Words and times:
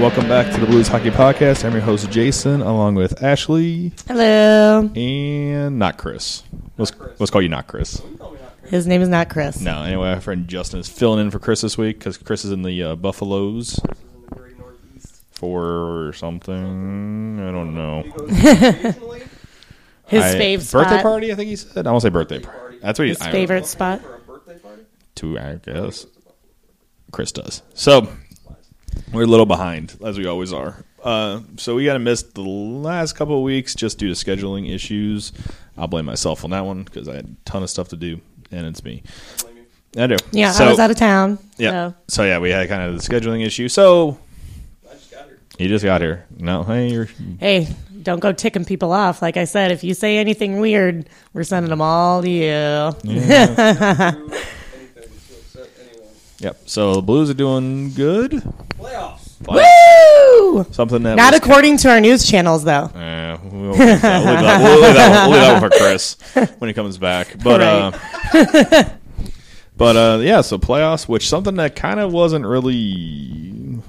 Welcome 0.00 0.28
back 0.28 0.52
to 0.54 0.60
the 0.60 0.66
Blues 0.66 0.88
Hockey 0.88 1.10
Podcast. 1.10 1.64
I'm 1.64 1.72
your 1.72 1.82
host 1.82 2.10
Jason, 2.10 2.62
along 2.62 2.94
with 2.94 3.22
Ashley 3.22 3.92
Hello. 4.08 4.90
and 4.96 5.78
not 5.78 5.98
Chris. 5.98 6.42
Let's, 6.78 6.92
let's 7.18 7.30
call 7.30 7.42
you 7.42 7.50
not 7.50 7.66
Chris. 7.66 8.00
His 8.64 8.86
name 8.86 9.02
is 9.02 9.08
not 9.10 9.28
Chris. 9.28 9.60
No, 9.60 9.82
anyway, 9.82 10.08
our 10.10 10.20
friend 10.20 10.48
Justin 10.48 10.80
is 10.80 10.88
filling 10.88 11.20
in 11.20 11.30
for 11.30 11.38
Chris 11.38 11.60
this 11.60 11.76
week 11.76 11.98
because 11.98 12.16
Chris 12.16 12.44
is 12.46 12.52
in 12.52 12.62
the 12.62 12.82
uh, 12.82 12.96
Buffaloes 12.96 13.78
for 15.32 16.12
something. 16.14 17.40
I 17.40 17.50
don't 17.52 17.74
know. 17.74 18.02
His 20.06 20.24
I- 20.24 20.34
fave 20.38 20.72
birthday 20.72 20.88
spot. 20.96 21.02
party. 21.02 21.30
I 21.32 21.34
think 21.34 21.48
he 21.50 21.56
said. 21.56 21.86
I 21.86 21.90
won't 21.90 22.02
say 22.02 22.08
birthday 22.08 22.40
party. 22.40 22.78
That's 22.80 22.98
what 22.98 23.04
he, 23.04 23.10
His 23.10 23.20
I- 23.20 23.30
favorite 23.30 23.66
spot. 23.66 24.00
Two, 25.14 25.38
I 25.38 25.56
guess. 25.56 26.06
Chris 27.12 27.32
does. 27.32 27.62
So 27.74 28.08
we're 29.12 29.22
a 29.22 29.26
little 29.26 29.46
behind, 29.46 29.96
as 30.04 30.18
we 30.18 30.26
always 30.26 30.52
are. 30.52 30.84
Uh, 31.02 31.40
so 31.56 31.74
we 31.74 31.84
got 31.84 31.94
to 31.94 31.98
miss 31.98 32.22
the 32.22 32.42
last 32.42 33.14
couple 33.14 33.36
of 33.36 33.42
weeks 33.42 33.74
just 33.74 33.98
due 33.98 34.12
to 34.12 34.14
scheduling 34.14 34.72
issues. 34.72 35.32
I'll 35.76 35.88
blame 35.88 36.04
myself 36.04 36.44
on 36.44 36.50
that 36.50 36.64
one 36.66 36.82
because 36.84 37.08
I 37.08 37.16
had 37.16 37.24
a 37.24 37.48
ton 37.50 37.62
of 37.62 37.70
stuff 37.70 37.88
to 37.88 37.96
do, 37.96 38.20
and 38.50 38.66
it's 38.66 38.84
me. 38.84 39.02
I 39.96 40.06
do. 40.06 40.16
Yeah, 40.30 40.52
So- 40.52 40.66
I 40.66 40.68
was 40.70 40.78
out 40.78 40.90
of 40.90 40.96
town. 40.96 41.38
Yeah. 41.56 41.70
So. 41.90 41.94
So 42.08 42.24
yeah, 42.24 42.38
we 42.38 42.50
had 42.50 42.68
kind 42.68 42.82
of 42.82 42.94
the 42.94 43.00
scheduling 43.02 43.44
issue. 43.44 43.68
So 43.68 44.18
he 45.58 45.68
just 45.68 45.84
got 45.84 46.00
here. 46.00 46.26
No, 46.38 46.62
hey, 46.62 46.90
you're 46.90 47.08
Hey, 47.38 47.68
don't 48.02 48.20
go 48.20 48.32
ticking 48.32 48.64
people 48.64 48.92
off. 48.92 49.20
Like 49.20 49.36
I 49.36 49.44
said, 49.44 49.72
if 49.72 49.82
you 49.84 49.94
say 49.94 50.18
anything 50.18 50.60
weird, 50.60 51.08
we're 51.32 51.42
sending 51.44 51.70
them 51.70 51.80
all 51.82 52.22
to 52.22 52.28
you. 52.30 52.92
yep. 56.40 56.60
So 56.66 56.94
the 56.94 57.02
Blues 57.02 57.30
are 57.30 57.34
doing 57.34 57.92
good. 57.92 58.32
Playoffs. 58.32 59.28
Woo! 59.46 60.64
Something 60.70 61.02
that 61.04 61.14
Not 61.14 61.32
was 61.32 61.40
according 61.40 61.78
to 61.78 61.90
our 61.90 62.00
news 62.00 62.28
channels, 62.28 62.62
though. 62.64 62.72
Uh, 62.72 63.38
we'll, 63.42 63.70
leave 63.70 63.78
that, 63.78 64.02
we'll, 64.02 64.34
leave 64.34 64.42
that, 64.42 64.62
we'll, 64.62 64.80
leave 64.82 64.94
that, 64.94 65.28
we'll 65.28 65.30
leave 65.30 65.40
that 65.40 65.62
one 65.62 65.70
for 65.70 65.78
Chris 65.78 66.16
when 66.58 66.68
he 66.68 66.74
comes 66.74 66.98
back. 66.98 67.36
But 67.42 67.60
uh, 67.62 67.90
but 69.76 69.96
uh, 69.96 70.18
yeah, 70.20 70.42
so 70.42 70.58
playoffs, 70.58 71.08
which 71.08 71.28
something 71.28 71.54
that 71.54 71.74
kind 71.74 72.00
of 72.00 72.12
wasn't 72.12 72.44
really 72.44 73.80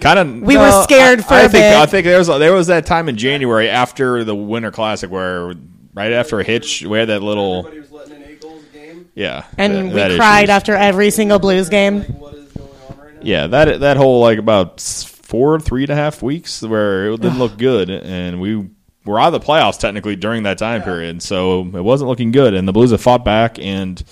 kind 0.00 0.18
of 0.18 0.42
We 0.42 0.56
were 0.56 0.82
scared 0.82 1.24
for 1.24 1.34
I, 1.34 1.42
a 1.42 1.44
I 1.44 1.48
think 1.48 1.62
bit. 1.62 1.74
I 1.74 1.86
think 1.86 2.04
there 2.04 2.18
was 2.18 2.28
there 2.28 2.52
was 2.52 2.68
that 2.68 2.86
time 2.86 3.08
in 3.08 3.16
January 3.16 3.68
after 3.68 4.24
the 4.24 4.34
Winter 4.34 4.70
Classic 4.70 5.10
where 5.10 5.54
right 5.94 6.12
after 6.12 6.40
a 6.40 6.44
hitch 6.44 6.82
we 6.82 6.98
had 6.98 7.08
that 7.08 7.22
little 7.22 7.66
Everybody 7.66 7.80
was 7.80 7.90
letting 7.90 8.16
in 8.16 8.22
eight 8.24 8.40
goals 8.40 8.62
a 8.62 8.76
game. 8.76 9.03
Yeah 9.14 9.44
And 9.58 9.74
that- 9.74 9.84
we 9.86 9.90
that 10.00 10.16
cried 10.16 10.50
after 10.50 10.74
every 10.74 11.10
single 11.10 11.38
Blues 11.38 11.68
game. 11.68 11.98
Like, 12.00 12.08
what 12.20 12.34
is 12.34 12.52
going 12.52 12.68
on 12.90 12.98
right 12.98 13.14
now? 13.14 13.20
Yeah, 13.22 13.46
that 13.48 13.80
that 13.80 13.96
whole 13.96 14.20
like 14.20 14.38
about 14.38 14.80
four, 14.80 15.58
three 15.60 15.82
and 15.84 15.90
a 15.90 15.94
half 15.96 16.22
weeks 16.22 16.62
where 16.62 17.06
it 17.12 17.20
didn't 17.20 17.38
look 17.38 17.56
good, 17.58 17.90
and 17.90 18.40
we 18.40 18.68
were 19.04 19.18
out 19.20 19.34
of 19.34 19.40
the 19.40 19.46
playoffs 19.46 19.78
technically 19.78 20.16
during 20.16 20.44
that 20.44 20.58
time 20.58 20.82
period, 20.82 21.22
so 21.22 21.60
it 21.60 21.82
wasn't 21.84 22.08
looking 22.08 22.30
good. 22.32 22.54
And 22.54 22.66
the 22.68 22.72
Blues 22.72 22.90
have 22.90 23.00
fought 23.02 23.24
back 23.24 23.58
and 23.58 24.02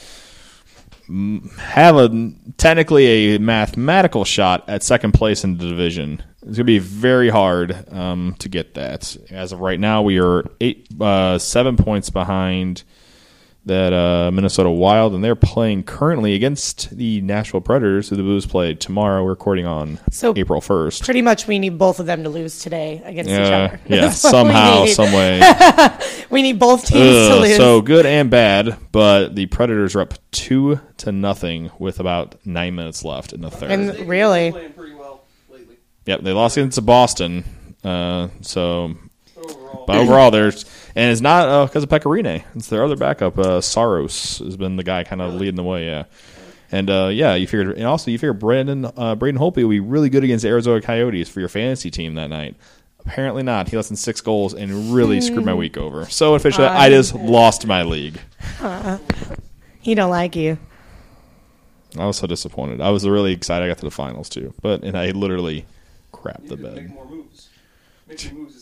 have 1.59 1.97
a 1.97 2.33
technically 2.57 3.35
a 3.35 3.39
mathematical 3.39 4.25
shot 4.25 4.65
at 4.69 4.83
second 4.83 5.13
place 5.13 5.45
in 5.45 5.59
the 5.59 5.69
division. 5.69 6.23
It's 6.43 6.57
gonna 6.57 6.65
be 6.65 6.79
very 6.79 7.29
hard 7.29 7.87
um, 7.93 8.35
to 8.39 8.49
get 8.49 8.75
that. 8.75 9.17
As 9.31 9.53
of 9.53 9.61
right 9.61 9.79
now, 9.79 10.03
we 10.03 10.19
are 10.21 10.45
eight, 10.61 10.89
uh, 11.01 11.39
seven 11.39 11.77
points 11.77 12.11
behind 12.11 12.83
that 13.65 13.93
uh, 13.93 14.31
Minnesota 14.33 14.69
Wild, 14.71 15.15
and 15.15 15.23
they're 15.23 15.37
playing 15.37 15.85
currently 15.85 16.35
against 16.35 16.97
the 16.97 17.21
Nashville 17.21 17.61
Predators, 17.61 18.09
who 18.09 18.17
the 18.17 18.23
Blues 18.25 18.45
play 18.45 18.75
tomorrow. 18.75 19.23
We're 19.23 19.31
recording 19.31 19.67
on 19.67 20.01
So- 20.11 20.33
April 20.37 20.61
first. 20.61 21.05
Pretty 21.05 21.23
much, 21.23 21.47
we 21.47 21.59
need 21.61 21.79
both 21.79 22.01
of 22.01 22.07
them 22.07 22.25
to 22.25 22.29
lose 22.29 22.59
today 22.59 23.01
against 23.05 23.31
each 23.31 23.39
other. 23.39 23.81
yeah, 23.87 24.01
That's 24.01 24.25
what 24.25 24.33
we 24.33 24.39
somehow, 24.53 24.85
need. 24.85 24.95
some 24.95 25.13
way. 25.13 25.41
We 26.33 26.41
need 26.41 26.59
both 26.59 26.87
teams 26.87 27.29
to 27.29 27.37
lose. 27.41 27.57
so 27.59 27.83
good 27.83 28.07
and 28.07 28.31
bad, 28.31 28.79
but 28.91 29.35
the 29.35 29.45
Predators 29.47 29.95
are 29.95 30.01
up 30.01 30.15
two 30.31 30.81
to 30.99 31.13
nothing 31.13 31.71
with 31.79 32.01
about 32.01 32.37
nine 32.47 32.75
minutes 32.75 33.05
left 33.05 33.35
in 33.35 33.43
the 33.43 33.51
third. 33.51 33.71
and 33.71 33.89
They've 33.91 33.99
been 33.99 34.09
really, 34.09 34.51
playing 34.51 34.73
pretty 34.73 34.95
well 34.95 35.25
lately. 35.51 35.77
yep, 36.07 36.23
they 36.23 36.33
lost 36.33 36.57
against 36.57 36.85
Boston. 36.87 37.45
Uh, 37.85 38.29
so, 38.41 38.95
But 38.95 39.12
overall, 39.45 39.85
but 39.87 39.97
overall, 39.97 40.31
there's 40.31 40.65
and 40.95 41.11
it's 41.11 41.21
not 41.21 41.67
because 41.67 41.83
of 41.83 41.89
Pekka 41.89 42.05
Rinne. 42.05 42.45
It's 42.55 42.69
their 42.69 42.85
other 42.85 42.97
backup. 42.97 43.39
Uh, 43.39 43.61
Saros 43.61 44.39
has 44.39 44.57
been 44.57 44.77
the 44.77 44.85
guy 44.85 45.05
kind 45.05 45.23
of 45.23 45.35
leading 45.35 45.57
the 45.57 45.63
way. 45.63 45.87
Yeah. 45.87 46.05
And 46.71 46.89
uh, 46.89 47.11
yeah, 47.13 47.35
you 47.35 47.47
figured, 47.47 47.77
and 47.77 47.85
also 47.87 48.11
you 48.11 48.19
figure 48.19 48.33
Brandon 48.33 48.87
uh, 48.97 49.15
Braden 49.15 49.39
Holtby 49.41 49.63
will 49.63 49.69
be 49.69 49.81
really 49.81 50.09
good 50.09 50.25
against 50.25 50.45
Arizona 50.45 50.81
Coyotes 50.81 51.29
for 51.29 51.41
your 51.41 51.51
fantasy 51.51 51.91
team 51.91 52.15
that 52.15 52.29
night. 52.29 52.57
Apparently 53.05 53.43
not. 53.43 53.69
He 53.69 53.77
less 53.77 53.89
than 53.89 53.97
six 53.97 54.21
goals 54.21 54.55
and 54.55 54.95
really 54.95 55.21
screwed 55.21 55.45
my 55.45 55.55
week 55.55 55.77
over. 55.77 56.07
So 56.07 56.35
officially, 56.35 56.69
I 56.69 56.89
just 56.89 57.15
lost 57.15 57.67
my 57.67 57.83
league. 57.83 58.19
he 59.81 59.95
don't 59.95 60.11
like 60.11 60.37
you. 60.37 60.57
I 61.99 62.07
was 62.07 62.17
so 62.17 62.27
disappointed. 62.27 62.81
I 62.81 62.91
was 62.91 63.07
really 63.07 63.33
excited. 63.33 63.65
I 63.65 63.69
got 63.69 63.79
to 63.79 63.85
the 63.85 63.91
finals 63.91 64.29
too, 64.29 64.55
but 64.63 64.83
and 64.83 64.97
I 64.97 65.11
literally 65.11 65.67
crapped 66.13 66.49
the 66.49 66.57
you 66.57 66.63
need 66.63 66.69
to 66.69 66.71
make 66.71 66.87
bed. 66.87 66.95
more 66.95 67.07
moves. 67.07 67.49
Making 68.09 68.39
moves 68.39 68.57
is 68.57 68.62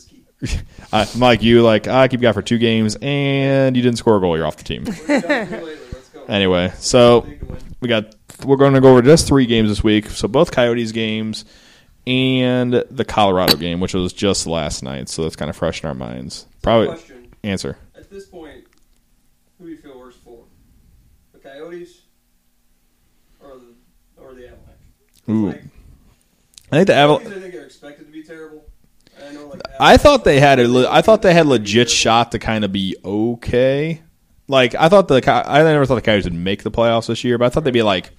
I, 0.93 1.07
I'm 1.13 1.19
like 1.19 1.43
you, 1.43 1.61
like 1.61 1.87
I 1.87 2.07
keep 2.07 2.21
you 2.21 2.27
out 2.27 2.33
for 2.33 2.41
two 2.41 2.57
games, 2.57 2.97
and 3.01 3.75
you 3.75 3.83
didn't 3.83 3.97
score 3.97 4.17
a 4.17 4.19
goal. 4.19 4.35
You're 4.37 4.45
off 4.47 4.57
the 4.57 4.63
team. 4.63 4.85
What 4.85 4.95
have 4.97 5.21
you 5.23 5.27
done 5.27 5.47
for 5.47 5.51
me 5.53 5.57
lately? 5.63 5.85
Let's 5.93 6.09
go. 6.09 6.23
Anyway, 6.25 6.73
so 6.77 7.19
League 7.19 7.39
to 7.39 7.45
win. 7.45 7.57
we 7.81 7.87
got 7.87 8.15
we're 8.45 8.55
going 8.57 8.73
to 8.73 8.81
go 8.81 8.91
over 8.91 9.01
just 9.01 9.27
three 9.27 9.45
games 9.45 9.69
this 9.69 9.83
week. 9.83 10.07
So 10.07 10.27
both 10.27 10.51
Coyotes 10.51 10.91
games 10.91 11.45
and 12.07 12.73
the 12.73 13.05
Colorado 13.05 13.55
game, 13.55 13.79
which 13.79 13.93
was 13.93 14.13
just 14.13 14.47
last 14.47 14.81
night. 14.83 15.09
So 15.09 15.23
that's 15.23 15.35
kind 15.35 15.49
of 15.49 15.55
fresh 15.55 15.83
in 15.83 15.87
our 15.89 15.95
minds. 15.95 16.47
Probably 16.63 16.87
Question: 16.87 17.27
answer. 17.43 17.77
At 17.95 18.09
this 18.09 18.25
point, 18.25 18.65
who 19.59 19.65
do 19.65 19.71
you 19.71 19.77
feel 19.77 19.97
worse 19.99 20.15
for? 20.15 20.39
The 21.33 21.39
Coyotes 21.39 22.01
or 23.39 23.59
the 23.59 24.21
or 24.21 24.33
the 24.33 24.47
Avalanche? 24.47 25.29
Ooh, 25.29 25.49
Like, 25.49 25.63
I 26.71 26.75
think 26.77 26.87
the 26.87 26.95
Avalanche. 26.95 27.27
I 27.27 27.39
think 27.39 27.53
are 27.55 27.63
expected 27.63 28.05
to 28.07 28.11
be 28.11 28.23
terrible. 28.23 28.60
I 29.23 29.31
know, 29.33 29.47
like 29.47 29.61
I 29.79 29.97
thought 29.97 30.23
they 30.23 30.39
had 30.39 30.59
a 30.59 30.67
le- 30.67 30.89
I 30.89 31.01
thought 31.01 31.21
they 31.21 31.33
had 31.33 31.45
legit 31.47 31.89
shot 31.89 32.31
to 32.31 32.39
kind 32.39 32.63
of 32.65 32.71
be 32.71 32.95
okay. 33.03 34.01
Like 34.47 34.75
I 34.75 34.89
thought 34.89 35.07
the 35.07 35.21
I 35.47 35.63
never 35.63 35.85
thought 35.85 35.95
the 35.95 36.01
Coyotes 36.01 36.25
would 36.25 36.33
make 36.33 36.63
the 36.63 36.71
playoffs 36.71 37.07
this 37.07 37.23
year, 37.23 37.37
but 37.37 37.45
I 37.45 37.49
thought 37.49 37.63
they'd 37.63 37.71
be 37.71 37.83
like 37.83 38.11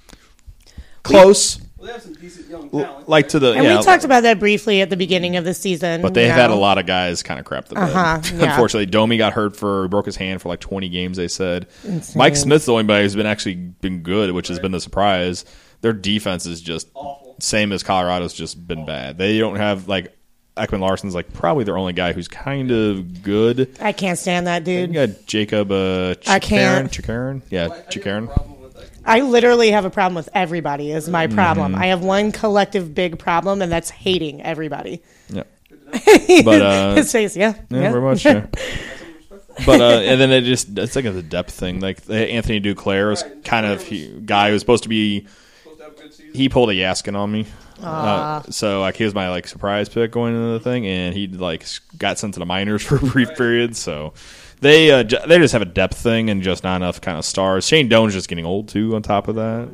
close, 1.03 1.61
Well, 1.77 1.87
they 1.89 1.93
have 1.95 2.03
some 2.03 2.13
decent 2.15 2.49
young 2.49 2.71
talent. 2.71 3.09
like 3.09 3.29
to 3.31 3.39
the 3.39 3.53
And 3.55 3.65
yeah. 3.65 3.77
we 3.79 3.83
talked 3.83 4.05
about 4.05 4.23
that 4.23 4.39
briefly 4.39 4.81
at 4.83 4.91
the 4.91 4.97
beginning 4.97 5.37
of 5.37 5.45
the 5.45 5.53
season. 5.55 6.01
but 6.01 6.15
they 6.15 6.23
you 6.25 6.29
have 6.31 6.41
had 6.43 6.51
a 6.51 6.55
lot 6.55 6.79
of 6.79 6.87
guys 6.87 7.23
kind 7.23 7.41
of 7.41 7.47
crap 7.47 7.67
the 7.67 7.75
bed. 7.75 7.91
Uh-huh, 7.91 8.21
yeah. 8.37 8.51
Unfortunately, 8.51 8.87
Domi 8.87 9.17
got 9.17 9.33
hurt 9.33 9.57
for 9.57 9.89
broke 9.89 10.07
his 10.07 10.17
hand 10.17 10.41
for 10.41 10.49
like 10.49 10.61
20 10.61 10.89
games. 10.89 11.17
They 11.17 11.29
said 11.29 11.67
Mike 12.15 12.37
Smith's 12.37 12.67
the 12.67 12.73
only 12.73 12.85
guy 12.85 13.03
who's 13.03 13.17
been 13.17 13.27
actually 13.27 13.57
been 13.57 14.03
good, 14.03 14.31
which 14.33 14.49
has 14.49 14.59
been 14.61 14.73
the 14.73 14.81
surprise. 14.81 15.45
Their 15.81 15.93
defense 15.93 16.47
is 16.47 16.61
just 16.61 16.89
awful. 16.95 17.37
same 17.41 17.73
as 17.73 17.83
Colorado's 17.83 18.33
just 18.33 18.67
been 18.69 18.87
bad. 18.87 19.19
They 19.19 19.39
don't 19.39 19.57
have 19.57 19.89
like 19.89 20.17
Ekman-Larsson's 20.57 21.15
like 21.15 21.33
probably 21.33 21.65
their 21.65 21.79
only 21.79 21.93
guy 21.95 22.13
who's 22.13 22.29
kind 22.29 22.71
of 22.71 23.23
good. 23.23 23.77
I 23.81 23.93
can't 23.93 24.19
stand 24.19 24.47
that 24.47 24.65
dude. 24.65 24.91
You 24.95 25.01
dude. 25.07 25.17
got 25.17 25.27
Jacob 25.27 25.73
uh, 25.73 26.15
I 26.27 26.39
can't. 26.39 26.91
Chychrun? 26.93 27.43
Yeah, 27.51 27.69
I, 27.69 27.77
I 27.77 27.81
Chychrun. 27.91 28.27
problem 28.27 28.61
with 28.61 28.75
that. 28.75 28.91
I 29.05 29.21
literally 29.21 29.71
have 29.71 29.85
a 29.85 29.91
problem 29.91 30.15
with 30.15 30.29
everybody. 30.35 30.91
Is 30.93 31.09
my 31.09 31.27
Mm-hmm. 31.27 31.35
problem. 31.37 31.75
I 31.75 31.87
have 31.87 32.03
one 32.05 32.33
collective 32.33 32.95
big 32.95 33.19
problem, 33.19 33.63
and 33.63 33.73
that's 33.73 33.89
hating 33.91 34.43
everybody. 34.43 35.03
Yeah. 35.31 35.45
But, 36.45 36.63
uh, 36.63 36.95
his 36.97 37.11
face, 37.13 37.37
yeah, 37.37 37.55
Yeah, 37.71 37.81
yeah. 37.81 37.91
very 37.91 38.01
much. 38.03 38.25
Yeah. 38.25 38.47
but 39.67 39.81
uh, 39.81 40.01
and 40.01 40.21
then 40.21 40.31
it 40.31 40.43
just 40.43 40.79
it's 40.79 40.97
like 40.97 41.05
a 41.05 41.23
depth 41.23 41.51
thing. 41.53 41.81
Like 41.81 41.99
Anthony 42.11 42.61
Duclair 42.61 43.11
was 43.11 43.23
Right. 43.23 43.45
kind 43.45 43.67
of 43.67 43.83
he, 43.83 44.09
guy 44.25 44.51
who's 44.51 44.61
supposed 44.61 44.83
to 44.85 44.89
be. 44.89 45.27
Supposed 45.63 45.79
to 45.79 45.85
have 45.85 45.93
a 45.93 45.97
good 46.03 46.15
season. 46.15 46.35
He 46.35 46.49
pulled 46.49 46.71
a 46.71 46.75
Jaskin 46.75 47.15
on 47.17 47.31
me. 47.33 47.47
Uh, 47.83 48.43
so 48.51 48.81
like 48.81 48.97
he 48.97 49.05
was 49.05 49.15
my 49.15 49.29
like 49.31 49.47
surprise 49.49 49.89
pick 49.89 50.11
going 50.13 50.35
into 50.35 50.53
the 50.53 50.61
thing, 50.61 50.87
and 50.87 51.15
he 51.15 51.27
like 51.27 51.67
got 51.99 52.19
sent 52.19 52.35
to 52.35 52.41
the 52.41 52.47
minors 52.47 52.83
for 52.87 52.97
a 52.97 53.01
brief 53.01 53.35
period. 53.37 53.77
So 53.77 54.15
they 54.61 54.91
uh, 54.93 55.03
j- 55.03 55.19
they 55.27 55.39
just 55.39 55.53
have 55.53 55.63
a 55.63 55.67
depth 55.67 55.99
thing 55.99 56.31
and 56.31 56.43
just 56.43 56.63
not 56.65 56.77
enough 56.77 57.01
kind 57.01 57.19
of 57.19 57.25
stars. 57.25 57.67
Shane 57.67 57.89
Doan's 57.89 58.13
just 58.15 58.29
getting 58.29 58.47
old 58.47 58.69
too. 58.69 58.95
On 58.95 59.03
top 59.03 59.27
of 59.29 59.35
that, 59.37 59.69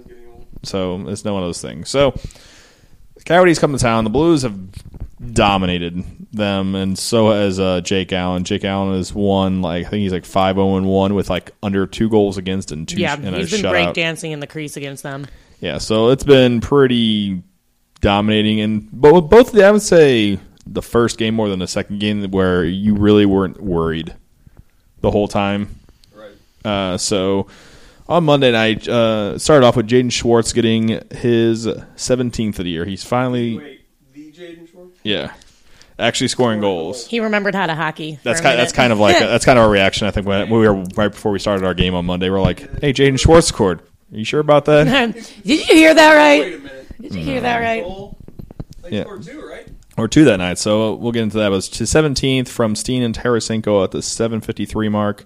so 0.63 1.07
it's 1.09 1.25
no 1.25 1.35
one 1.35 1.43
of 1.43 1.49
those 1.49 1.61
things. 1.61 1.89
So 1.91 2.15
Coyotes 3.27 3.59
come 3.59 3.73
to 3.73 3.79
town. 3.79 4.05
The 4.05 4.11
Blues 4.11 4.43
have 4.43 4.59
dominated 5.33 6.05
them, 6.33 6.75
and 6.75 6.99
so 6.99 7.31
has 7.31 7.59
uh, 7.61 7.81
Jake 7.81 8.13
Allen. 8.13 8.45
Jake 8.45 8.65
Allen 8.65 8.95
has 8.97 9.13
won 9.13 9.61
like 9.63 9.87
I 9.87 9.91
think 9.91 10.03
he's 10.03 10.13
like 10.13 10.25
five 10.25 10.57
zero 10.57 10.77
and 10.77 10.87
one 10.87 11.15
with 11.15 11.29
like 11.29 11.51
under 11.63 11.87
two 11.87 12.09
goals 12.09 12.39
against 12.39 12.73
and 12.73 12.89
two 12.89 12.97
Yeah, 13.01 13.15
and 13.15 13.35
a 13.35 13.39
he's 13.39 13.51
been 13.51 13.61
shutout. 13.61 13.71
break 13.71 13.95
dancing 13.95 14.33
in 14.33 14.41
the 14.41 14.47
crease 14.47 14.77
against 14.77 15.03
them. 15.03 15.27
Yeah, 15.61 15.79
so 15.79 16.11
it's 16.11 16.23
been 16.25 16.61
pretty 16.61 17.43
dominating, 18.01 18.61
and 18.61 18.91
both 18.93 19.29
both 19.31 19.49
of 19.49 19.55
the, 19.55 19.65
I 19.65 19.71
would 19.71 19.83
say 19.83 20.39
the 20.67 20.83
first 20.83 21.19
game 21.19 21.35
more 21.35 21.49
than 21.49 21.59
the 21.59 21.67
second 21.67 21.99
game 21.99 22.23
where 22.31 22.65
you 22.65 22.95
really 22.95 23.27
weren't 23.27 23.61
worried 23.63 24.15
the 25.01 25.11
whole 25.11 25.29
time. 25.29 25.79
Right. 26.15 26.33
Uh, 26.65 26.99
so 26.99 27.47
on 28.09 28.25
Monday 28.25 28.53
night, 28.53 28.87
uh, 28.89 29.39
started 29.39 29.67
off 29.67 29.77
with 29.77 29.89
Jaden 29.89 30.13
Schwartz 30.13 30.53
getting 30.53 31.01
his 31.11 31.67
17th 31.67 32.59
of 32.59 32.65
the 32.65 32.71
year. 32.71 32.85
He's 32.85 33.05
finally, 33.05 33.59
Wait, 33.59 33.81
the 34.13 34.33
Jaden 34.33 34.71
Schwartz? 34.71 34.99
yeah, 35.03 35.33
actually 35.99 36.29
scoring 36.29 36.61
goals. 36.61 37.07
He 37.07 37.21
remembered 37.21 37.55
how 37.55 37.67
to 37.67 37.75
hockey. 37.75 38.19
That's 38.23 38.41
a 38.41 38.43
kind. 38.43 38.59
That's 38.59 38.73
kind 38.73 38.93
of 38.93 38.99
like 38.99 39.19
that's 39.21 39.45
kind 39.45 39.59
of 39.59 39.65
our 39.65 39.71
reaction. 39.71 40.07
I 40.07 40.11
think 40.11 40.27
when, 40.27 40.49
when 40.51 40.61
we 40.61 40.69
were 40.69 40.83
right 40.97 41.11
before 41.11 41.33
we 41.33 41.39
started 41.39 41.65
our 41.65 41.75
game 41.75 41.95
on 41.95 42.07
Monday, 42.07 42.31
we're 42.31 42.41
like, 42.41 42.81
"Hey, 42.81 42.93
Jaden 42.93 43.19
Schwartz 43.19 43.47
scored. 43.49 43.81
Are 43.81 44.19
you 44.19 44.25
sure 44.25 44.41
about 44.41 44.65
that?" 44.67 45.15
Did 45.15 45.33
you 45.45 45.65
hear 45.65 45.95
that 45.95 46.15
Wait 46.41 46.63
right? 46.63 46.78
A 46.99 47.03
minute. 47.03 47.13
Did 47.15 47.19
you 47.19 47.25
hear 47.25 47.41
that 47.41 47.59
right? 47.59 47.85
They 48.83 48.91
Yeah. 48.97 49.03
scored 49.03 49.23
two, 49.23 49.41
right? 49.41 49.69
or 49.97 50.07
two 50.09 50.25
that 50.27 50.37
night. 50.37 50.59
So 50.59 50.95
we'll 50.95 51.13
get 51.13 51.23
into 51.25 51.39
that. 51.39 51.47
It 51.47 51.51
was 51.51 51.69
to 51.71 51.85
17th 51.85 52.49
from 52.49 52.77
Steen 52.77 53.03
and 53.03 53.15
Tarasenko 53.17 53.83
at 53.83 53.91
the 53.91 53.99
7:53 54.03 54.89
mark. 54.89 55.25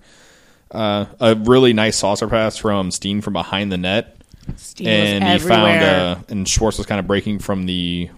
Uh, 0.70 1.04
a 1.20 1.34
really 1.34 1.74
nice 1.74 1.96
saucer 1.96 2.26
pass 2.26 2.56
from 2.56 2.90
Steen 2.90 3.20
from 3.20 3.34
behind 3.34 3.70
the 3.70 3.76
net, 3.76 4.16
Steve 4.56 4.86
and 4.86 5.22
was 5.24 5.42
he 5.42 5.48
found 5.48 5.82
uh, 5.82 6.16
and 6.30 6.48
Schwartz 6.48 6.78
was 6.78 6.86
kind 6.86 6.98
of 6.98 7.06
breaking 7.06 7.40
from 7.40 7.66
the 7.66 8.08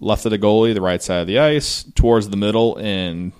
left 0.00 0.24
of 0.24 0.30
the 0.30 0.38
goalie, 0.38 0.72
the 0.72 0.80
right 0.80 1.02
side 1.02 1.20
of 1.20 1.26
the 1.26 1.38
ice, 1.38 1.84
towards 1.94 2.30
the 2.30 2.38
middle, 2.38 2.76
and 2.78 3.32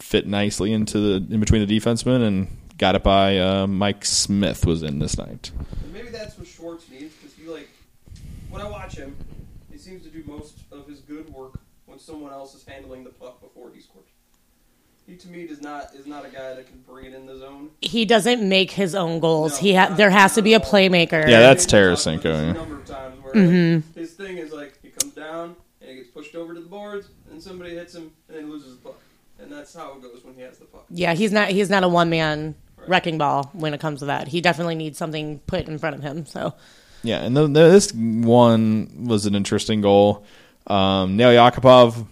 fit 0.00 0.26
nicely 0.26 0.72
into 0.72 0.98
the 0.98 1.34
in 1.34 1.38
between 1.40 1.66
the 1.66 1.78
defensemen 1.78 2.26
and 2.26 2.48
got 2.78 2.94
it 2.94 3.02
by 3.02 3.38
uh, 3.38 3.66
Mike 3.66 4.06
Smith 4.06 4.64
was 4.64 4.82
in 4.82 4.98
this 4.98 5.18
night. 5.18 5.50
And 5.84 5.92
maybe 5.92 6.08
that's 6.08 6.38
what 6.38 6.46
Schwartz 6.48 6.86
needs 6.90 7.12
because 7.14 7.36
he 7.36 7.46
like 7.46 7.68
when 8.54 8.62
I 8.64 8.68
watch 8.70 8.96
him, 8.96 9.16
he 9.70 9.76
seems 9.78 10.02
to 10.04 10.08
do 10.08 10.22
most 10.26 10.58
of 10.70 10.86
his 10.86 11.00
good 11.00 11.28
work 11.34 11.58
when 11.86 11.98
someone 11.98 12.32
else 12.32 12.54
is 12.54 12.64
handling 12.64 13.02
the 13.04 13.10
puck 13.10 13.40
before 13.40 13.70
he 13.74 13.80
scores. 13.80 14.06
He 15.06 15.16
to 15.16 15.28
me 15.28 15.46
does 15.46 15.60
not 15.60 15.94
is 15.94 16.06
not 16.06 16.24
a 16.24 16.28
guy 16.30 16.54
that 16.54 16.66
can 16.66 16.82
bring 16.88 17.04
it 17.04 17.14
in 17.14 17.26
the 17.26 17.36
zone. 17.36 17.70
he 17.82 18.04
doesn't 18.06 18.48
make 18.48 18.70
his 18.70 18.94
own 18.94 19.20
goals. 19.20 19.52
No, 19.54 19.58
he 19.58 19.74
ha- 19.74 19.88
not- 19.88 19.98
there 19.98 20.08
has 20.10 20.34
to 20.36 20.42
be 20.42 20.54
a 20.54 20.60
playmaker. 20.60 21.28
Yeah, 21.28 21.40
that's 21.40 21.64
We've 21.70 21.82
talked 21.82 22.24
about 22.24 22.24
Tarasenko, 22.24 22.46
yeah. 22.46 22.52
Number 22.52 22.76
of 22.76 22.84
times 22.86 23.22
where 23.22 23.34
Mm-hmm. 23.34 23.74
like, 23.88 23.94
his 23.96 24.12
thing 24.12 24.38
is 24.38 24.52
like 24.52 24.78
he 24.82 24.88
comes 24.90 25.12
down 25.12 25.56
and 25.82 25.90
he 25.90 25.96
gets 25.96 26.08
pushed 26.08 26.34
over 26.36 26.54
to 26.54 26.60
the 26.60 26.68
boards 26.68 27.08
and 27.30 27.42
somebody 27.42 27.74
hits 27.74 27.94
him 27.94 28.12
and 28.28 28.36
then 28.38 28.44
he 28.46 28.50
loses 28.50 28.76
the 28.76 28.82
puck. 28.82 28.98
And 29.40 29.50
that's 29.52 29.74
how 29.74 29.92
it 29.94 30.00
goes 30.02 30.24
when 30.24 30.34
he 30.36 30.40
has 30.42 30.56
the 30.58 30.64
puck. 30.66 30.86
Yeah, 30.88 31.12
he's 31.14 31.32
not 31.32 31.48
he's 31.50 31.68
not 31.68 31.82
a 31.82 31.88
one 31.88 32.08
man 32.08 32.54
wrecking 32.86 33.18
ball 33.18 33.50
when 33.52 33.74
it 33.74 33.80
comes 33.80 33.98
to 33.98 34.06
that. 34.06 34.28
He 34.28 34.40
definitely 34.40 34.76
needs 34.76 34.96
something 34.96 35.40
put 35.40 35.66
in 35.68 35.76
front 35.78 35.96
of 35.96 36.02
him. 36.02 36.24
So 36.24 36.54
Yeah, 37.04 37.18
and 37.22 37.36
the, 37.36 37.46
the, 37.46 37.70
this 37.70 37.92
one 37.92 39.04
was 39.06 39.26
an 39.26 39.34
interesting 39.34 39.82
goal. 39.82 40.24
Um, 40.66 41.16
Nail 41.16 41.30
Yakupov, 41.30 42.06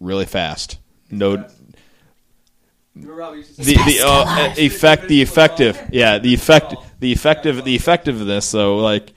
really 0.00 0.26
fast. 0.26 0.78
No, 1.10 1.36
Fast. 1.36 1.56
Remember 2.96 3.22
how 3.22 3.30
we 3.30 3.38
used 3.38 3.54
to 3.56 3.62
the 3.62 3.74
the 3.74 4.00
uh, 4.04 4.54
effect, 4.56 5.06
the 5.06 5.22
effective, 5.22 5.80
yeah, 5.92 6.18
the 6.18 6.34
effect, 6.34 6.74
the 6.98 7.12
effective, 7.12 7.64
the 7.64 7.76
effectiveness. 7.76 8.44
So 8.44 8.78
like, 8.78 9.12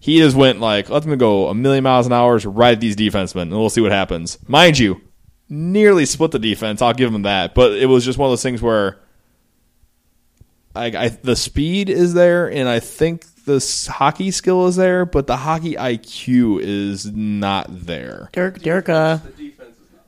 he 0.00 0.18
just 0.18 0.36
went 0.36 0.60
like, 0.60 0.90
let 0.90 1.04
them 1.04 1.16
go 1.16 1.48
a 1.48 1.54
million 1.54 1.84
miles 1.84 2.06
an 2.06 2.12
hour 2.12 2.38
right 2.38 2.72
at 2.72 2.80
these 2.80 2.96
defensemen, 2.96 3.42
and 3.42 3.52
we'll 3.52 3.70
see 3.70 3.80
what 3.80 3.92
happens. 3.92 4.38
Mind 4.48 4.78
you, 4.78 5.00
nearly 5.48 6.06
split 6.06 6.32
the 6.32 6.38
defense. 6.38 6.82
I'll 6.82 6.92
give 6.92 7.14
him 7.14 7.22
that, 7.22 7.54
but 7.54 7.72
it 7.72 7.86
was 7.86 8.04
just 8.04 8.18
one 8.18 8.26
of 8.26 8.32
those 8.32 8.42
things 8.42 8.60
where. 8.60 8.98
I, 10.74 10.86
I, 10.86 11.08
the 11.08 11.34
speed 11.34 11.88
is 11.88 12.14
there, 12.14 12.48
and 12.48 12.68
I 12.68 12.78
think 12.78 13.24
the 13.48 13.92
hockey 13.92 14.30
skill 14.30 14.66
is 14.66 14.76
there, 14.76 15.04
but 15.04 15.26
the 15.26 15.38
hockey 15.38 15.74
IQ 15.74 16.60
is 16.62 17.06
not 17.06 17.66
there. 17.68 18.28
Dirk 18.32 18.60
Dirka. 18.60 19.22
the 19.22 19.30
defense 19.44 19.76
is 19.76 19.92
not. 19.92 20.04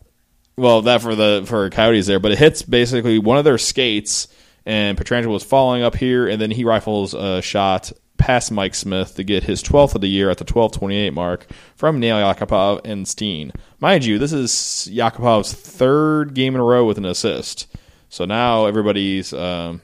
Well, 0.57 0.83
that 0.83 1.01
for 1.01 1.15
the 1.15 1.43
for 1.47 1.69
Coyotes 1.71 2.07
there, 2.07 2.21
but 2.21 2.33
it 2.33 2.39
hits 2.39 2.63
basically 2.63 3.19
one 3.19 3.39
of 3.39 3.45
their 3.45 3.59
skates, 3.59 4.29
and 4.67 4.97
Pietrangelo 4.97 5.33
was 5.33 5.43
falling 5.43 5.83
up 5.83 5.97
here, 5.97 6.29
and 6.29 6.41
then 6.41 6.51
he 6.51 6.65
rifles 6.65 7.15
a 7.15 7.41
shot 7.41 7.91
past 8.19 8.53
Mike 8.53 8.75
Smith 8.75 9.15
to 9.15 9.25
get 9.25 9.45
his 9.45 9.63
12th 9.63 9.95
of 9.95 10.03
the 10.03 10.09
year 10.09 10.29
at 10.29 10.37
the 10.37 10.45
12:28 10.45 11.15
mark 11.15 11.47
from 11.75 11.99
Nail 11.99 12.19
Yakupov 12.19 12.83
and 12.85 13.09
Steen. 13.09 13.53
Mind 13.81 14.05
you, 14.05 14.19
this 14.19 14.35
is 14.35 14.53
Yakupov's 14.93 15.55
third 15.55 16.35
game 16.35 16.55
in 16.55 16.61
a 16.61 16.65
row 16.65 16.85
with 16.85 16.99
an 16.99 17.07
assist, 17.07 17.67
so 18.11 18.27
now 18.27 18.67
everybody's 18.67 19.33
um, 19.33 19.81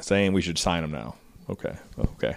saying 0.00 0.34
we 0.34 0.42
should 0.42 0.58
sign 0.58 0.84
him 0.84 0.90
now. 0.92 1.14
Okay, 1.48 1.74
okay. 1.98 2.36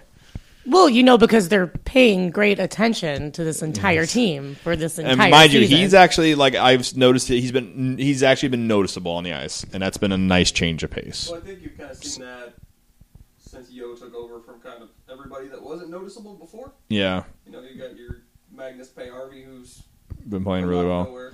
Well, 0.65 0.88
you 0.89 1.01
know, 1.01 1.17
because 1.17 1.50
they're 1.50 1.67
paying 1.67 2.29
great 2.29 2.59
attention 2.59 3.31
to 3.31 3.44
this 3.44 3.61
entire 3.63 4.06
team 4.06 4.56
for 4.56 4.75
this 4.75 5.00
entire 5.00 5.13
And 5.13 5.31
mind 5.31 5.53
you, 5.53 5.65
he's 5.65 5.94
actually 5.94 6.35
like 6.35 6.53
I've 6.53 6.95
noticed 6.95 7.27
that 7.29 7.35
he's 7.35 7.51
been 7.51 7.97
he's 7.97 8.21
actually 8.21 8.50
been 8.50 8.67
noticeable 8.67 9.13
on 9.13 9.23
the 9.23 9.33
ice, 9.33 9.65
and 9.73 9.81
that's 9.81 9.97
been 9.97 10.11
a 10.11 10.17
nice 10.17 10.51
change 10.51 10.83
of 10.83 10.91
pace. 10.91 11.29
Well, 11.31 11.41
I 11.41 11.45
think 11.45 11.61
you've 11.63 11.77
kind 11.77 11.89
of 11.89 11.97
seen 12.03 12.23
that 12.23 12.53
since 13.39 13.71
Yeo 13.71 13.95
took 13.95 14.13
over 14.13 14.41
from 14.41 14.59
kind 14.59 14.83
of 14.83 14.89
everybody 15.11 15.47
that 15.47 15.63
wasn't 15.63 15.89
noticeable 15.89 16.35
before. 16.35 16.71
Yeah, 16.89 17.23
You 17.47 17.51
know, 17.53 17.61
you 17.61 17.79
got 17.81 17.97
your 17.97 18.17
Magnus 18.53 18.89
Paajarvi, 18.89 19.45
who's 19.45 19.81
been 20.27 20.44
playing 20.44 20.65
really 20.65 20.85
well. 20.85 21.06
nowhere. 21.06 21.33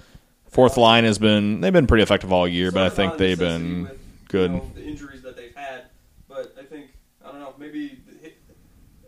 Fourth 0.50 0.78
line 0.78 1.04
has 1.04 1.18
been 1.18 1.60
they've 1.60 1.74
been 1.74 1.88
pretty 1.88 2.04
effective 2.04 2.32
all 2.32 2.48
year, 2.48 2.72
but 2.72 2.84
I 2.84 2.90
think 2.90 3.18
they've 3.18 3.38
been 3.38 3.84
with, 3.84 4.28
good. 4.30 4.52
You 4.52 4.58
know, 4.60 4.72
the 4.76 4.86
injuries 4.86 5.24
that 5.24 5.36
they've 5.36 5.54
had, 5.56 5.86
but 6.30 6.56
I 6.58 6.64
think 6.64 6.92
I 7.26 7.32
don't 7.32 7.42
know. 7.42 7.54
Maybe 7.58 8.00
the 8.08 8.18
hit, 8.20 8.38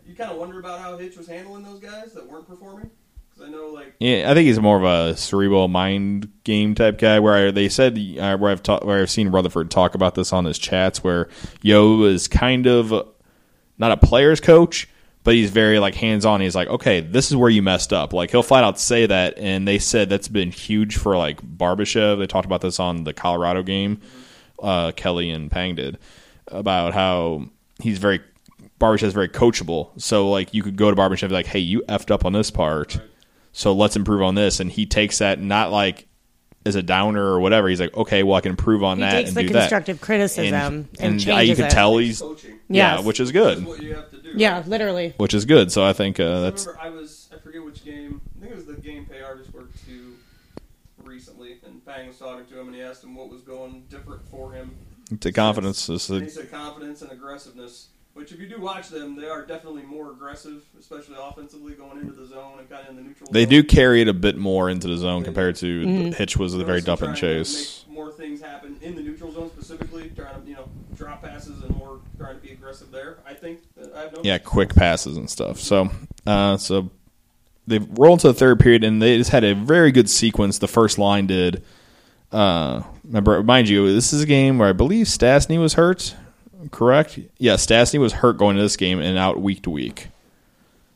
you 0.06 0.07
kind 0.18 0.30
of 0.32 0.36
wonder 0.36 0.58
about 0.58 0.80
how 0.80 0.98
Hitch 0.98 1.16
was 1.16 1.28
handling 1.28 1.62
those 1.62 1.78
guys 1.78 2.12
that 2.14 2.28
weren't 2.28 2.46
performing. 2.46 2.90
Because 3.30 3.48
I 3.48 3.52
know, 3.52 3.68
like, 3.68 3.94
Yeah, 4.00 4.30
I 4.30 4.34
think 4.34 4.46
he's 4.46 4.58
more 4.58 4.76
of 4.76 4.84
a 4.84 5.16
cerebral 5.16 5.68
mind 5.68 6.30
game 6.44 6.74
type 6.74 6.98
guy. 6.98 7.20
Where 7.20 7.48
I, 7.48 7.50
they 7.52 7.68
said 7.68 7.96
uh, 8.18 8.36
where 8.36 8.50
I've 8.50 8.62
ta- 8.62 8.80
where 8.80 9.00
I've 9.00 9.10
seen 9.10 9.28
Rutherford 9.28 9.70
talk 9.70 9.94
about 9.94 10.14
this 10.16 10.32
on 10.32 10.44
his 10.44 10.58
chats, 10.58 11.04
where 11.04 11.28
Yeo 11.62 12.02
is 12.04 12.26
kind 12.26 12.66
of 12.66 12.92
not 13.78 13.92
a 13.92 13.96
player's 13.96 14.40
coach, 14.40 14.88
but 15.22 15.34
he's 15.34 15.50
very 15.50 15.78
like 15.78 15.94
hands 15.94 16.24
on. 16.24 16.40
He's 16.40 16.56
like, 16.56 16.68
okay, 16.68 17.00
this 17.00 17.30
is 17.30 17.36
where 17.36 17.50
you 17.50 17.62
messed 17.62 17.92
up. 17.92 18.12
Like 18.12 18.32
he'll 18.32 18.42
flat 18.42 18.64
out 18.64 18.80
say 18.80 19.06
that, 19.06 19.38
and 19.38 19.68
they 19.68 19.78
said 19.78 20.08
that's 20.08 20.28
been 20.28 20.50
huge 20.50 20.96
for 20.96 21.16
like 21.16 21.40
Barbashev. 21.40 22.18
They 22.18 22.26
talked 22.26 22.46
about 22.46 22.60
this 22.60 22.80
on 22.80 23.04
the 23.04 23.12
Colorado 23.12 23.62
game. 23.62 24.00
Uh, 24.60 24.90
Kelly 24.90 25.30
and 25.30 25.48
Pang 25.48 25.76
did 25.76 25.98
about 26.48 26.92
how 26.92 27.44
he's 27.80 27.98
very 27.98 28.20
Barbashev's 28.78 29.14
very 29.14 29.28
coachable. 29.28 29.90
So 30.00 30.30
like 30.30 30.54
you 30.54 30.62
could 30.62 30.76
go 30.76 30.90
to 30.90 30.96
Barbashev 30.96 31.22
and 31.24 31.30
be 31.30 31.34
like, 31.34 31.46
hey, 31.46 31.58
you 31.58 31.82
effed 31.88 32.10
up 32.10 32.24
on 32.24 32.32
this 32.32 32.50
part. 32.50 33.00
So 33.52 33.72
let's 33.72 33.96
improve 33.96 34.22
on 34.22 34.34
this. 34.34 34.60
And 34.60 34.70
he 34.70 34.86
takes 34.86 35.18
that 35.18 35.40
not 35.40 35.72
like 35.72 36.06
as 36.66 36.74
a 36.76 36.82
downer 36.82 37.22
or 37.24 37.40
whatever. 37.40 37.68
He's 37.68 37.80
like, 37.80 37.96
okay, 37.96 38.22
well, 38.22 38.36
I 38.36 38.40
can 38.40 38.50
improve 38.50 38.84
on 38.84 38.98
he 38.98 39.02
that 39.02 39.12
takes 39.12 39.28
and 39.30 39.36
the 39.36 39.42
do 39.42 39.48
that. 39.54 39.60
constructive 39.60 40.00
criticism 40.00 40.54
and, 40.54 40.88
and 41.00 41.20
changes 41.20 41.28
uh, 41.36 41.38
you 41.40 41.56
can 41.56 41.64
it. 41.66 41.70
tell 41.70 41.96
he's 41.98 42.20
coaching. 42.20 42.58
yeah, 42.68 42.96
Yes. 42.96 43.04
which 43.04 43.20
is 43.20 43.32
That's 43.32 43.56
good, 43.60 43.66
what 43.66 43.82
you 43.82 43.94
have 43.94 44.10
to 44.10 44.22
do. 44.22 44.32
Yeah, 44.36 44.62
literally. 44.66 45.14
which 45.16 45.34
is 45.34 45.44
good. 45.44 45.72
So 45.72 45.84
I 45.84 45.92
think 45.92 46.20
uh, 46.20 46.24
I 46.24 46.40
that's 46.42 46.66
remember 46.66 46.82
I 46.86 46.90
was 46.90 47.30
I 47.34 47.38
forget 47.38 47.64
which 47.64 47.84
game. 47.84 48.20
I 48.36 48.40
think 48.40 48.52
it 48.52 48.56
was 48.56 48.66
the 48.66 48.74
game 48.74 49.06
Paajarvi 49.06 49.46
scored 49.48 49.70
two 49.86 50.14
recently, 51.02 51.56
and 51.66 51.84
Pang 51.84 52.08
was 52.08 52.18
talking 52.18 52.44
to 52.46 52.60
him, 52.60 52.66
and 52.68 52.76
he 52.76 52.82
asked 52.82 53.02
him 53.02 53.14
what 53.14 53.30
was 53.30 53.42
going 53.42 53.84
different 53.88 54.28
for 54.28 54.52
him. 54.52 54.76
to 55.20 55.32
confidence. 55.32 55.86
This 55.86 56.08
And 56.10 56.22
he 56.22 56.28
said 56.28 56.50
confidence 56.50 57.02
and 57.02 57.10
aggressiveness. 57.10 57.88
Which, 58.18 58.32
if 58.32 58.40
you 58.40 58.48
do 58.48 58.60
watch 58.60 58.88
them, 58.88 59.14
they 59.14 59.28
are 59.28 59.46
definitely 59.46 59.82
more 59.84 60.10
aggressive, 60.10 60.62
especially 60.78 61.14
offensively, 61.20 61.74
going 61.74 62.00
into 62.00 62.12
the 62.14 62.26
zone 62.26 62.58
and 62.58 62.68
kind 62.68 62.82
of 62.82 62.90
in 62.90 62.96
the 62.96 63.02
neutral. 63.02 63.30
they 63.30 63.44
zone. 63.44 63.50
do 63.50 63.62
carry 63.62 64.00
it 64.00 64.08
a 64.08 64.12
bit 64.12 64.36
more 64.36 64.68
into 64.68 64.88
the 64.88 64.96
zone 64.96 65.22
They 65.22 65.26
compared 65.26 65.54
to 65.56 65.84
Mm-hmm. 65.86 66.10
the 66.10 66.16
Hitch 66.16 66.36
was 66.36 66.52
the 66.52 66.64
very 66.64 66.78
also 66.78 66.86
dump 66.86 67.02
and 67.02 67.16
trying 67.16 67.32
to 67.32 67.44
chase. 67.44 67.84
Make 67.86 67.94
more 67.96 68.10
things 68.10 68.40
happen 68.40 68.76
in 68.82 68.96
the 68.96 69.02
neutral 69.02 69.30
zone 69.30 69.50
specifically, 69.50 70.10
trying 70.16 70.42
to 70.42 70.48
you 70.48 70.56
know 70.56 70.68
drop 70.96 71.22
passes 71.22 71.62
and 71.62 71.76
more 71.76 72.00
trying 72.18 72.34
to 72.34 72.42
be 72.42 72.50
aggressive 72.50 72.90
there. 72.90 73.18
I 73.24 73.34
think 73.34 73.60
that 73.76 73.94
I've. 73.94 74.18
Yeah, 74.24 74.38
quick 74.38 74.74
passes 74.74 75.16
and 75.16 75.30
stuff. 75.30 75.60
So, 75.60 75.88
uh, 76.26 76.56
so 76.56 76.90
they 77.68 77.78
roll 77.78 78.14
into 78.14 78.26
the 78.26 78.34
third 78.34 78.58
period, 78.58 78.82
and 78.82 79.00
they 79.00 79.16
just 79.16 79.30
had 79.30 79.44
a 79.44 79.54
very 79.54 79.92
good 79.92 80.10
sequence. 80.10 80.58
The 80.58 80.66
first 80.68 80.98
line 80.98 81.28
did. 81.28 81.62
Uh, 82.32 82.82
remember, 83.04 83.42
mind 83.44 83.68
you, 83.68 83.92
this 83.94 84.12
is 84.12 84.22
a 84.22 84.26
game 84.26 84.58
where 84.58 84.68
I 84.68 84.72
believe 84.72 85.06
Stastny 85.06 85.58
was 85.60 85.74
hurt. 85.74 86.16
Correct? 86.70 87.18
Yeah, 87.38 87.54
Stastny 87.54 88.00
was 88.00 88.12
hurt 88.14 88.36
going 88.38 88.56
into 88.56 88.62
this 88.64 88.76
game 88.76 88.98
and 89.00 89.16
out 89.16 89.40
week 89.40 89.62
to 89.62 89.70
week. 89.70 90.08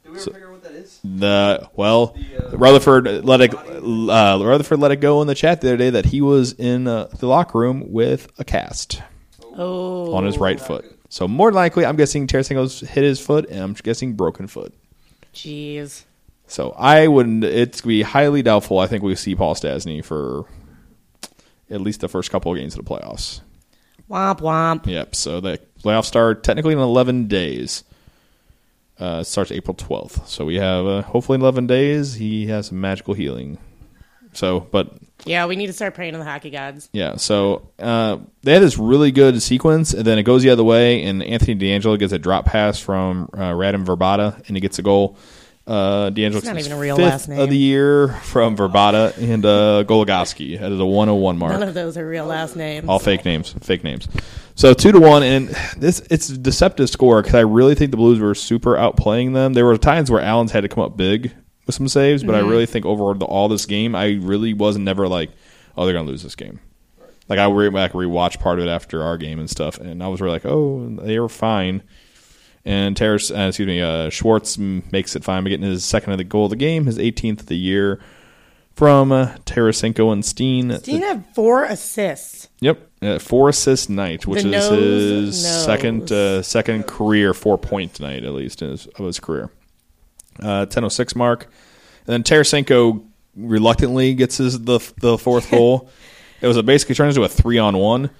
Did 0.02 0.12
we 0.12 0.18
ever 0.18 0.30
figure 0.32 0.46
out 0.48 0.52
what 0.54 0.62
that 0.64 0.72
is? 0.72 0.98
The 1.04 1.68
well, 1.76 2.08
The, 2.16 2.48
uh, 2.54 2.56
Rutherford 2.56 3.24
let 3.24 3.40
it. 3.40 3.54
Uh, 3.54 4.40
Rutherford 4.42 4.80
let 4.80 4.90
it 4.90 4.96
go 4.96 5.20
in 5.22 5.28
the 5.28 5.34
chat 5.34 5.60
the 5.60 5.68
other 5.68 5.76
day 5.76 5.90
that 5.90 6.06
he 6.06 6.20
was 6.20 6.52
in 6.52 6.86
uh, 6.88 7.04
the 7.18 7.26
locker 7.28 7.58
room 7.58 7.92
with 7.92 8.28
a 8.38 8.44
cast 8.44 9.00
Oh, 9.56 10.12
on 10.14 10.24
his 10.24 10.38
right 10.38 10.58
foot. 10.60 10.82
good. 10.82 10.98
So 11.08 11.28
more 11.28 11.50
than 11.50 11.56
likely, 11.56 11.84
I'm 11.86 11.96
guessing 11.96 12.26
Tarasenko's 12.26 12.80
hit 12.80 13.04
his 13.04 13.20
foot, 13.20 13.48
and 13.50 13.60
I'm 13.60 13.72
guessing 13.74 14.14
broken 14.14 14.46
foot. 14.48 14.72
jeez. 15.34 16.04
So 16.48 16.74
I 16.76 17.06
wouldn't. 17.06 17.44
It's 17.44 17.80
gonna 17.80 17.88
be 17.90 18.02
highly 18.02 18.42
doubtful. 18.42 18.78
I 18.78 18.86
think 18.86 19.02
we 19.02 19.14
see 19.14 19.34
Paul 19.36 19.54
Stastny 19.54 20.04
for 20.04 20.44
at 21.70 21.80
least 21.80 22.00
the 22.00 22.08
first 22.08 22.30
couple 22.30 22.50
of 22.52 22.58
games 22.58 22.76
of 22.76 22.84
the 22.84 22.90
playoffs. 22.90 23.40
Womp 24.12 24.40
womp. 24.40 24.86
Yep. 24.86 25.14
So 25.14 25.40
the 25.40 25.58
playoffs 25.82 26.04
start 26.04 26.44
technically 26.44 26.74
in 26.74 26.78
11 26.78 27.26
days. 27.28 27.82
Uh, 29.00 29.18
it 29.22 29.24
starts 29.24 29.50
April 29.50 29.74
12th. 29.74 30.26
So 30.28 30.44
we 30.44 30.56
have 30.56 30.86
uh, 30.86 31.02
hopefully 31.02 31.36
in 31.36 31.40
11 31.40 31.66
days 31.66 32.14
he 32.14 32.46
has 32.46 32.66
some 32.68 32.80
magical 32.80 33.14
healing. 33.14 33.58
So, 34.34 34.60
but 34.60 34.92
Yeah, 35.24 35.46
we 35.46 35.56
need 35.56 35.66
to 35.66 35.72
start 35.72 35.94
praying 35.94 36.12
to 36.12 36.18
the 36.18 36.24
hockey 36.24 36.50
gods. 36.50 36.88
yeah. 36.92 37.16
So 37.16 37.68
uh, 37.78 38.18
they 38.42 38.52
had 38.52 38.62
this 38.62 38.78
really 38.78 39.10
good 39.12 39.42
sequence, 39.42 39.92
and 39.92 40.04
then 40.06 40.18
it 40.18 40.22
goes 40.22 40.42
the 40.42 40.50
other 40.50 40.64
way, 40.64 41.02
and 41.04 41.22
Anthony 41.22 41.54
DeAngelo 41.54 41.98
gets 41.98 42.12
a 42.12 42.18
drop 42.18 42.44
pass 42.46 42.78
from 42.78 43.28
uh, 43.34 43.50
Radim 43.52 43.84
Vrbata, 43.84 44.36
and 44.48 44.56
he 44.56 44.60
gets 44.60 44.78
a 44.78 44.82
goal. 44.82 45.16
Uh, 45.64 46.10
DeAngelo 46.10 46.36
It's 46.36 46.46
not 46.46 46.58
even 46.58 46.72
a 46.72 46.78
real 46.78 46.96
fifth 46.96 47.04
last 47.04 47.28
name. 47.28 47.38
of 47.38 47.48
the 47.48 47.56
year 47.56 48.08
from 48.08 48.56
Vrbata 48.56 49.16
and 49.16 49.44
uh, 49.46 49.84
Goligoski. 49.86 50.58
That 50.58 50.72
is 50.72 50.80
a 50.80 50.84
101 50.84 51.38
mark. 51.38 51.52
None 51.52 51.62
of 51.62 51.74
those 51.74 51.96
are 51.96 52.06
real 52.06 52.26
last 52.26 52.56
names. 52.56 52.88
All 52.88 52.98
fake 52.98 53.24
names, 53.24 53.54
fake 53.60 53.84
names. 53.84 54.08
So 54.56 54.74
two 54.74 54.90
to 54.92 55.00
one, 55.00 55.22
and 55.22 55.48
this 55.76 56.00
it's 56.10 56.28
a 56.30 56.36
deceptive 56.36 56.90
score 56.90 57.22
because 57.22 57.36
I 57.36 57.40
really 57.40 57.74
think 57.76 57.90
the 57.92 57.96
Blues 57.96 58.18
were 58.18 58.34
super 58.34 58.74
outplaying 58.74 59.34
them. 59.34 59.52
There 59.52 59.64
were 59.64 59.78
times 59.78 60.10
where 60.10 60.20
Allen's 60.20 60.50
had 60.52 60.62
to 60.62 60.68
come 60.68 60.82
up 60.82 60.96
big 60.96 61.32
with 61.66 61.74
some 61.76 61.86
saves, 61.88 62.24
but 62.24 62.34
I 62.34 62.40
really 62.40 62.66
think 62.66 62.84
over 62.84 63.14
the, 63.14 63.24
all 63.24 63.48
this 63.48 63.64
game, 63.64 63.94
I 63.94 64.18
really 64.20 64.52
was 64.54 64.76
never 64.76 65.06
like, 65.06 65.30
oh, 65.76 65.84
they're 65.84 65.94
gonna 65.94 66.08
lose 66.08 66.22
this 66.24 66.34
game. 66.34 66.58
Like 67.28 67.38
I 67.38 67.48
re- 67.48 67.70
back 67.70 67.92
rewatched 67.92 68.40
part 68.40 68.58
of 68.58 68.66
it 68.66 68.68
after 68.68 69.02
our 69.02 69.16
game 69.16 69.38
and 69.38 69.48
stuff, 69.48 69.78
and 69.78 70.02
I 70.02 70.08
was 70.08 70.20
really 70.20 70.34
like, 70.34 70.44
oh, 70.44 70.88
they 71.00 71.20
were 71.20 71.28
fine. 71.28 71.82
And 72.64 72.96
Terrace, 72.96 73.30
uh, 73.30 73.46
excuse 73.48 73.66
me, 73.66 73.80
uh, 73.80 74.08
Schwartz 74.10 74.56
makes 74.56 75.16
it 75.16 75.24
fine 75.24 75.42
by 75.42 75.50
getting 75.50 75.66
his 75.66 75.84
second 75.84 76.12
of 76.12 76.18
the 76.18 76.24
goal 76.24 76.44
of 76.44 76.50
the 76.50 76.56
game, 76.56 76.86
his 76.86 76.96
18th 76.98 77.40
of 77.40 77.46
the 77.46 77.56
year 77.56 77.98
from 78.74 79.10
uh, 79.10 79.34
Tarasenko 79.44 80.12
and 80.12 80.24
Steen. 80.24 80.78
Steen 80.78 81.02
had 81.02 81.26
four 81.34 81.64
assists. 81.64 82.48
Yep, 82.60 82.88
uh, 83.02 83.18
four 83.18 83.48
assist 83.48 83.90
night, 83.90 84.26
which 84.26 84.44
The 84.44 84.52
is 84.52 84.68
his 84.70 85.44
knows. 85.44 85.64
second 85.64 86.12
uh, 86.12 86.42
second 86.42 86.86
career 86.86 87.34
four 87.34 87.58
point 87.58 87.98
night 88.00 88.22
at 88.24 88.32
least 88.32 88.62
in 88.62 88.70
his, 88.70 88.86
of 88.86 89.04
his 89.06 89.18
career. 89.18 89.50
Uh, 90.40 90.64
Ten 90.66 90.84
oh 90.84 90.88
six 90.88 91.16
mark, 91.16 91.44
and 92.06 92.12
then 92.14 92.22
Tarasenko 92.22 93.04
reluctantly 93.36 94.14
gets 94.14 94.36
his 94.36 94.60
the 94.60 94.78
the 95.00 95.18
fourth 95.18 95.50
goal. 95.50 95.90
It 96.40 96.46
was 96.46 96.56
a 96.56 96.62
basically 96.62 96.94
turned 96.94 97.10
into 97.10 97.24
a 97.24 97.28
three 97.28 97.58
on 97.58 97.76
one, 97.76 98.10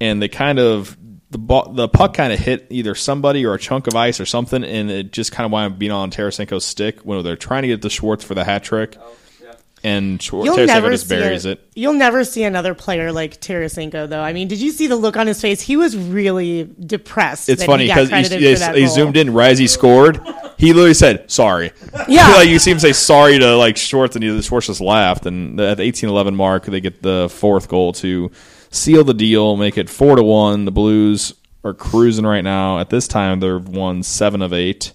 and 0.00 0.22
they 0.22 0.28
kind 0.28 0.58
of 0.58 0.96
the 1.30 1.38
ball, 1.38 1.70
the 1.72 1.88
puck 1.88 2.14
kind 2.14 2.32
of 2.32 2.38
hit 2.38 2.66
either 2.70 2.94
somebody 2.94 3.44
or 3.44 3.54
a 3.54 3.58
chunk 3.58 3.86
of 3.86 3.94
ice 3.94 4.18
or 4.20 4.24
something, 4.26 4.64
and 4.64 4.90
it 4.90 5.12
just 5.12 5.30
kind 5.32 5.44
of 5.44 5.52
wound 5.52 5.74
up 5.74 5.78
being 5.78 5.92
on 5.92 6.10
Tarasenko's 6.10 6.64
stick 6.64 7.00
when 7.00 7.22
they're 7.22 7.36
trying 7.36 7.62
to 7.62 7.68
get 7.68 7.82
to 7.82 7.90
Schwartz 7.90 8.24
for 8.24 8.34
the 8.34 8.44
hat 8.44 8.64
trick, 8.64 8.96
Oh, 8.98 9.12
yeah. 9.42 9.52
and 9.84 10.22
Schwartz, 10.22 10.46
You'll 10.46 10.56
Tarasenko 10.56 10.66
never 10.68 10.90
just 10.90 11.08
see 11.08 11.14
buries 11.16 11.44
a- 11.44 11.50
it. 11.50 11.68
You'll 11.74 11.92
never 11.92 12.24
see 12.24 12.44
another 12.44 12.72
player 12.74 13.12
like 13.12 13.40
Tarasenko, 13.42 14.08
though. 14.08 14.22
I 14.22 14.32
mean, 14.32 14.48
did 14.48 14.58
you 14.60 14.70
see 14.72 14.86
the 14.86 14.96
look 14.96 15.18
on 15.18 15.26
his 15.26 15.38
face? 15.40 15.60
He 15.60 15.76
was 15.76 15.96
really 15.98 16.64
depressed. 16.80 17.50
It's 17.50 17.60
that 17.60 17.66
funny 17.66 17.86
because 17.88 18.08
credited 18.08 18.40
he, 18.40 18.54
for 18.54 18.58
that 18.60 18.74
he 18.76 18.86
zoomed 18.86 19.16
in 19.18 19.34
right 19.34 19.50
as 19.52 19.58
he 19.58 19.66
scored. 19.66 20.20
He 20.56 20.72
literally 20.72 20.94
said 20.94 21.30
sorry. 21.30 21.72
Yeah. 22.08 22.26
like 22.36 22.48
you 22.48 22.58
see 22.58 22.70
him 22.70 22.78
say 22.78 22.92
sorry 22.94 23.38
to 23.38 23.54
like 23.56 23.76
Schwartz, 23.76 24.16
and 24.16 24.24
he, 24.24 24.40
Schwartz 24.40 24.68
just 24.68 24.80
laughed. 24.80 25.26
And 25.26 25.60
at 25.60 25.76
the 25.76 25.82
eighteen 25.82 26.08
eleven 26.08 26.34
mark, 26.34 26.64
they 26.64 26.80
get 26.80 27.02
the 27.02 27.28
fourth 27.28 27.68
goal 27.68 27.92
to 27.94 28.30
seal 28.70 29.04
the 29.04 29.14
deal, 29.14 29.56
make 29.56 29.78
it 29.78 29.88
four 29.88 30.16
to 30.16 30.22
one. 30.22 30.64
The 30.64 30.72
Blues 30.72 31.34
are 31.64 31.74
cruising 31.74 32.26
right 32.26 32.44
now. 32.44 32.78
At 32.78 32.90
this 32.90 33.08
time, 33.08 33.40
they've 33.40 33.68
won 33.68 34.02
seven 34.02 34.42
of 34.42 34.52
eight. 34.52 34.92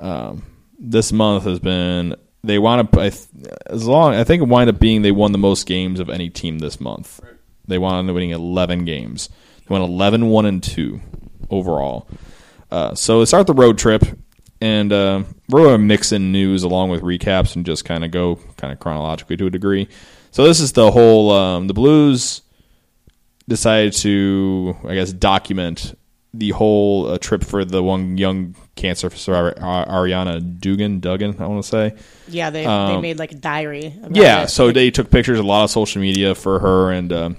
Um, 0.00 0.44
this 0.78 1.12
month 1.12 1.44
has 1.44 1.58
been 1.58 2.16
they 2.42 2.58
wound 2.58 2.80
up 2.80 2.96
as 2.98 3.86
long 3.86 4.14
I 4.14 4.24
think 4.24 4.42
it 4.42 4.48
wound 4.48 4.68
up 4.68 4.78
being 4.78 5.02
they 5.02 5.12
won 5.12 5.32
the 5.32 5.38
most 5.38 5.66
games 5.66 6.00
of 6.00 6.10
any 6.10 6.28
team 6.30 6.58
this 6.58 6.80
month. 6.80 7.20
They 7.66 7.78
wound 7.78 8.08
up 8.08 8.14
winning 8.14 8.30
eleven 8.30 8.84
games. 8.84 9.30
They 9.66 9.72
won 9.72 9.82
11 9.82 10.28
1 10.28 10.46
and 10.46 10.62
two 10.62 11.00
overall. 11.50 12.06
Uh, 12.70 12.94
so 12.94 13.20
they 13.20 13.24
start 13.24 13.46
the 13.46 13.54
road 13.54 13.78
trip, 13.78 14.02
and 14.60 14.92
uh, 14.92 15.22
we're 15.48 15.62
going 15.62 15.74
to 15.74 15.78
mix 15.78 16.12
in 16.12 16.32
news 16.32 16.62
along 16.62 16.90
with 16.90 17.02
recaps 17.02 17.56
and 17.56 17.64
just 17.64 17.84
kind 17.84 18.04
of 18.04 18.10
go 18.10 18.36
kind 18.56 18.72
of 18.72 18.80
chronologically 18.80 19.36
to 19.36 19.46
a 19.46 19.50
degree. 19.50 19.88
So 20.32 20.44
this 20.44 20.60
is 20.60 20.72
the 20.72 20.90
whole 20.90 21.30
um, 21.30 21.66
the 21.66 21.74
Blues 21.74 22.42
decided 23.48 23.92
to 23.94 24.76
I 24.86 24.94
guess 24.94 25.12
document 25.12 25.98
the 26.32 26.50
whole 26.50 27.06
uh, 27.06 27.18
trip 27.18 27.44
for 27.44 27.64
the 27.64 27.82
one 27.82 28.18
young 28.18 28.56
cancer 28.74 29.08
survivor 29.10 29.52
Ariana 29.60 30.60
Dugan 30.60 30.98
Duggan 31.00 31.36
I 31.40 31.46
want 31.46 31.62
to 31.62 31.68
say. 31.68 31.94
Yeah, 32.28 32.50
they, 32.50 32.62
they 32.62 32.66
Um, 32.66 33.02
made 33.02 33.18
like 33.18 33.32
a 33.32 33.36
diary. 33.36 33.94
About 34.02 34.16
Yeah, 34.16 34.42
it. 34.42 34.48
so 34.48 34.72
they 34.72 34.90
took 34.90 35.10
pictures, 35.10 35.38
a 35.38 35.42
lot 35.44 35.64
of 35.64 35.70
social 35.70 36.00
media 36.02 36.34
for 36.34 36.58
her, 36.58 36.90
and 36.90 37.12
um, 37.12 37.36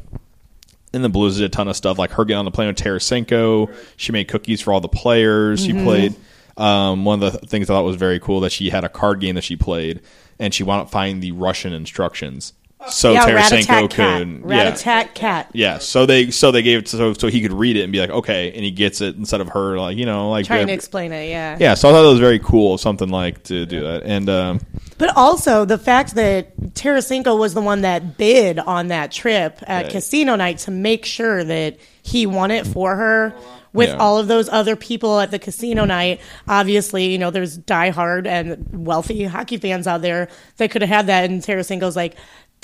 and 0.94 1.04
the 1.04 1.10
Blues 1.10 1.36
did 1.38 1.44
a 1.46 1.50
ton 1.50 1.68
of 1.68 1.76
stuff, 1.76 1.98
like 1.98 2.12
her 2.12 2.24
getting 2.24 2.40
on 2.40 2.46
the 2.46 2.52
plane 2.52 2.68
with 2.68 2.78
Tarasenko. 2.78 3.74
She 3.98 4.14
made 4.14 4.30
cookies 4.30 4.62
for 4.62 4.72
all 4.72 4.80
the 4.80 4.88
players. 4.88 5.66
She 5.66 5.74
played. 5.74 6.16
Um, 6.56 7.04
one 7.04 7.22
of 7.22 7.34
the 7.34 7.40
things 7.48 7.70
I 7.70 7.74
thought 7.74 7.84
was 7.84 7.98
very 7.98 8.18
cool 8.22 8.40
that 8.42 8.54
she 8.54 8.70
had 8.70 8.86
a 8.86 8.90
card 8.90 9.20
game 9.20 9.36
that 9.36 9.44
she 9.44 9.58
played, 9.58 10.00
and 10.40 10.54
she 10.54 10.64
wound 10.64 10.84
up 10.84 10.90
finding 10.90 11.20
the 11.20 11.34
Russian 11.34 11.74
instructions, 11.74 12.54
so 12.89 13.12
yeah, 13.13 13.25
Tarasenko 13.25 13.89
could 13.89 14.46
Rat 14.46 14.65
yeah. 14.65 14.74
attack 14.74 15.15
cat. 15.15 15.50
Yeah, 15.54 15.77
so 15.77 16.06
they 16.06 16.32
so 16.32 16.51
they 16.51 16.62
gave 16.62 16.80
it 16.80 16.86
to, 16.88 16.98
so 16.98 17.13
so 17.13 17.27
he 17.27 17.42
could 17.42 17.54
read 17.54 17.77
it 17.77 17.84
and 17.84 17.92
be 17.92 18.00
like, 18.00 18.10
okay, 18.10 18.51
and 18.51 18.63
he 18.63 18.72
gets 18.72 19.01
it 19.01 19.15
instead 19.15 19.42
of 19.42 19.50
her 19.50 19.77
like 19.77 19.98
you 19.98 20.06
know 20.06 20.30
like 20.30 20.46
Trying 20.46 20.68
to 20.68 20.74
explain 20.74 21.12
it, 21.12 21.30
yeah. 21.30 21.58
yeah. 21.60 21.74
So 21.74 21.89
I 21.89 21.92
thought 21.92 22.06
it 22.06 22.10
was 22.12 22.20
very 22.20 22.39
cool, 22.39 22.77
something 22.77 23.10
like 23.10 23.44
to 23.44 23.65
do 23.65 23.82
that, 23.82 24.04
and 24.04 24.30
um, 24.30 24.60
But 24.98 25.15
also 25.15 25.65
the 25.65 25.77
fact 25.77 26.15
that 26.15 26.56
Tarasenko 26.74 27.38
was 27.38 27.54
the 27.54 27.62
one 27.62 27.82
that 27.82 28.18
bid 28.18 28.60
on 28.60 28.88
that 28.89 29.12
trip 29.12 29.60
at 29.68 29.84
Right. 29.84 29.92
casino 29.92 30.36
night 30.36 30.60
to 30.60 30.72
make 30.72 31.06
sure 31.06 31.44
that 31.44 31.77
he 32.04 32.25
won 32.25 32.51
it 32.51 32.65
for 32.68 32.96
her. 32.96 33.34
With 33.74 33.89
Yeah. 33.89 33.98
all 33.98 34.18
of 34.20 34.30
those 34.30 34.48
other 34.48 34.77
people 34.77 35.20
at 35.20 35.32
the 35.32 35.39
casino 35.39 35.84
night, 35.84 36.22
obviously, 36.48 37.08
you 37.08 37.18
know, 37.18 37.30
there's 37.30 37.58
diehard 37.58 38.25
and 38.25 38.65
wealthy 38.72 39.25
hockey 39.25 39.58
fans 39.58 39.86
out 39.86 40.01
there 40.01 40.30
that 40.56 40.72
could 40.72 40.82
have 40.82 40.88
had 40.88 41.08
that. 41.08 41.30
And 41.30 41.42
Tarasenko's 41.42 41.98
like, 41.98 42.15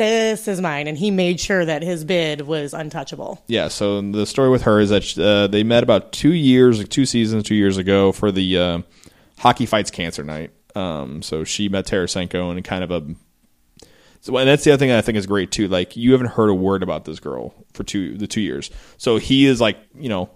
this 0.01 0.47
is 0.47 0.59
mine. 0.59 0.87
And 0.87 0.97
he 0.97 1.11
made 1.11 1.39
sure 1.39 1.63
that 1.63 1.83
his 1.83 2.03
bid 2.03 2.41
was 2.41 2.73
untouchable. 2.73 3.43
Yeah, 3.47 3.67
so 3.67 4.01
the 4.01 4.25
story 4.25 4.49
with 4.49 4.63
her 4.63 4.79
is 4.79 4.89
that 4.89 5.17
uh, 5.17 5.47
they 5.47 5.63
met 5.63 5.83
about 5.83 6.11
two 6.11 6.33
years, 6.33 6.83
two 6.87 7.05
seasons, 7.05 7.43
two 7.43 7.55
years 7.55 7.77
ago 7.77 8.11
for 8.11 8.31
the 8.31 8.57
uh, 8.57 8.81
Hockey 9.37 9.67
Fights 9.67 9.91
Cancer 9.91 10.23
Night. 10.23 10.51
Um, 10.75 11.21
so 11.21 11.43
she 11.43 11.69
met 11.69 11.85
Tarasenko 11.85 12.51
and 12.51 12.63
kind 12.63 12.83
of 12.83 12.91
a. 12.91 13.15
So, 14.21 14.37
and 14.37 14.47
that's 14.47 14.63
the 14.63 14.71
other 14.71 14.79
thing 14.79 14.91
I 14.91 15.01
think 15.01 15.17
is 15.17 15.27
great 15.27 15.51
too. 15.51 15.67
Like 15.67 15.95
you 15.95 16.13
haven't 16.13 16.27
heard 16.27 16.49
a 16.49 16.53
word 16.53 16.81
about 16.81 17.05
this 17.05 17.19
girl 17.19 17.53
for 17.73 17.83
two 17.83 18.17
the 18.17 18.27
two 18.27 18.41
years. 18.41 18.71
So 18.97 19.17
he 19.17 19.45
is 19.45 19.59
like 19.59 19.77
you 19.95 20.09
know 20.09 20.29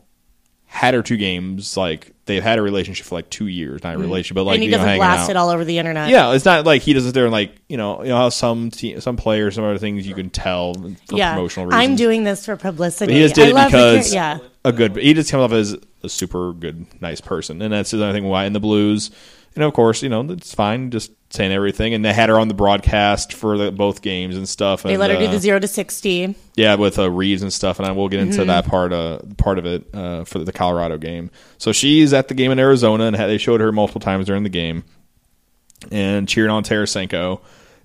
had 0.66 0.94
her 0.94 1.02
two 1.02 1.18
games. 1.18 1.78
Like 1.78 2.12
they've 2.26 2.44
had 2.44 2.60
a 2.60 2.62
relationship 2.62 3.06
for 3.06 3.16
like 3.16 3.30
two 3.30 3.48
years, 3.48 3.84
not 3.84 3.92
a 3.92 3.98
mm-hmm. 3.98 4.04
relationship, 4.04 4.36
but 4.36 4.44
like 4.44 4.56
and 4.56 4.64
he 4.64 4.68
you 4.68 4.72
know, 4.72 4.78
doesn't 4.78 4.88
hanging 4.88 5.00
blast 5.00 5.24
out. 5.24 5.30
it 5.32 5.38
all 5.38 5.50
over 5.50 5.64
the 5.64 5.78
internet. 5.78 6.10
Yeah, 6.10 6.34
it's 6.34 6.46
not 6.46 6.66
like 6.66 6.82
he 6.82 6.94
doesn't 6.94 7.14
there 7.14 7.26
and 7.26 7.32
like 7.32 7.56
you 7.70 7.78
know 7.78 8.04
you 8.04 8.10
know 8.10 8.18
how 8.18 8.30
some 8.30 8.72
te- 8.72 9.00
some 9.00 9.18
players 9.18 9.56
some 9.56 9.64
other 9.64 9.78
things 9.78 10.08
you 10.08 10.16
can 10.16 10.30
tell 10.30 10.74
for 10.74 11.18
Yeah. 11.18 11.34
promotional 11.34 11.68
reasons. 11.68 11.84
I'm 11.84 11.96
doing 11.96 12.24
this 12.24 12.46
for 12.46 12.56
publicity. 12.58 13.14
He 13.14 13.20
just 13.20 13.36
did 13.36 13.48
I 13.48 13.50
it 13.50 13.54
love 13.54 13.72
the 13.72 13.78
because 13.78 14.10
ca- 14.10 14.16
yeah. 14.16 14.38
a 14.64 14.72
good. 14.72 14.96
He 14.98 15.14
just 15.14 15.32
comes 15.32 15.42
off 15.44 15.52
as 15.52 15.78
a 16.04 16.10
super 16.10 16.54
good, 16.54 16.86
nice 17.02 17.22
person, 17.22 17.62
and 17.62 17.74
that's 17.74 17.94
another 17.94 18.14
thing 18.14 18.26
why 18.26 18.46
in 18.46 18.54
the 18.54 18.60
Blues. 18.60 19.12
And 19.56 19.64
of 19.64 19.74
course, 19.74 20.04
you 20.04 20.10
know 20.10 20.22
it's 20.22 20.54
fine, 20.54 20.92
just 20.92 21.12
saying 21.36 21.51
everything. 21.51 21.94
And 21.94 22.04
they 22.04 22.13
had 22.13 22.30
her 22.30 22.39
on 22.39 22.48
the 22.48 22.54
broadcast 22.54 23.34
for 23.34 23.58
the, 23.58 23.72
both 23.72 24.01
games 24.01 24.36
and 24.38 24.48
stuff. 24.48 24.84
They 24.84 24.92
and, 24.94 25.00
let 25.00 25.12
her 25.12 25.18
do 25.18 25.25
uh, 25.25 25.32
the 25.32 25.39
zero 25.39 25.60
to 25.60 25.68
sixty. 25.68 26.36
yeah, 26.56 26.75
with 26.75 26.98
uh, 26.98 27.10
Reaves 27.12 27.42
and 27.42 27.51
stuff, 27.54 27.80
and 27.80 27.88
I 27.88 27.92
will 27.92 28.10
get 28.10 28.20
into 28.22 28.38
Mm-hmm. 28.39 28.48
that 28.48 28.65
part 28.65 28.94
uh, 28.94 29.20
part 29.38 29.60
of 29.60 29.65
it 29.65 29.86
uh, 29.94 30.24
for 30.24 30.39
the 30.39 30.51
Colorado 30.51 30.98
game. 30.98 31.30
So 31.58 31.72
she's 31.72 32.13
at 32.13 32.27
the 32.27 32.34
game 32.34 32.51
in 32.51 32.60
Arizona, 32.60 33.06
and 33.06 33.15
they 33.15 33.38
showed 33.38 33.62
her 33.62 33.72
multiple 33.72 34.01
times 34.01 34.25
during 34.25 34.44
the 34.44 34.50
game, 34.50 34.84
and 35.92 36.27
cheering 36.27 36.51
on 36.51 36.63
Tarasenko, 36.63 37.42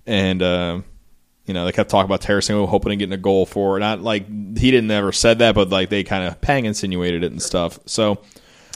and 0.06 0.42
uh, 0.42 0.80
you 1.46 1.54
know 1.54 1.64
they 1.64 1.72
kept 1.72 1.90
talking 1.90 2.06
about 2.06 2.20
Tarasenko 2.22 2.68
hoping 2.68 2.90
to 2.90 2.96
get 2.96 3.12
a 3.12 3.16
goal 3.16 3.46
for 3.46 3.74
her. 3.74 3.80
Not 3.80 4.00
like 4.02 4.26
he 4.28 4.70
didn't 4.70 4.90
ever 4.90 5.12
said 5.12 5.40
that, 5.40 5.54
but 5.54 5.68
like 5.70 5.88
they 5.90 6.04
kind 6.04 6.24
of 6.24 6.40
pang 6.40 6.64
insinuated 6.64 7.24
it 7.24 7.32
and 7.32 7.42
stuff. 7.42 7.78
So 7.86 8.18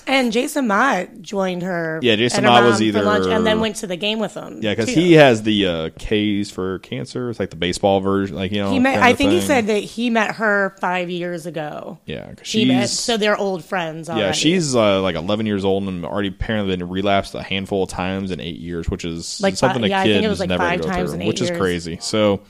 And 0.07 0.33
Jason 0.33 0.67
Motte 0.67 1.23
joined 1.23 1.63
her. 1.63 1.99
Yeah, 2.03 2.17
Jason 2.17 2.45
Motte 2.45 2.65
was 2.65 2.83
either- 2.83 3.03
lunch 3.03 3.27
and 3.27 3.47
then 3.47 3.61
went 3.61 3.77
to 3.77 3.87
the 3.87 3.97
game 3.97 4.19
with 4.19 4.35
them. 4.35 4.61
yeah, 4.63 4.73
because 4.75 4.89
he 4.91 5.15
has 5.15 5.43
the 5.43 5.67
uh, 5.67 5.91
K's 5.99 6.51
for 6.51 6.79
cancer. 6.81 7.31
It's 7.31 7.41
like 7.41 7.51
the 7.51 7.57
baseball 7.57 8.01
version, 8.01 8.37
like 8.37 8.53
you 8.53 8.59
know. 8.63 8.71
he 8.71 8.79
met. 8.79 9.03
I 9.03 9.15
think 9.15 9.33
he 9.33 9.41
said 9.41 9.69
that 9.69 9.83
he 9.83 10.11
met 10.11 10.37
her 10.37 10.77
five 10.81 11.09
years 11.11 11.47
ago. 11.47 11.99
Yeah, 12.07 12.27
'cause 12.35 12.51
He 12.51 12.65
met, 12.67 12.89
so 12.91 13.17
they're 13.17 13.37
old 13.39 13.65
friends. 13.65 14.09
Already. 14.09 14.27
Yeah, 14.27 14.33
she's 14.33 14.75
uh, 14.77 15.01
like 15.01 15.17
11 15.17 15.47
years 15.47 15.65
old 15.65 15.85
and 15.89 16.05
already 16.05 16.29
apparently 16.29 16.77
been 16.77 16.89
relapsed 16.89 17.35
a 17.35 17.43
handful 17.43 17.85
of 17.85 17.89
times 17.89 18.31
in 18.31 18.41
eight 18.41 18.59
years, 18.59 18.89
which 18.91 19.05
is 19.05 19.41
Like 19.41 19.57
something 19.57 19.83
a 19.85 19.89
yeah, 19.89 20.01
I 20.01 20.05
kid 20.05 20.13
think 20.15 20.25
it 20.27 20.29
was 20.29 20.41
like 20.41 20.49
never 20.51 20.63
five 20.63 20.81
go 20.83 20.89
times 20.89 21.13
through, 21.15 21.27
which 21.27 21.41
is 21.41 21.51
crazy. 21.51 21.99
So, 22.01 22.41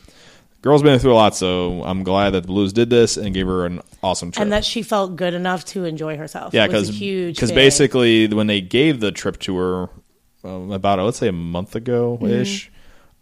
girl's 0.64 0.82
been 0.82 0.98
through 0.98 1.12
a 1.12 1.14
lot. 1.14 1.36
So 1.36 1.84
I'm 1.84 2.02
glad 2.02 2.30
that 2.30 2.40
the 2.42 2.46
Blues 2.48 2.72
did 2.72 2.90
this 2.90 3.16
and 3.16 3.34
gave 3.34 3.46
her 3.46 3.66
an 3.66 3.80
awesome 4.02 4.30
trip. 4.32 4.42
and 4.42 4.52
that 4.52 4.64
she 4.64 4.82
felt 4.82 5.14
good 5.14 5.34
enough 5.34 5.64
to 5.66 5.84
enjoy 5.84 6.16
herself. 6.16 6.54
yeah, 6.54 6.66
because 6.66 6.88
huge 6.88 7.36
because 7.36 7.52
basically 7.52 8.26
when 8.28 8.46
they 8.46 8.60
gave 8.60 9.00
the 9.00 9.12
trip 9.12 9.38
to 9.40 9.56
her 9.56 9.90
um, 10.44 10.72
about 10.72 10.98
let's 10.98 11.18
say 11.18 11.28
a 11.28 11.32
month 11.32 11.74
ago 11.76 12.18
ish. 12.22 12.70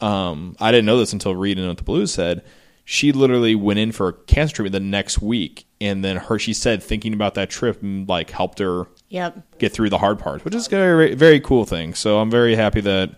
Um, 0.00 0.56
I 0.58 0.72
didn't 0.72 0.87
know 0.87 0.99
this 0.99 1.12
until 1.12 1.37
reading 1.37 1.66
what 1.68 1.76
the 1.76 1.84
Blues 1.84 2.12
said. 2.12 2.42
She 2.84 3.12
literally 3.12 3.54
went 3.54 3.78
in 3.78 3.92
for 3.92 4.12
cancer 4.12 4.56
treatment 4.56 4.72
the 4.72 4.80
next 4.80 5.22
week, 5.22 5.64
and 5.80 6.04
then 6.04 6.16
her 6.16 6.38
she 6.38 6.52
said 6.52 6.82
thinking 6.82 7.14
about 7.14 7.34
that 7.34 7.50
trip 7.50 7.80
mm, 7.80 8.08
like 8.08 8.30
helped 8.30 8.58
her 8.58 8.87
Yep. 9.11 9.58
get 9.58 9.72
through 9.72 9.90
the 9.90 9.99
hard 9.99 10.18
parts, 10.18 10.44
which 10.44 10.54
is 10.54 10.66
a 10.66 10.70
very 10.70 11.14
very 11.14 11.38
cool 11.38 11.64
thing. 11.64 11.94
So 11.94 12.18
I'm 12.18 12.30
very 12.30 12.56
happy 12.56 12.80
that 12.80 13.14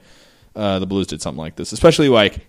uh, 0.55 0.79
the 0.79 0.87
Blues 0.87 1.07
did 1.07 1.23
something 1.23 1.39
like 1.39 1.57
this, 1.57 1.73
especially 1.73 2.09
like 2.11 2.47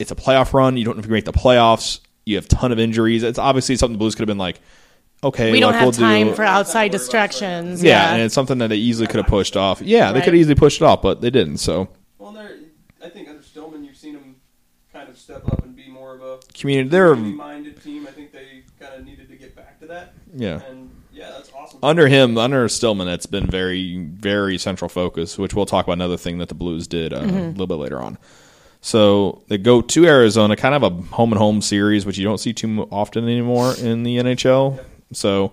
it's 0.00 0.10
a 0.10 0.16
playoff 0.16 0.52
run. 0.52 0.76
You 0.76 0.84
don't 0.84 0.96
know 0.96 1.00
if 1.00 1.06
you 1.06 1.12
make 1.12 1.24
the 1.24 1.32
playoffs. 1.32 2.00
You 2.26 2.36
have 2.36 2.46
a 2.46 2.48
ton 2.48 2.72
of 2.72 2.78
injuries. 2.78 3.22
It's 3.22 3.38
obviously 3.38 3.76
something 3.76 3.92
the 3.94 3.98
Blues 3.98 4.14
could 4.14 4.22
have 4.22 4.26
been 4.28 4.38
like, 4.38 4.60
okay, 5.22 5.52
We 5.52 5.60
don't 5.60 5.72
like, 5.72 5.80
have 5.80 5.86
we'll 5.86 5.92
time 5.92 6.28
do, 6.28 6.34
for 6.34 6.42
outside 6.44 6.90
distractions. 6.90 7.82
yeah, 7.82 7.90
Yeah. 8.08 8.14
and 8.14 8.22
it's 8.22 8.34
something 8.34 8.58
that 8.58 8.68
they 8.68 8.76
easily 8.76 9.06
could 9.06 9.16
have 9.18 9.26
pushed 9.26 9.56
off. 9.56 9.80
Yeah, 9.82 10.08
they 10.12 10.18
Right. 10.18 10.24
could 10.24 10.34
have 10.34 10.40
easily 10.40 10.54
pushed 10.54 10.80
it 10.80 10.84
off, 10.84 11.02
but 11.02 11.20
they 11.20 11.30
didn't. 11.30 11.58
So 11.58 11.88
Well, 12.18 12.32
they're, 12.32 12.56
I 13.04 13.08
think 13.08 13.28
under 13.28 13.42
Stillman, 13.42 13.84
you've 13.84 13.96
seen 13.96 14.14
him 14.14 14.36
kind 14.92 15.08
of 15.08 15.18
step 15.18 15.44
up 15.46 15.62
and 15.64 15.74
be 15.76 15.88
more 15.88 16.14
of 16.14 16.22
a 16.22 16.38
community, 16.54 16.88
they're 16.88 17.14
minded 17.16 17.82
team. 17.82 18.06
I 18.06 18.10
think 18.12 18.32
they 18.32 18.62
kind 18.80 18.94
of 18.94 19.04
needed 19.04 19.28
to 19.28 19.36
get 19.36 19.54
back 19.56 19.80
to 19.80 19.86
that. 19.88 20.14
yeah. 20.34 20.60
And 20.68 20.90
yeah, 21.12 21.30
that's 21.32 21.50
awesome. 21.54 21.80
Under 21.82 22.06
him, 22.08 22.38
under 22.38 22.66
Stillman, 22.68 23.08
it's 23.08 23.26
been 23.26 23.46
very, 23.46 23.98
very 24.04 24.56
central 24.56 24.88
focus, 24.88 25.36
which 25.38 25.54
we'll 25.54 25.66
talk 25.66 25.84
about 25.86 25.94
another 25.94 26.16
thing 26.16 26.38
that 26.38 26.48
the 26.48 26.54
Blues 26.54 26.86
did 26.86 27.12
uh, 27.12 27.18
a 27.18 27.50
little 27.50 27.66
bit 27.66 27.74
later 27.74 28.00
on. 28.00 28.16
So 28.80 29.42
they 29.48 29.58
go 29.58 29.82
to 29.82 30.06
Arizona, 30.06 30.56
kind 30.56 30.74
of 30.74 30.82
a 30.82 30.90
home 31.14 31.32
and 31.32 31.38
home 31.38 31.60
series, 31.60 32.06
which 32.06 32.16
you 32.16 32.24
don't 32.24 32.38
see 32.38 32.52
too 32.52 32.88
often 32.90 33.24
anymore 33.24 33.74
in 33.78 34.02
the 34.02 34.16
NHL. 34.16 34.82
So 35.12 35.52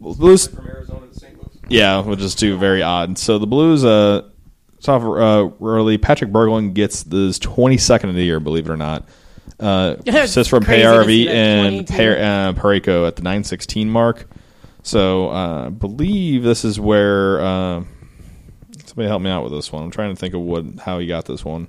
Blues, 0.00 0.48
from 0.48 0.66
Arizona 0.66 1.06
to 1.06 1.14
St. 1.18 1.36
Louis. 1.36 1.48
yeah, 1.68 2.00
which 2.02 2.20
is 2.20 2.34
too 2.34 2.58
very 2.58 2.82
odd. 2.82 3.16
So 3.18 3.38
the 3.38 3.46
Blues, 3.46 3.84
uh, 3.84 4.28
start 4.80 5.02
off 5.02 5.08
uh, 5.08 5.64
early. 5.64 5.96
Patrik 5.96 6.30
Berglund 6.32 6.74
gets 6.74 7.04
this 7.04 7.38
22nd 7.38 8.08
of 8.08 8.14
the 8.14 8.24
year, 8.24 8.40
believe 8.40 8.68
it 8.68 8.72
or 8.72 8.76
not. 8.76 9.08
Uh, 9.58 9.96
assists 10.06 10.48
from 10.48 10.64
Crazy 10.64 10.82
to 10.82 10.88
PRV 10.88 11.28
and 11.28 11.86
22. 11.86 11.94
per, 11.94 12.18
uh, 12.18 12.52
Parayko 12.52 13.06
at 13.06 13.16
the 13.16 13.22
916 13.22 13.88
mark. 13.88 14.28
So 14.82 15.30
uh, 15.30 15.66
I 15.66 15.68
believe 15.70 16.42
this 16.42 16.64
is 16.64 16.80
where 16.80 17.40
uh, 17.40 17.84
somebody 18.84 19.08
help 19.08 19.22
me 19.22 19.30
out 19.30 19.44
with 19.44 19.52
this 19.52 19.70
one. 19.70 19.84
I'm 19.84 19.90
trying 19.92 20.14
to 20.14 20.20
think 20.20 20.34
of 20.34 20.40
what 20.40 20.64
how 20.80 20.98
he 20.98 21.06
got 21.06 21.24
this 21.24 21.44
one. 21.44 21.68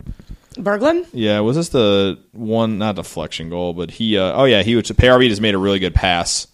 Berglund? 0.55 1.07
Yeah, 1.13 1.39
was 1.41 1.55
this 1.55 1.69
the 1.69 2.19
one 2.31 2.77
not 2.77 2.95
deflection 2.95 3.49
goal, 3.49 3.73
but 3.73 3.91
he? 3.91 4.17
Uh, 4.17 4.33
oh 4.33 4.45
yeah, 4.45 4.61
he 4.63 4.75
was. 4.75 4.85
PRV 4.85 5.27
just 5.29 5.41
made 5.41 5.55
a 5.55 5.57
really 5.57 5.79
good 5.79 5.93
pass 5.95 6.47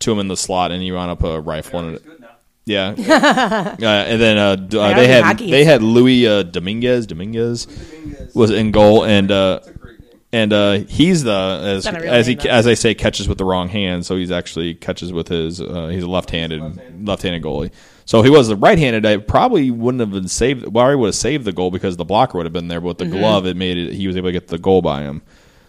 to 0.00 0.12
him 0.12 0.18
in 0.18 0.28
the 0.28 0.36
slot, 0.36 0.70
and 0.72 0.82
he 0.82 0.92
wound 0.92 1.10
up 1.10 1.22
a 1.22 1.40
rifle. 1.40 1.88
He's 1.88 1.96
it. 2.00 2.04
good 2.04 2.20
now. 2.20 2.28
Yeah, 2.66 2.94
uh, 2.98 3.84
and 3.84 4.20
then 4.20 4.38
uh, 4.38 4.56
d- 4.56 4.78
uh, 4.78 4.94
they 4.94 5.06
had 5.06 5.22
hockey. 5.24 5.50
they 5.50 5.64
had 5.64 5.82
Louis 5.82 6.26
uh, 6.26 6.42
Dominguez. 6.44 7.06
Dominguez 7.06 7.66
Dominguez. 7.66 8.34
was 8.34 8.50
in 8.50 8.70
goal, 8.70 9.04
and 9.04 9.30
uh, 9.30 9.56
That's 9.56 9.68
a 9.68 9.72
great 9.78 10.00
game. 10.00 10.20
and 10.32 10.52
uh, 10.52 10.72
he's 10.88 11.24
the 11.24 11.60
as 11.62 11.84
Done 11.84 11.96
as 11.96 12.26
he 12.26 12.36
though. 12.36 12.48
as 12.48 12.66
I 12.66 12.72
say 12.74 12.94
catches 12.94 13.28
with 13.28 13.36
the 13.38 13.44
wrong 13.44 13.68
hand, 13.68 14.06
so 14.06 14.16
he's 14.16 14.30
actually 14.30 14.74
catches 14.74 15.12
with 15.12 15.28
his 15.28 15.60
uh, 15.60 15.88
he's 15.88 16.04
a 16.04 16.08
left-handed 16.08 16.62
Left-handed. 16.62 17.06
left-handed 17.06 17.42
goalie. 17.42 17.70
So 18.06 18.22
he 18.22 18.28
was 18.30 18.48
the 18.48 18.56
right-handed, 18.56 19.06
I 19.06 19.16
probably 19.16 19.70
wouldn't 19.70 20.00
have 20.00 20.10
been 20.10 20.28
saved. 20.28 20.66
Well, 20.66 20.90
he 20.90 20.94
would 20.96 21.06
have 21.08 21.14
saved 21.14 21.44
the 21.46 21.52
goal 21.52 21.70
because 21.70 21.96
the 21.96 22.04
blocker 22.04 22.36
would 22.36 22.44
have 22.46 22.52
been 22.52 22.68
there, 22.68 22.80
but 22.80 22.88
with 22.88 22.98
the 22.98 23.04
Mm-hmm. 23.06 23.18
glove, 23.18 23.46
it 23.46 23.56
made 23.56 23.78
it. 23.78 23.94
He 23.94 24.06
was 24.06 24.16
able 24.16 24.28
to 24.28 24.32
get 24.32 24.48
the 24.48 24.58
goal 24.58 24.82
by 24.82 25.02
him. 25.02 25.22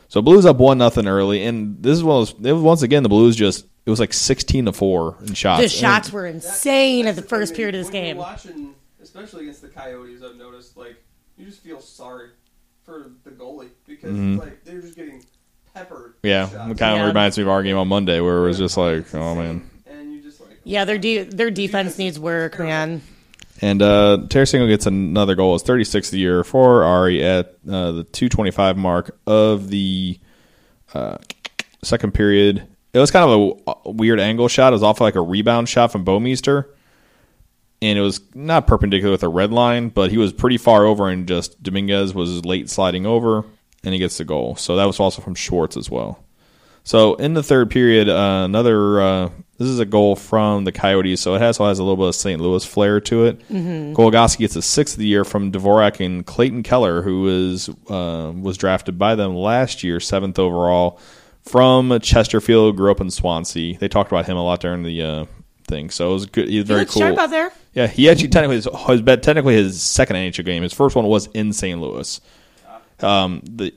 So 0.09 0.21
Blues 0.21 0.45
up 0.45 0.57
one 0.57 0.77
nothing 0.77 1.07
early, 1.07 1.43
and 1.45 1.81
this 1.81 1.93
is 1.93 2.03
one 2.03 2.21
of 2.21 2.27
those, 2.37 2.45
it 2.47 2.51
was 2.53 2.61
once 2.61 2.81
again 2.83 3.03
the 3.03 3.09
Blues 3.09 3.35
just 3.35 3.65
it 3.85 3.89
was 3.89 3.99
like 3.99 4.13
sixteen 4.13 4.65
to 4.65 4.73
four 4.73 5.15
in 5.25 5.33
shots. 5.33 5.61
The 5.61 5.69
shots 5.69 6.07
And- 6.09 6.13
were 6.13 6.25
insane 6.27 7.07
at 7.07 7.15
the 7.15 7.21
That's 7.21 7.29
first 7.29 7.51
thing, 7.51 7.57
period 7.57 7.75
of 7.75 7.79
this 7.79 7.85
when 7.93 8.03
game. 8.03 8.15
You're 8.17 8.25
watching, 8.25 8.75
especially 9.01 9.43
against 9.43 9.61
the 9.61 9.67
Coyotes, 9.69 10.21
I've 10.23 10.35
noticed 10.35 10.75
like 10.77 10.95
you 11.37 11.45
just 11.45 11.61
feel 11.61 11.79
sorry 11.79 12.29
for 12.83 13.11
the 13.23 13.31
goalie 13.31 13.69
because 13.87 14.11
like 14.13 14.63
they're 14.63 14.81
just 14.81 14.95
getting 14.95 15.23
peppered. 15.73 16.15
Mm-hmm. 16.17 16.27
yeah, 16.27 16.49
shots. 16.49 16.71
it 16.71 16.77
kind 16.77 16.93
of 16.93 16.99
Yeah. 16.99 17.07
reminds 17.07 17.37
me 17.37 17.43
of 17.43 17.49
our 17.49 17.63
game 17.63 17.77
on 17.77 17.87
Monday 17.87 18.19
where 18.21 18.37
it 18.43 18.47
was 18.47 18.57
just 18.57 18.77
like, 18.77 19.13
oh 19.15 19.35
man. 19.35 19.69
And 19.87 20.13
you 20.13 20.21
just 20.21 20.39
like 20.41 20.54
Yeah, 20.65 20.83
their 20.83 20.97
de- 20.97 21.23
their 21.23 21.51
defense 21.51 21.97
needs 21.97 22.19
work, 22.19 22.59
man. 22.59 23.01
And 23.61 23.81
uh, 23.81 24.17
Tarasenko 24.27 24.67
gets 24.67 24.85
another 24.85 25.35
goal. 25.35 25.55
It's 25.55 25.63
36th 25.63 26.05
of 26.07 26.11
the 26.11 26.19
year 26.19 26.43
for 26.43 26.83
Ari 26.83 27.23
at 27.23 27.57
uh, 27.69 27.91
the 27.91 28.03
225 28.03 28.75
mark 28.75 29.17
of 29.25 29.69
the 29.69 30.19
uh, 30.93 31.17
second 31.81 32.13
period. 32.13 32.67
It 32.93 32.99
was 32.99 33.11
kind 33.11 33.29
of 33.29 33.59
a, 33.67 33.71
a 33.89 33.91
weird 33.91 34.19
angle 34.19 34.47
shot. 34.49 34.73
It 34.73 34.75
was 34.75 34.83
off 34.83 34.99
like 34.99 35.15
a 35.15 35.21
rebound 35.21 35.69
shot 35.69 35.91
from 35.91 36.03
Bouwmeester. 36.03 36.65
And 37.81 37.99
it 37.99 38.01
was 38.01 38.19
not 38.33 38.67
perpendicular 38.67 39.11
with 39.11 39.23
a 39.23 39.29
red 39.29 39.51
line, 39.51 39.89
but 39.89 40.09
he 40.09 40.17
was 40.17 40.33
pretty 40.33 40.57
far 40.57 40.85
over, 40.85 41.09
and 41.09 41.27
just 41.27 41.61
Dominguez 41.61 42.13
was 42.13 42.43
late 42.45 42.69
sliding 42.69 43.05
over, 43.05 43.45
and 43.83 43.93
he 43.93 43.99
gets 43.99 44.17
the 44.17 44.23
goal. 44.23 44.55
So 44.55 44.77
that 44.77 44.85
was 44.85 44.99
also 44.99 45.21
from 45.21 45.35
Schwartz 45.35 45.77
as 45.77 45.89
well. 45.89 46.23
So 46.83 47.15
in 47.15 47.33
the 47.33 47.43
third 47.43 47.69
period, 47.69 48.09
uh, 48.09 48.43
another 48.45 49.01
uh, 49.01 49.29
this 49.57 49.67
is 49.67 49.79
a 49.79 49.85
goal 49.85 50.15
from 50.15 50.65
the 50.65 50.71
Coyotes, 50.71 51.21
so 51.21 51.35
it 51.35 51.39
has 51.39 51.59
also 51.59 51.69
has 51.69 51.79
a 51.79 51.83
little 51.83 51.95
bit 51.95 52.07
of 52.09 52.15
St. 52.15 52.41
Louis 52.41 52.65
flair 52.65 52.99
to 53.01 53.25
it. 53.25 53.47
mm 53.49 54.37
gets 54.37 54.55
a 54.55 54.61
sixth 54.61 54.95
of 54.95 54.99
the 54.99 55.07
year 55.07 55.23
from 55.23 55.51
Dvorak 55.51 56.05
and 56.05 56.25
Clayton 56.25 56.63
Keller, 56.63 57.01
who 57.01 57.27
is 57.27 57.69
uh, 57.89 58.33
was 58.35 58.57
drafted 58.57 58.97
by 58.97 59.15
them 59.15 59.35
last 59.35 59.83
year, 59.83 59.99
seventh 59.99 60.37
overall 60.39 60.99
from 61.41 61.97
Chesterfield. 62.01 62.75
Grew 62.75 62.91
up 62.91 62.99
in 62.99 63.09
Swansea. 63.09 63.77
They 63.77 63.87
talked 63.87 64.11
about 64.11 64.25
him 64.25 64.35
a 64.35 64.43
lot 64.43 64.59
during 64.59 64.83
the 64.83 65.01
uh, 65.01 65.25
thing, 65.67 65.89
so 65.89 66.09
it 66.09 66.13
was 66.13 66.25
good. 66.25 66.49
He's 66.49 66.57
He 66.57 66.63
very 66.63 66.79
looks 66.81 66.93
cool. 66.93 67.01
sharp 67.01 67.17
out 67.17 67.29
there. 67.29 67.51
Yeah, 67.73 67.87
he 67.87 68.09
actually 68.09 68.29
technically 68.29 68.55
his, 68.57 68.67
his 68.87 69.01
technically 69.21 69.55
his 69.55 69.81
second 69.81 70.15
NHL 70.17 70.45
game. 70.45 70.63
His 70.63 70.73
first 70.73 70.95
one 70.95 71.05
was 71.05 71.27
in 71.27 71.53
St. 71.53 71.79
Louis. 71.79 72.19
Um, 72.99 73.41
the 73.43 73.73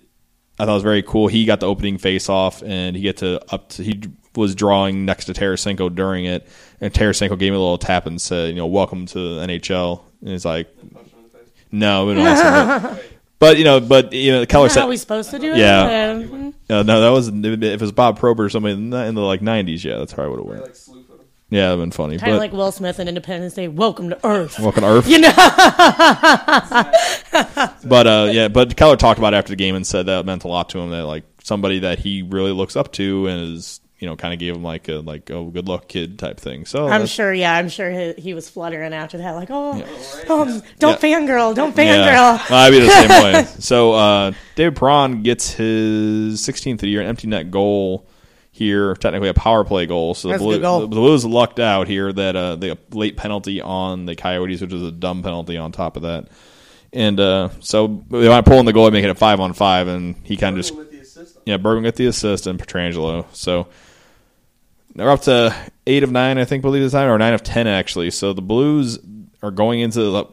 I 0.59 0.65
thought 0.65 0.73
it 0.73 0.75
was 0.75 0.83
very 0.83 1.03
cool. 1.05 1.29
He 1.29 1.45
got 1.45 1.61
the 1.61 1.67
opening 1.67 1.99
face 1.99 2.29
off, 2.29 2.63
and 2.65 2.97
he 2.97 3.03
get 3.03 3.19
to 3.19 3.41
up. 3.53 3.69
To, 3.71 3.83
he 3.85 4.01
was 4.37 4.55
drawing 4.55 5.05
next 5.05 5.27
to 5.27 5.33
Tarasenko 5.33 5.95
during 5.95 6.25
it, 6.25 6.47
and 6.81 6.93
Tarasenko 6.93 7.39
gave 7.39 7.53
me 7.53 7.57
a 7.57 7.61
little 7.61 7.79
tap 7.79 8.07
and 8.07 8.21
said, 8.21 8.51
"You 8.51 8.57
know, 8.57 8.67
welcome 8.67 9.07
to 9.07 9.19
the 9.37 9.47
NHL." 9.47 10.03
And 10.21 10.31
he's 10.31 10.45
like, 10.45 10.69
punch 10.93 11.09
him 11.09 11.19
in 11.19 11.25
the 11.25 11.31
face. 11.31 11.49
"No, 11.73 12.07
we 12.07 12.15
don't." 12.15 12.27
also, 12.27 12.45
but, 12.81 13.03
but 13.39 13.59
you 13.59 13.65
know, 13.65 13.81
but 13.81 14.13
you 14.13 14.33
know, 14.33 14.47
Keller 14.47 14.67
Is 14.67 14.73
that 14.73 14.75
said, 14.75 14.81
how 14.83 14.89
we 14.89 14.97
supposed 14.97 15.31
to 15.31 15.39
do 15.39 15.53
it? 15.53 15.59
Yeah. 15.59 16.11
Um, 16.21 16.55
uh, 16.71 16.83
"No, 16.83 17.01
that 17.01 17.09
was 17.11 17.29
if 17.29 17.63
it 17.63 17.81
was 17.81 17.93
Bob 17.93 18.19
Probert 18.19 18.47
or 18.47 18.51
somebody 18.51 18.75
in 18.75 18.91
the, 18.91 19.05
in 19.07 19.15
the 19.15 19.23
like 19.23 19.41
'90s. 19.41 19.83
Yeah, 19.85 19.99
that's 19.99 20.13
how 20.13 20.25
I 20.25 20.29
would 20.29 20.39
have 20.39 20.47
They 20.47 20.51
went. 20.53 20.63
like 20.65 20.77
slew 20.77 21.03
for. 21.05 21.15
Yeah, 21.51 21.69
that'd 21.71 21.81
been 21.81 21.91
funny. 21.93 22.19
Kind 22.19 22.33
of 22.33 22.39
like 22.41 22.53
Will 22.53 22.71
Smith 22.71 23.01
in 23.01 23.09
Independence 23.09 23.55
Day. 23.55 23.69
Welcome 23.69 24.11
to 24.11 24.27
Earth. 24.27 24.59
welcome 24.61 24.83
to 24.83 24.89
Earth. 24.89 25.09
You 25.09 25.19
know, 25.21 25.31
But 27.85 28.07
uh, 28.07 28.29
yeah, 28.33 28.49
but 28.49 28.77
Keller 28.77 28.97
talked 28.97 29.19
about 29.19 29.35
it 29.35 29.39
after 29.39 29.51
the 29.51 29.57
game 29.57 29.75
and 29.75 29.87
said 29.87 30.07
that 30.07 30.25
meant 30.27 30.45
a 30.45 30.49
lot 30.49 30.69
to 30.71 30.79
him. 30.79 30.91
That 30.91 31.05
like 31.07 31.25
somebody 31.43 31.79
that 31.81 31.99
he 32.01 32.23
really 32.23 32.53
looks 32.53 32.77
up 32.77 32.93
to 32.93 33.27
and 33.29 33.57
is 33.57 33.81
you 33.99 34.07
know 34.07 34.15
kind 34.17 34.33
of 34.33 34.39
gave 34.39 34.55
him 34.55 34.63
like 34.63 34.89
a 34.89 34.95
like 34.95 35.31
oh 35.31 35.47
good 35.47 35.67
luck 35.69 35.89
kid 35.89 36.19
type 36.19 36.39
thing. 36.39 36.67
So 36.67 36.87
I'm 36.89 37.07
sure. 37.07 37.33
Yeah, 37.33 37.55
I'm 37.55 37.69
sure 37.69 37.91
he, 37.91 38.13
he 38.15 38.35
was 38.35 38.49
fluttering 38.49 38.93
after 38.93 39.19
that. 39.19 39.33
Like, 39.33 39.49
oh, 39.51 39.73
right. 39.73 40.25
oh, 40.29 40.63
don't 40.79 41.03
Yeah. 41.03 41.19
fangirl, 41.19 41.55
don't 41.55 41.77
Yeah, 41.77 42.39
fangirl. 42.39 42.51
I'd 42.51 42.71
be 42.71 42.81
the 42.81 42.91
same 42.91 43.09
way. 43.25 43.47
So 43.61 43.93
uh, 43.93 44.33
David 44.55 44.77
Perron 44.77 45.23
gets 45.23 45.53
his 45.53 46.41
16th 46.41 46.75
of 46.75 46.79
the 46.81 46.89
year, 46.89 47.01
an 47.01 47.07
empty 47.09 47.27
net 47.27 47.51
goal 47.51 48.07
here, 48.53 48.95
technically 48.95 49.29
a 49.29 49.35
power 49.35 49.65
play 49.65 49.87
goal. 49.87 50.15
So 50.15 50.29
the, 50.29 50.33
That's 50.33 50.43
a 50.43 50.45
Blue, 50.45 50.55
good 50.57 50.63
goal. 50.63 50.81
the 50.81 50.87
Blues 50.89 51.25
lucked 51.25 51.61
out 51.61 51.87
here 51.89 52.13
that 52.13 52.35
uh, 52.37 52.57
the 52.57 52.79
late 52.91 53.17
penalty 53.17 53.61
on 53.61 54.07
the 54.07 54.15
Coyotes, 54.17 54.61
which 54.61 54.73
was 54.73 54.83
a 54.83 54.91
dumb 54.93 55.23
penalty 55.23 55.57
on 55.57 55.71
top 55.73 55.97
of 55.97 56.03
that. 56.03 56.29
And 56.93 57.21
uh, 57.21 57.51
so 57.61 58.05
they 58.11 58.29
want 58.29 58.45
to 58.45 58.51
pull 58.51 58.59
in 58.61 58.67
the 58.67 58.73
goal 58.73 58.87
and 58.87 58.95
make 58.95 59.05
it 59.05 59.11
a 59.11 59.15
five 59.15 59.41
on 59.41 59.53
five, 59.53 59.89
and 59.89 60.17
he 60.25 60.37
kind 60.37 60.57
of 60.57 60.65
just 60.65 60.75
with 60.75 60.91
the 60.91 61.01
assist. 61.01 61.37
yeah, 61.45 61.57
Bergman 61.59 61.85
got 61.85 61.97
the 61.97 62.07
assist 62.07 62.47
and 62.47 62.59
Pietrangelo. 62.59 63.27
So 63.35 63.69
they're 64.99 65.11
up 65.11 65.23
to 65.23 65.55
eight 65.87 66.03
of 66.03 66.11
nine, 66.11 66.39
I 66.39 66.45
think, 66.45 66.63
believe 66.63 66.83
this 66.83 66.93
time, 66.93 67.09
or 67.09 67.19
nine 67.19 67.35
of 67.35 67.43
ten 67.43 67.67
actually. 67.67 68.11
So 68.11 68.33
the 68.33 68.43
Blues 68.43 68.99
are 69.43 69.51
going 69.51 69.81
into 69.81 70.01
the, 70.01 70.25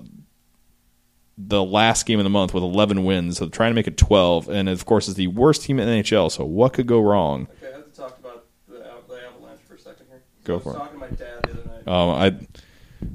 the 1.37 1.63
last 1.63 2.05
game 2.05 2.19
of 2.19 2.23
the 2.23 2.29
month 2.29 2.53
with 2.53 2.63
eleven 2.63 3.03
wins, 3.05 3.37
so 3.37 3.45
they're 3.45 3.51
trying 3.51 3.71
to 3.71 3.75
make 3.75 3.87
it 3.87 3.97
twelve. 3.97 4.49
And 4.49 4.67
of 4.69 4.85
course, 4.85 5.07
it's 5.07 5.17
the 5.17 5.27
worst 5.27 5.63
team 5.63 5.79
in 5.79 5.87
the 5.87 5.93
NHL. 6.03 6.31
So 6.31 6.43
what 6.45 6.73
could 6.73 6.87
go 6.87 6.99
wrong? 7.01 7.47
Okay, 7.61 7.73
I 7.73 7.77
have 7.77 7.85
to 7.85 7.91
talk 7.97 8.17
about 8.19 8.45
the, 8.67 8.79
the 9.07 9.27
Avalanche 9.27 9.59
for 9.67 9.75
a 9.75 9.79
second 9.79 10.05
here. 10.09 10.21
Go 10.43 10.53
I 10.53 10.55
was 10.57 10.63
for 10.63 10.71
it. 10.71 10.77
talking 10.77 10.93
to 10.93 10.99
my 10.99 11.07
dad 11.09 11.43
the 11.43 11.51
other 11.51 11.69
night. 11.69 11.87
Um, 11.87 12.09
I 12.09 12.47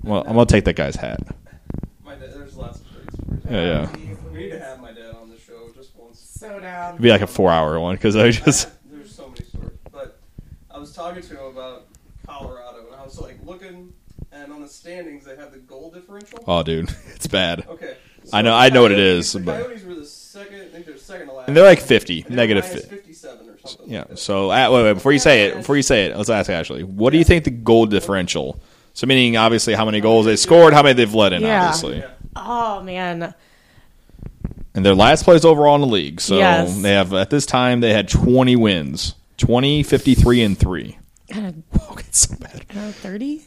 well, 0.02 0.20
I'm 0.26 0.34
gonna 0.34 0.46
take 0.46 0.64
that 0.66 0.76
guy's 0.76 0.96
hat. 0.96 1.20
My 2.04 2.14
dad, 2.14 2.32
there's 2.34 2.56
lots 2.56 2.80
of 2.80 2.86
great 2.92 3.12
stories. 3.12 3.42
Yeah, 3.50 3.88
yeah. 3.92 4.28
We 4.32 4.38
need 4.44 4.50
to 4.50 4.60
have 4.60 4.80
my 4.80 4.92
dad 4.92 5.14
on 5.14 5.28
the 5.30 5.38
show 5.38 5.70
just 5.74 5.96
once. 5.96 6.20
So 6.20 6.60
down. 6.60 6.90
It'd 6.94 7.02
be 7.02 7.10
like 7.10 7.22
a 7.22 7.26
four 7.26 7.50
hour 7.50 7.78
one 7.80 7.96
because 7.96 8.14
I 8.16 8.30
just 8.30 8.68
There's 8.90 9.14
so 9.14 9.28
many 9.28 9.44
stories. 9.44 9.78
But 9.90 10.18
I 10.69 10.69
was 10.80 10.92
talking 10.92 11.22
to 11.22 11.28
him 11.36 11.44
about 11.46 11.86
Colorado, 12.26 12.86
and 12.86 12.96
I 13.00 13.04
was 13.04 13.18
like 13.20 13.38
looking, 13.44 13.92
and 14.32 14.52
on 14.52 14.60
the 14.62 14.68
standings 14.68 15.24
they 15.24 15.36
have 15.36 15.52
the 15.52 15.58
goal 15.58 15.90
differential. 15.90 16.38
oh, 16.46 16.62
dude, 16.62 16.88
it's 17.14 17.26
bad. 17.26 17.66
Okay. 17.68 17.96
I 18.32 18.42
know- 18.42 18.54
I 18.54 18.68
know 18.68 18.82
what 18.82 18.92
it 18.92 18.98
is. 18.98 19.32
The 19.32 19.40
but- 19.40 19.62
Coyotes 19.64 19.84
were 19.84 19.94
the 19.94 20.04
second. 20.04 20.60
I 20.60 20.64
think 20.66 20.86
they're 20.86 20.96
second 20.98 21.28
to 21.28 21.32
last. 21.32 21.48
And 21.48 21.56
they're 21.56 21.64
like 21.64 21.80
50, 21.80 22.20
And 22.22 22.26
they 22.26 22.30
were 22.32 22.36
negative 22.36 22.64
minus 22.64 22.80
50. 22.82 22.96
57 22.96 23.48
or 23.48 23.58
something. 23.66 23.90
Yeah. 23.90 23.98
Like 24.00 24.08
that. 24.08 24.18
So 24.18 24.50
uh, 24.50 24.70
wait, 24.70 24.82
wait, 24.84 24.92
before 24.94 25.12
you 25.12 25.18
say 25.18 25.46
it, 25.46 25.56
before 25.56 25.76
you 25.76 25.82
say 25.82 26.06
it, 26.06 26.16
let's 26.16 26.28
ask 26.30 26.50
Ashley. 26.50 26.82
What 26.84 27.10
do 27.10 27.18
you 27.18 27.24
think 27.24 27.44
the 27.44 27.50
goal 27.50 27.86
differential? 27.86 28.60
So 28.92 29.06
meaning 29.06 29.36
obviously 29.36 29.72
how 29.74 29.84
many 29.86 30.00
goals 30.00 30.26
they 30.26 30.36
scored, 30.36 30.74
how 30.74 30.82
many 30.82 30.94
they've 30.94 31.14
let 31.14 31.32
in, 31.32 31.42
Yeah. 31.42 31.66
obviously. 31.68 31.98
Yeah. 31.98 32.10
Oh 32.36 32.82
man, 32.82 33.34
and 34.74 34.84
their 34.86 34.94
last 34.94 35.24
place 35.24 35.44
overall 35.44 35.74
in 35.76 35.80
the 35.80 35.86
league. 35.86 36.20
So 36.20 36.36
Yes. 36.38 36.80
they 36.80 36.92
have 36.92 37.12
at 37.14 37.30
this 37.30 37.46
time 37.46 37.80
they 37.80 37.92
had 37.92 38.08
20 38.08 38.54
wins, 38.56 39.14
20, 39.40 39.82
53, 39.82 40.42
and 40.42 40.58
three. 40.58 40.98
uh, 41.34 41.52
Okay, 41.90 42.04
it's 42.08 42.18
so 42.28 42.36
bad. 42.36 42.64
uh, 42.76 42.92
thirty. 42.92 43.42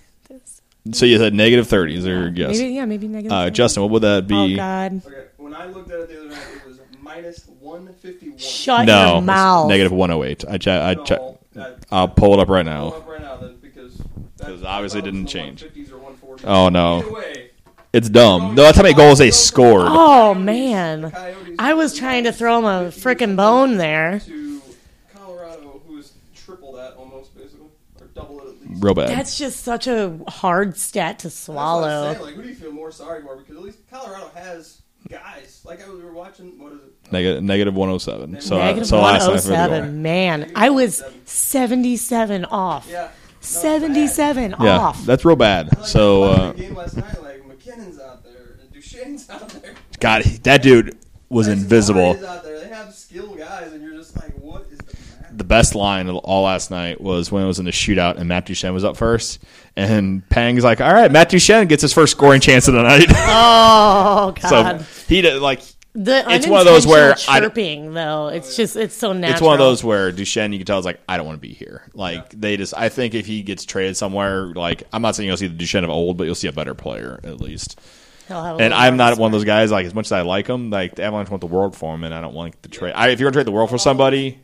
So 0.91 1.05
you 1.05 1.17
said 1.17 1.33
negative 1.33 1.67
30 1.69 1.95
is 1.95 2.03
there? 2.03 2.27
Yes. 2.27 2.57
Maybe 2.57 2.73
yeah, 2.73 2.83
maybe 2.83 3.07
negative. 3.07 3.31
Uh, 3.31 3.43
30. 3.45 3.51
Justin, 3.53 3.83
what 3.83 3.91
would 3.93 4.01
that 4.01 4.27
be? 4.27 4.35
Oh? 4.35 4.55
God, 4.57 5.01
Okay, 5.07 5.25
when 5.37 5.53
I 5.55 5.67
looked 5.67 5.89
at 5.91 5.99
it 6.01 6.09
the 6.09 6.19
other 6.19 6.29
night, 6.29 6.45
it 6.57 6.67
was 6.67 6.79
minus 7.01 7.45
151. 7.61 8.37
shut 8.37 8.85
no, 8.85 9.13
your 9.13 9.21
mouth. 9.21 9.69
negative 9.69 9.93
108. 9.93 10.43
I 10.49 10.57
check. 10.57 10.81
I 10.81 10.93
No, 10.95 11.03
check. 11.05 11.21
that- 11.53 11.85
I'll 11.89 12.09
pull 12.09 12.33
it 12.33 12.39
up 12.41 12.49
right 12.49 12.65
Pull 12.65 12.73
now. 12.73 12.87
up 12.89 13.07
right 13.07 13.21
now 13.21 13.37
then, 13.37 13.55
because 13.61 13.95
that- 14.37 14.47
'Cause 14.47 14.63
obviously 14.63 14.99
it 14.99 15.03
didn't 15.03 15.23
was 15.23 15.33
in 15.35 15.55
the 15.55 15.55
change. 15.55 15.91
or 15.93 16.37
Oh, 16.43 16.67
no. 16.69 16.99
Way, 17.09 17.51
It's 17.93 18.09
dumb. 18.09 18.53
No, 18.55 18.63
that's 18.63 18.75
how 18.75 18.83
many 18.83 18.95
goals 18.95 19.19
they 19.19 19.31
scored. 19.31 19.85
Oh 19.87 20.33
man, 20.33 21.13
I 21.59 21.75
was 21.75 21.95
trying 21.97 22.25
to 22.25 22.33
throw 22.33 22.57
him 22.57 22.65
a 22.65 22.89
freaking 22.89 23.37
bone 23.37 23.77
there. 23.77 24.19
To 24.25 24.61
Colorado, 25.15 25.81
who 25.87 25.99
is 25.99 26.11
triple 26.35 26.73
that 26.73 26.95
almost, 26.97 27.33
basically, 27.37 27.67
or 28.01 28.07
double 28.15 28.39
it 28.41 28.47
at 28.47 28.67
least. 28.69 28.72
Real 28.83 28.93
bad. 28.93 29.09
That's 29.09 29.37
just 29.37 29.61
such 29.63 29.87
a 29.87 30.19
hard 30.27 30.77
stat 30.77 31.19
to 31.19 31.27
That's 31.27 31.47
what 31.47 31.53
I'm 31.53 31.57
swallow. 31.57 32.13
saying, 32.13 32.25
Like, 32.25 32.35
who 32.35 32.43
do 32.43 32.49
you 32.49 32.55
feel 32.55 32.71
more 32.71 32.91
sorry 32.91 33.21
for? 33.23 33.37
Because 33.37 33.55
at 33.55 33.63
least 33.63 33.79
Colorado 33.89 34.29
has 34.35 34.81
guys. 35.09 35.61
Like 35.65 35.81
I 35.83 35.89
was, 35.89 35.99
we 35.99 36.05
were 36.05 36.13
watching. 36.13 36.59
What 36.61 36.73
is 36.73 36.79
it? 36.79 37.11
Negative, 37.11 37.43
negative 37.43 37.75
107. 37.75 38.41
So, 38.41 38.57
Negative 38.57 38.87
so 38.87 38.99
last 39.01 39.21
night 39.21 39.27
107. 39.59 40.01
Man, 40.01 40.51
I 40.55 40.69
was 40.69 41.01
77 41.25 42.45
off. 42.45 42.87
Yeah. 42.89 43.01
no, 43.03 43.09
77 43.41 44.55
Yeah, 44.59 44.77
off. 44.79 45.05
that's 45.05 45.23
real 45.25 45.35
bad. 45.35 45.69
bad. 45.69 45.79
Like, 45.79 45.87
So, 45.87 46.23
uh, 46.23 46.51
game 46.53 46.75
last 46.75 46.95
night. 46.97 47.21
Like 47.21 47.45
MacKinnon's 47.45 47.99
out 47.99 48.23
there, 48.23 48.57
and 48.61 48.71
Duchene's 48.73 49.29
out 49.29 49.47
there. 49.49 49.73
God, 49.99 50.23
that 50.43 50.61
dude 50.61 50.97
was 51.29 51.47
Tyson 51.47 51.61
invisible. 51.63 52.25
Out 52.25 52.43
there. 52.43 52.59
They 52.61 52.69
have 52.69 52.93
skill 52.93 53.35
guys, 53.35 53.71
and 53.73 53.81
you're 53.83 53.95
just 53.95 54.15
like, 54.15 54.31
what 54.39 54.65
is 54.71 54.79
the 55.37 55.43
best 55.43 55.75
line 55.75 56.07
of 56.07 56.15
all 56.17 56.43
last 56.43 56.71
night 56.71 56.99
was 57.01 57.31
when 57.31 57.43
it 57.43 57.47
was 57.47 57.59
in 57.59 57.65
the 57.65 57.71
shootout 57.71 58.17
and 58.17 58.27
Matt 58.27 58.45
Duchene 58.45 58.73
was 58.73 58.83
up 58.83 58.97
first. 58.97 59.39
And 59.75 60.27
Pang's 60.29 60.63
like, 60.63 60.81
all 60.81 60.93
right, 60.93 61.11
Matt 61.11 61.29
Duchene 61.29 61.67
gets 61.67 61.81
his 61.81 61.93
first 61.93 62.11
scoring 62.11 62.41
chance 62.41 62.67
of 62.67 62.73
the 62.75 62.83
night. 62.83 63.07
Oh, 63.15 64.33
God. 64.41 64.81
so 64.81 64.85
he 65.07 65.21
did 65.21 65.41
like 65.41 65.61
the 65.95 66.23
it's 66.27 66.47
one 66.47 66.59
of 66.59 66.65
those 66.65 66.87
where 66.87 67.11
unintentional 67.11 67.35
I- 67.35 67.39
chirping, 67.39 67.93
though, 67.93 68.27
it's 68.29 68.55
just, 68.55 68.75
it's 68.75 68.95
so 68.95 69.13
natural. 69.13 69.31
it's 69.33 69.41
one 69.41 69.53
of 69.53 69.59
those 69.59 69.83
where 69.83 70.11
Duchene 70.11 70.51
you 70.51 70.59
can 70.59 70.65
tell 70.65 70.79
is 70.79 70.85
like, 70.85 70.99
I 71.07 71.17
don't 71.17 71.25
want 71.27 71.37
to 71.37 71.47
be 71.47 71.53
here. 71.53 71.83
Like 71.93 72.29
they 72.31 72.57
just 72.57 72.73
I 72.75 72.89
think 72.89 73.13
if 73.13 73.25
he 73.27 73.43
gets 73.43 73.63
traded 73.65 73.95
somewhere, 73.97 74.47
like 74.47 74.83
I'm 74.91 75.01
not 75.03 75.15
saying 75.15 75.27
you'll 75.27 75.37
see 75.37 75.47
the 75.47 75.53
Duchene 75.55 75.83
of 75.83 75.89
old, 75.91 76.17
but 76.17 76.23
you'll 76.23 76.35
see 76.35 76.47
a 76.47 76.51
better 76.53 76.73
player 76.73 77.19
at 77.23 77.39
least. 77.39 77.79
He'll 78.27 78.41
have 78.43 78.59
a 78.59 78.63
And 78.63 78.73
I'm 78.73 78.97
not 78.97 79.17
one 79.17 79.27
of 79.27 79.33
those 79.33 79.43
guys 79.45 79.69
like 79.71 79.85
as 79.85 79.93
much 79.93 80.07
as 80.07 80.11
I 80.13 80.21
like 80.21 80.47
him, 80.47 80.69
like 80.69 80.95
the 80.95 81.03
Avalanche 81.03 81.29
want 81.29 81.41
the 81.41 81.47
world 81.47 81.75
for 81.75 81.93
him, 81.93 82.03
and 82.03 82.13
I 82.13 82.21
don't 82.21 82.33
want 82.33 82.59
the 82.61 82.69
trade. 82.69 82.93
I, 82.93 83.09
if 83.09 83.19
you're 83.19 83.27
gonna 83.29 83.35
trade 83.35 83.47
the 83.47 83.51
world 83.51 83.69
for 83.69 83.77
somebody, 83.77 84.31
20, 84.31 84.42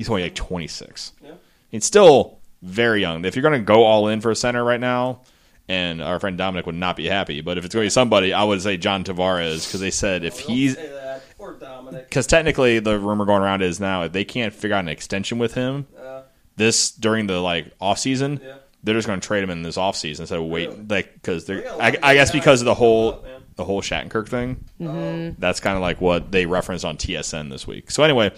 he's 0.00 0.08
only 0.08 0.22
like 0.22 0.34
26. 0.34 1.12
Yeah. 1.22 1.32
He's 1.68 1.84
still 1.84 2.38
very 2.62 3.02
young. 3.02 3.26
If 3.26 3.36
you're 3.36 3.42
going 3.42 3.60
to 3.60 3.64
go 3.64 3.84
all 3.84 4.08
in 4.08 4.22
for 4.22 4.30
a 4.30 4.34
center 4.36 4.64
right 4.64 4.80
now, 4.80 5.20
and 5.68 6.00
our 6.02 6.18
friend 6.18 6.38
Dominic 6.38 6.64
would 6.64 6.74
not 6.74 6.96
be 6.96 7.06
happy, 7.06 7.42
but 7.42 7.58
if 7.58 7.66
it's 7.66 7.74
going 7.74 7.82
to 7.84 7.86
be 7.86 7.90
somebody, 7.90 8.32
I 8.32 8.42
would 8.44 8.62
say 8.62 8.78
John 8.78 9.04
Tavares 9.04 9.66
because 9.66 9.80
they 9.80 9.90
said 9.90 10.24
if 10.24 10.38
Don't 10.40 10.56
he's 10.56 10.74
say 10.74 10.88
that. 10.88 11.22
Or 11.38 11.52
Dominic. 11.52 12.08
because 12.08 12.26
technically 12.26 12.78
the 12.78 12.98
rumor 12.98 13.26
going 13.26 13.42
around 13.42 13.60
is 13.62 13.78
now 13.78 14.04
if 14.04 14.12
they 14.12 14.24
can't 14.24 14.54
figure 14.54 14.74
out 14.76 14.80
an 14.80 14.88
extension 14.88 15.38
with 15.38 15.52
him 15.52 15.86
Uh, 16.02 16.22
this 16.56 16.90
during 16.92 17.26
the 17.26 17.40
like 17.40 17.72
off 17.78 17.98
season, 17.98 18.40
yeah. 18.42 18.54
they're 18.82 18.94
just 18.94 19.06
going 19.06 19.20
to 19.20 19.26
trade 19.26 19.44
him 19.44 19.50
in 19.50 19.62
this 19.62 19.76
off 19.76 19.96
season 19.96 20.22
instead 20.22 20.38
of 20.38 20.46
wait 20.46 20.70
Really? 20.70 20.86
like 20.88 21.12
because 21.14 21.44
They 21.44 21.56
they're 21.56 21.64
got 21.64 21.80
I, 21.80 21.96
I 22.02 22.14
guess 22.14 22.30
because 22.32 22.62
of 22.62 22.64
the 22.64 22.74
whole 22.74 23.10
up, 23.10 23.24
the 23.56 23.64
whole 23.64 23.82
Shattenkirk 23.82 24.28
thing. 24.28 24.64
Oh, 24.82 25.34
That's 25.38 25.60
kind 25.60 25.76
of 25.76 25.82
like 25.82 26.00
what 26.00 26.32
they 26.32 26.46
referenced 26.46 26.84
on 26.84 26.96
TSN 26.96 27.50
this 27.50 27.66
week. 27.66 27.90
So 27.90 28.02
anyway, 28.02 28.32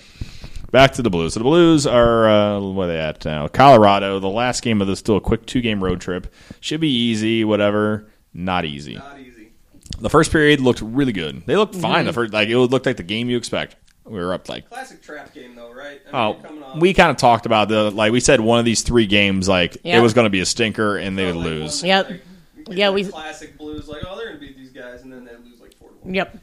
back 0.72 0.92
to 0.94 1.02
the 1.02 1.10
Blues. 1.10 1.34
So 1.34 1.40
the 1.40 1.44
Blues 1.44 1.86
are 1.86 2.28
uh, 2.28 2.60
where 2.60 2.88
they 2.88 2.98
at 2.98 3.24
now? 3.24 3.46
Colorado. 3.46 4.18
The 4.18 4.28
last 4.28 4.62
game 4.62 4.80
of 4.80 4.88
this 4.88 4.98
still 4.98 5.16
a 5.16 5.20
quick 5.20 5.46
two 5.46 5.60
game 5.60 5.82
road 5.82 6.00
trip. 6.00 6.32
Should 6.60 6.80
be 6.80 6.90
easy. 6.92 7.44
Whatever. 7.44 8.08
Not 8.34 8.64
easy. 8.64 8.96
not 8.96 9.20
easy. 9.20 9.52
The 10.00 10.10
first 10.10 10.32
period 10.32 10.58
looked 10.60 10.80
really 10.80 11.12
good. 11.12 11.46
They 11.46 11.54
looked 11.56 11.76
fine. 11.76 12.06
The 12.06 12.12
first 12.12 12.32
like 12.32 12.48
it 12.48 12.58
looked 12.58 12.86
like 12.86 12.96
the 12.96 13.02
game 13.04 13.30
you 13.30 13.36
expect. 13.36 13.76
We 14.04 14.18
were 14.18 14.34
up 14.34 14.48
like 14.48 14.68
Classic 14.68 15.00
trap 15.00 15.32
game, 15.32 15.54
though, 15.54 15.72
right? 15.72 16.00
I 16.12 16.26
mean, 16.28 16.38
oh 16.38 16.42
coming 16.42 16.62
off- 16.64 16.80
we 16.80 16.92
kind 16.92 17.10
of 17.12 17.18
talked 17.18 17.46
about 17.46 17.68
the 17.68 17.90
like 17.92 18.10
we 18.10 18.18
said 18.18 18.40
one 18.40 18.58
of 18.58 18.64
these 18.64 18.82
three 18.82 19.06
games 19.06 19.48
like 19.48 19.76
it 19.84 20.00
was 20.00 20.12
going 20.12 20.24
to 20.24 20.30
be 20.30 20.40
a 20.40 20.46
stinker 20.46 20.96
and 20.96 21.16
they 21.16 21.26
would 21.26 21.36
like 21.36 21.44
lose. 21.44 21.82
one- 21.82 21.88
Yep. 21.88 22.08
like, 22.08 22.22
Yeah, 22.70 22.90
we- 22.90 23.04
classic 23.04 23.56
blues 23.56 23.86
like 23.86 24.02
oh 24.08 24.16
they're 24.16 24.28
gonna 24.28 24.40
beat 24.40 24.56
these 24.56 24.72
guys 24.72 25.02
and 25.02 25.12
then 25.12 25.24
Yep. 26.04 26.36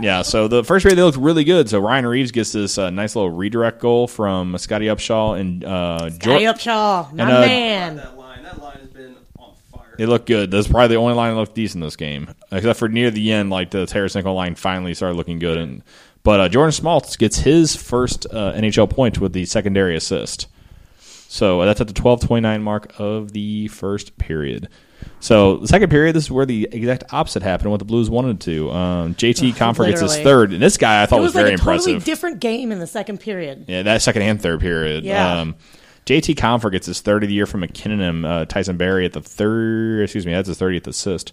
Yeah, 0.00 0.22
so 0.22 0.46
the 0.48 0.62
first 0.62 0.84
period 0.84 0.98
they 0.98 1.02
looked 1.02 1.16
really 1.18 1.44
good. 1.44 1.68
So 1.68 1.80
Ryan 1.80 2.06
Reaves 2.06 2.30
gets 2.30 2.52
this 2.52 2.76
uh, 2.78 2.90
nice 2.90 3.16
little 3.16 3.30
redirect 3.30 3.80
goal 3.80 4.06
from 4.06 4.56
Scotty 4.58 4.86
Upshall 4.86 5.40
and 5.40 5.64
uh, 5.64 6.10
Jor- 6.10 6.34
Hey, 6.38 6.44
Upshall, 6.44 7.12
my 7.12 7.22
And, 7.24 7.32
uh, 7.32 7.40
man. 7.40 7.96
That 7.96 8.16
line, 8.18 8.42
that 8.42 8.60
line 8.62 8.78
has 8.78 8.88
been 8.90 9.16
on 9.38 9.54
fire. 9.72 9.94
They 9.96 10.06
look 10.06 10.26
good. 10.26 10.50
That's 10.50 10.68
probably 10.68 10.88
the 10.88 11.00
only 11.00 11.14
line 11.14 11.32
that 11.34 11.40
looked 11.40 11.54
decent 11.54 11.82
this 11.82 11.96
game, 11.96 12.28
except 12.52 12.78
for 12.78 12.88
near 12.88 13.10
the 13.10 13.32
end, 13.32 13.50
like 13.50 13.70
the 13.70 13.86
Tarasenko 13.86 14.34
line 14.34 14.54
finally 14.54 14.92
started 14.94 15.16
looking 15.16 15.38
good. 15.38 15.56
And 15.58 15.82
but 16.22 16.40
uh, 16.40 16.48
Jordan 16.48 16.72
Schmaltz 16.72 17.16
gets 17.16 17.38
his 17.38 17.74
first 17.74 18.26
uh, 18.30 18.52
NHL 18.52 18.90
point 18.90 19.18
with 19.20 19.32
the 19.32 19.46
secondary 19.46 19.96
assist. 19.96 20.48
So 21.00 21.62
uh, 21.62 21.64
that's 21.66 21.80
at 21.80 21.88
the 21.88 21.94
twelve 21.94 22.20
twenty 22.20 22.42
nine 22.42 22.62
mark 22.62 22.92
of 22.98 23.32
the 23.32 23.68
first 23.68 24.18
period. 24.18 24.68
So 25.20 25.56
the 25.58 25.68
second 25.68 25.90
period, 25.90 26.14
this 26.14 26.24
is 26.24 26.30
where 26.30 26.46
the 26.46 26.68
exact 26.70 27.04
opposite 27.12 27.42
happened. 27.42 27.70
What 27.70 27.78
the 27.78 27.84
Blues 27.84 28.08
wanted 28.10 28.40
to. 28.42 28.70
Um, 28.70 29.14
JT 29.14 29.54
Compher 29.54 29.86
gets 29.88 30.00
his 30.00 30.16
third, 30.18 30.52
and 30.52 30.62
this 30.62 30.76
guy 30.76 31.02
I 31.02 31.06
thought 31.06 31.18
It 31.18 31.22
was, 31.22 31.28
was 31.28 31.42
very 31.42 31.50
like 31.50 31.54
a 31.60 31.64
totally 31.64 31.92
impressive. 31.94 32.04
different 32.04 32.40
game 32.40 32.70
in 32.70 32.78
the 32.78 32.86
second 32.86 33.18
period. 33.20 33.64
Yeah, 33.68 33.82
that 33.82 34.02
second 34.02 34.22
and 34.22 34.40
third 34.40 34.60
period. 34.60 35.04
Yeah. 35.04 35.40
Um, 35.40 35.56
JT 36.04 36.36
Compher 36.36 36.70
gets 36.70 36.86
his 36.86 37.00
third 37.00 37.24
of 37.24 37.28
the 37.28 37.34
year 37.34 37.46
from 37.46 37.60
MacKinnon 37.60 38.00
and 38.00 38.26
uh, 38.26 38.44
Tyson 38.44 38.76
Barrie 38.76 39.04
at 39.06 39.12
the 39.12 39.20
third. 39.20 40.02
Excuse 40.04 40.24
me, 40.26 40.32
that's 40.32 40.46
his 40.48 40.58
thirtieth 40.58 40.86
assist. 40.86 41.32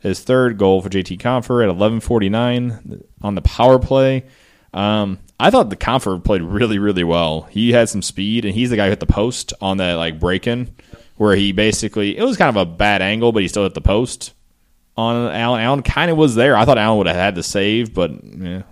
His 0.00 0.20
third 0.20 0.58
goal 0.58 0.80
for 0.82 0.88
JT 0.88 1.18
Compher 1.20 1.62
at 1.62 1.68
eleven 1.68 2.00
forty 2.00 2.28
nine 2.28 3.02
on 3.22 3.34
the 3.36 3.42
power 3.42 3.78
play. 3.78 4.24
Um, 4.72 5.18
I 5.38 5.50
thought 5.50 5.70
the 5.70 5.76
Compher 5.76 6.22
played 6.22 6.42
really, 6.42 6.78
really 6.78 7.04
well. 7.04 7.42
He 7.42 7.72
had 7.72 7.88
some 7.88 8.02
speed, 8.02 8.44
and 8.44 8.54
he's 8.54 8.70
the 8.70 8.76
guy 8.76 8.84
who 8.86 8.90
hit 8.90 9.00
the 9.00 9.06
post 9.06 9.52
on 9.60 9.76
that 9.76 9.94
like 9.94 10.18
break 10.18 10.46
in, 10.46 10.74
where 11.20 11.36
he 11.36 11.52
basically 11.52 12.16
it 12.16 12.22
was 12.24 12.38
kind 12.38 12.48
of 12.48 12.56
a 12.56 12.64
bad 12.64 13.02
angle, 13.02 13.30
but 13.30 13.42
he 13.42 13.48
still 13.48 13.64
hit 13.64 13.74
the 13.74 13.82
post 13.82 14.32
on 14.96 15.30
Allen. 15.34 15.60
Allen 15.60 15.82
kind 15.82 16.10
of 16.10 16.16
was 16.16 16.34
there. 16.34 16.56
I 16.56 16.64
thought 16.64 16.78
Allen 16.78 16.96
would 16.96 17.08
have 17.08 17.16
had 17.16 17.34
the 17.34 17.42
save, 17.42 17.92
but 17.92 18.10
yeah, 18.24 18.62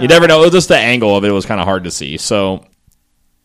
you 0.00 0.06
never 0.06 0.28
know. 0.28 0.42
It 0.42 0.44
was 0.44 0.52
just 0.52 0.68
the 0.68 0.76
angle 0.76 1.16
of 1.16 1.24
it 1.24 1.30
was 1.30 1.46
kind 1.46 1.62
of 1.62 1.66
hard 1.66 1.84
to 1.84 1.90
see. 1.90 2.18
So, 2.18 2.66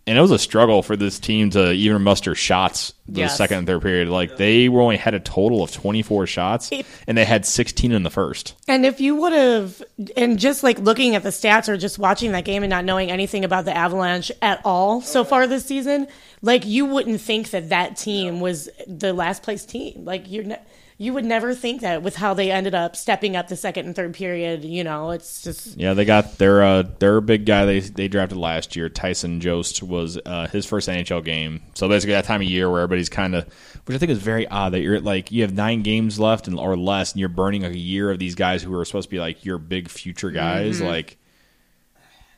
and 0.07 0.17
it 0.17 0.21
was 0.21 0.31
a 0.31 0.39
struggle 0.39 0.81
for 0.81 0.95
this 0.95 1.19
team 1.19 1.49
to 1.51 1.71
even 1.73 2.01
muster 2.01 2.33
shots 2.33 2.93
the 3.07 3.21
Yes. 3.21 3.37
second 3.37 3.59
and 3.59 3.67
third 3.67 3.81
period. 3.81 4.09
Like 4.09 4.37
they 4.37 4.67
were 4.69 4.81
only 4.81 4.97
had 4.97 5.13
a 5.13 5.19
total 5.19 5.61
of 5.63 5.71
twenty 5.71 6.01
four 6.01 6.25
shots, 6.25 6.71
and 7.07 7.17
they 7.17 7.25
had 7.25 7.45
sixteen 7.45 7.91
in 7.91 8.03
the 8.03 8.09
first. 8.09 8.55
And 8.67 8.85
if 8.85 8.99
you 8.99 9.15
would 9.17 9.33
have, 9.33 9.83
and 10.15 10.39
just 10.39 10.63
like 10.63 10.79
looking 10.79 11.15
at 11.15 11.23
the 11.23 11.29
stats 11.29 11.69
or 11.69 11.77
just 11.77 11.99
watching 11.99 12.31
that 12.31 12.45
game 12.45 12.63
and 12.63 12.69
not 12.69 12.85
knowing 12.85 13.11
anything 13.11 13.45
about 13.45 13.65
the 13.65 13.75
Avalanche 13.75 14.31
at 14.41 14.61
all 14.65 15.01
so 15.01 15.23
far 15.23 15.45
this 15.47 15.65
season, 15.65 16.07
like 16.41 16.65
you 16.65 16.85
wouldn't 16.85 17.21
think 17.21 17.51
that 17.51 17.69
that 17.69 17.97
team 17.97 18.39
was 18.39 18.69
the 18.87 19.13
last 19.13 19.43
place 19.43 19.65
team. 19.65 20.05
Like 20.05 20.29
you're, 20.31 20.43
ne- 20.45 20.59
you 20.99 21.13
would 21.13 21.25
never 21.25 21.53
think 21.53 21.81
that 21.81 22.01
with 22.01 22.15
how 22.15 22.33
they 22.33 22.49
ended 22.51 22.73
up 22.73 22.95
stepping 22.95 23.35
up 23.35 23.47
the 23.47 23.55
second 23.55 23.85
and 23.85 23.95
third 23.95 24.15
period. 24.15 24.65
You 24.65 24.83
know, 24.83 25.11
it's 25.11 25.43
just 25.43 25.77
Yeah, 25.77 25.93
they 25.93 26.05
got 26.05 26.39
their 26.39 26.63
uh, 26.63 26.83
their 26.99 27.21
big 27.21 27.45
guy 27.45 27.65
they 27.65 27.79
they 27.81 28.07
drafted 28.07 28.37
last 28.37 28.75
year. 28.75 28.89
Tyson 28.89 29.39
Jost 29.39 29.83
was 29.83 30.17
uh, 30.25 30.47
his 30.47 30.65
first 30.65 30.89
NHL 30.89 31.23
game. 31.23 31.61
So 31.75 31.87
basically, 31.87 32.13
that 32.13 32.25
time 32.25 32.41
of 32.41 32.47
year 32.47 32.69
where 32.71 32.81
everybody's 32.81 33.09
kind 33.09 33.35
of, 33.35 33.45
which 33.85 33.93
I 33.95 33.99
think 33.99 34.11
is 34.11 34.17
very 34.17 34.47
odd 34.47 34.73
that 34.73 34.81
you're 34.81 34.99
like 34.99 35.31
you 35.31 35.43
have 35.43 35.53
nine 35.53 35.83
games 35.83 36.19
left 36.19 36.47
and 36.47 36.57
or 36.59 36.75
less, 36.75 37.11
and 37.13 37.19
you're 37.19 37.29
burning 37.29 37.61
like 37.61 37.73
a 37.73 37.77
year 37.77 38.09
of 38.09 38.17
these 38.17 38.33
guys 38.35 38.63
who 38.63 38.73
are 38.77 38.83
supposed 38.83 39.09
to 39.09 39.11
be 39.11 39.19
like 39.19 39.45
your 39.45 39.59
big 39.59 39.89
future 39.89 40.31
guys. 40.31 40.81
Like, 40.81 41.17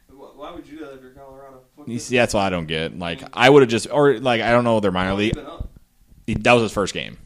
Why 0.10 0.28
why 0.36 0.52
would 0.52 0.67
you 0.67 0.80
do 0.80 0.86
that 0.86 0.95
if 0.95 1.02
you're 1.02 1.12
Colorado? 1.12 1.62
You 1.88 1.98
see, 1.98 2.17
that's 2.17 2.34
what 2.34 2.41
I 2.41 2.50
don't 2.50 2.67
get. 2.67 3.00
Like, 3.00 3.24
I 3.32 3.50
would 3.50 3.62
have 3.62 3.69
just 3.69 3.88
or 3.89 4.19
like 4.19 4.41
I 4.41 4.52
don't 4.52 4.65
know 4.65 4.82
their 4.82 4.91
minor 4.91 5.12
How 5.12 5.15
league. 5.15 5.36
has 5.36 5.43
it 5.43 5.45
been 5.45 6.36
up? 6.38 6.43
That 6.43 6.54
was 6.54 6.63
his 6.63 6.74
first 6.74 6.93
game. 6.93 7.17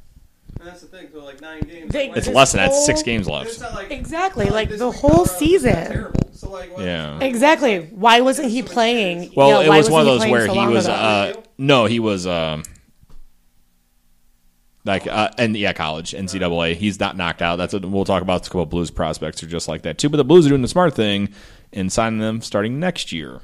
And 0.64 0.72
that's 0.72 0.80
the 0.82 0.88
thing. 0.88 1.10
So 1.12 1.26
like 1.26 1.42
nine 1.42 1.60
games. 1.62 1.92
They- 1.92 2.08
like, 2.08 2.18
It's 2.18 2.28
This 2.28 2.36
less 2.36 2.52
than 2.54 2.64
that. 2.64 2.74
Six 2.74 3.04
games 3.04 3.28
and 3.28 3.36
left. 3.36 3.50
it's 3.50 3.60
not 3.60 3.74
like 3.74 3.92
Exactly, 3.92 4.46
it's 4.46 4.52
not 4.52 4.56
like 4.56 4.70
this 4.70 4.80
the 4.80 4.90
week 4.92 4.96
whole 4.96 5.10
Colorado's 5.26 5.32
not 5.34 5.40
season. 5.40 5.74
Terrible. 5.92 6.30
So 6.32 6.50
like 6.50 6.78
why- 6.78 6.84
Yeah. 6.86 7.20
exactly 7.20 7.80
why 7.92 8.22
wasn't 8.22 8.50
he 8.50 8.64
playing? 8.64 9.34
Well, 9.36 9.50
Yeah, 9.62 9.66
it 9.66 9.70
why 9.70 9.78
was 9.80 9.90
one 9.90 10.02
of 10.02 10.08
wasn't 10.08 10.08
he 10.08 10.12
those 10.14 10.20
playing 10.20 10.32
where 10.32 10.46
so 10.48 10.54
he 10.54 10.60
long 10.60 10.74
was. 10.74 10.86
ago? 10.86 10.94
Uh, 10.94 11.34
no, 11.58 11.86
he 11.86 12.00
was. 12.00 12.26
Um, 12.26 12.64
like 14.86 15.06
uh, 15.08 15.30
and 15.38 15.56
yeah, 15.58 15.74
college 15.74 16.12
NCAA. 16.12 16.76
He's 16.76 17.00
not 17.00 17.16
knocked 17.18 17.42
out. 17.42 17.58
That's 17.58 17.74
what 17.74 17.84
we'll 17.86 18.06
talk 18.06 18.22
about. 18.22 18.46
A 18.46 18.50
couple 18.50 18.62
of 18.64 18.70
Blues 18.70 18.90
prospects 18.92 19.42
are 19.44 19.48
just 19.48 19.68
like 19.68 19.82
that 19.84 19.98
too. 19.98 20.08
But 20.10 20.18
the 20.18 20.24
Blues 20.26 20.46
are 20.46 20.50
doing 20.50 20.62
the 20.62 20.68
smart 20.70 20.94
thing 20.94 21.30
and 21.72 21.92
signing 21.92 22.20
them 22.20 22.42
starting 22.42 22.80
next 22.80 23.12
year. 23.12 23.40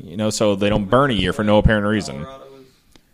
You 0.00 0.16
know, 0.16 0.30
so 0.30 0.54
they 0.54 0.68
don't 0.68 0.84
burn 0.84 1.10
a 1.10 1.14
year 1.14 1.32
for 1.32 1.42
no 1.44 1.58
apparent 1.58 1.86
reason. 1.86 2.24
Colorado 2.24 2.47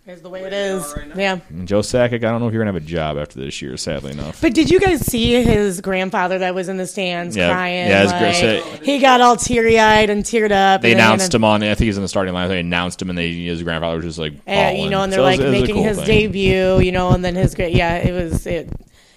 is 0.07 0.17
Is 0.17 0.23
the 0.23 0.29
way 0.29 0.43
Way 0.43 0.49
it 0.49 0.51
they 0.51 0.67
is. 0.67 0.93
are 0.93 0.97
right 1.01 1.17
yeah. 1.17 1.39
And 1.49 1.67
Joe 1.67 1.81
Sakic, 1.81 2.15
I 2.17 2.19
don't 2.19 2.41
know 2.41 2.47
if 2.49 2.53
you're 2.53 2.63
gonna 2.63 2.75
have 2.77 2.83
a 2.83 2.87
job 2.87 3.17
after 3.17 3.41
this 3.41 3.63
year. 3.63 3.77
Sadly 3.79 4.13
enough. 4.13 4.41
But 4.41 4.53
did 4.53 4.69
you 4.71 4.79
guys 4.79 5.01
see 5.07 5.43
his 5.43 5.81
grandfather 5.81 6.39
that 6.41 6.55
was 6.55 6.69
in 6.69 6.77
the 6.77 6.87
stands 6.87 7.37
Yeah. 7.37 7.51
crying? 7.53 7.89
Yeah, 7.89 8.03
his 8.03 8.13
like, 8.13 8.21
gra- 8.21 8.35
so- 8.79 8.85
he 8.85 8.99
got 8.99 9.21
all 9.23 9.37
teary 9.37 9.79
eyed 9.81 10.11
and 10.11 10.23
teared 10.23 10.53
up. 10.53 10.83
They 10.83 10.93
and 10.93 11.01
then- 11.01 11.07
announced 11.07 11.35
him 11.35 11.43
on. 11.45 11.63
I 11.63 11.69
think 11.75 11.87
he's 11.87 11.97
in 11.97 12.03
the 12.03 12.09
starting 12.09 12.35
line. 12.35 12.49
They 12.49 12.61
announced 12.61 13.01
him, 13.01 13.09
and 13.09 13.17
they 13.19 13.33
his 13.33 13.63
grandfather 13.63 13.97
was 13.97 14.05
just 14.05 14.19
like, 14.19 14.35
And, 14.47 14.77
you 14.79 14.91
know, 14.91 15.03
and 15.03 15.11
they're 15.13 15.19
So 15.21 15.25
it 15.27 15.31
was- 15.31 15.39
like 15.39 15.47
it 15.47 15.51
was 15.51 15.61
making 15.61 15.75
cool 15.77 15.85
his 15.85 15.97
thing. 15.99 16.07
debut, 16.07 16.81
you 16.81 16.93
know, 16.93 17.11
and 17.13 17.25
then 17.25 17.35
his 17.35 17.55
great, 17.55 17.75
yeah, 17.75 17.97
it 17.97 18.13
was 18.13 18.47
it. 18.47 18.69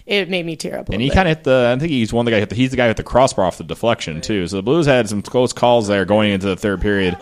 It 0.05 0.29
made 0.29 0.45
me 0.45 0.55
tear 0.55 0.79
up. 0.79 0.87
A 0.89 0.93
And 0.93 1.01
he 1.01 1.09
kind 1.09 1.27
of 1.27 1.35
hit 1.35 1.43
the. 1.43 1.73
I 1.75 1.77
think 1.77 1.91
he's 1.91 2.13
one 2.13 2.25
of 2.25 2.27
the 2.27 2.31
guy. 2.31 2.39
Hit 2.39 2.47
the, 2.47 2.55
he's 2.55 2.71
the 2.71 2.77
guy 2.77 2.87
with 2.87 2.95
the 2.95 3.03
crossbar 3.03 3.43
off 3.43 3.57
the 3.57 3.65
deflection 3.65 4.21
too. 4.21 4.47
So 4.47 4.55
the 4.55 4.63
Blues 4.63 4.85
had 4.85 5.09
some 5.09 5.21
close 5.21 5.51
calls 5.51 5.89
there 5.89 6.05
going 6.05 6.31
into 6.31 6.47
the 6.47 6.55
third 6.55 6.79
period. 6.79 7.17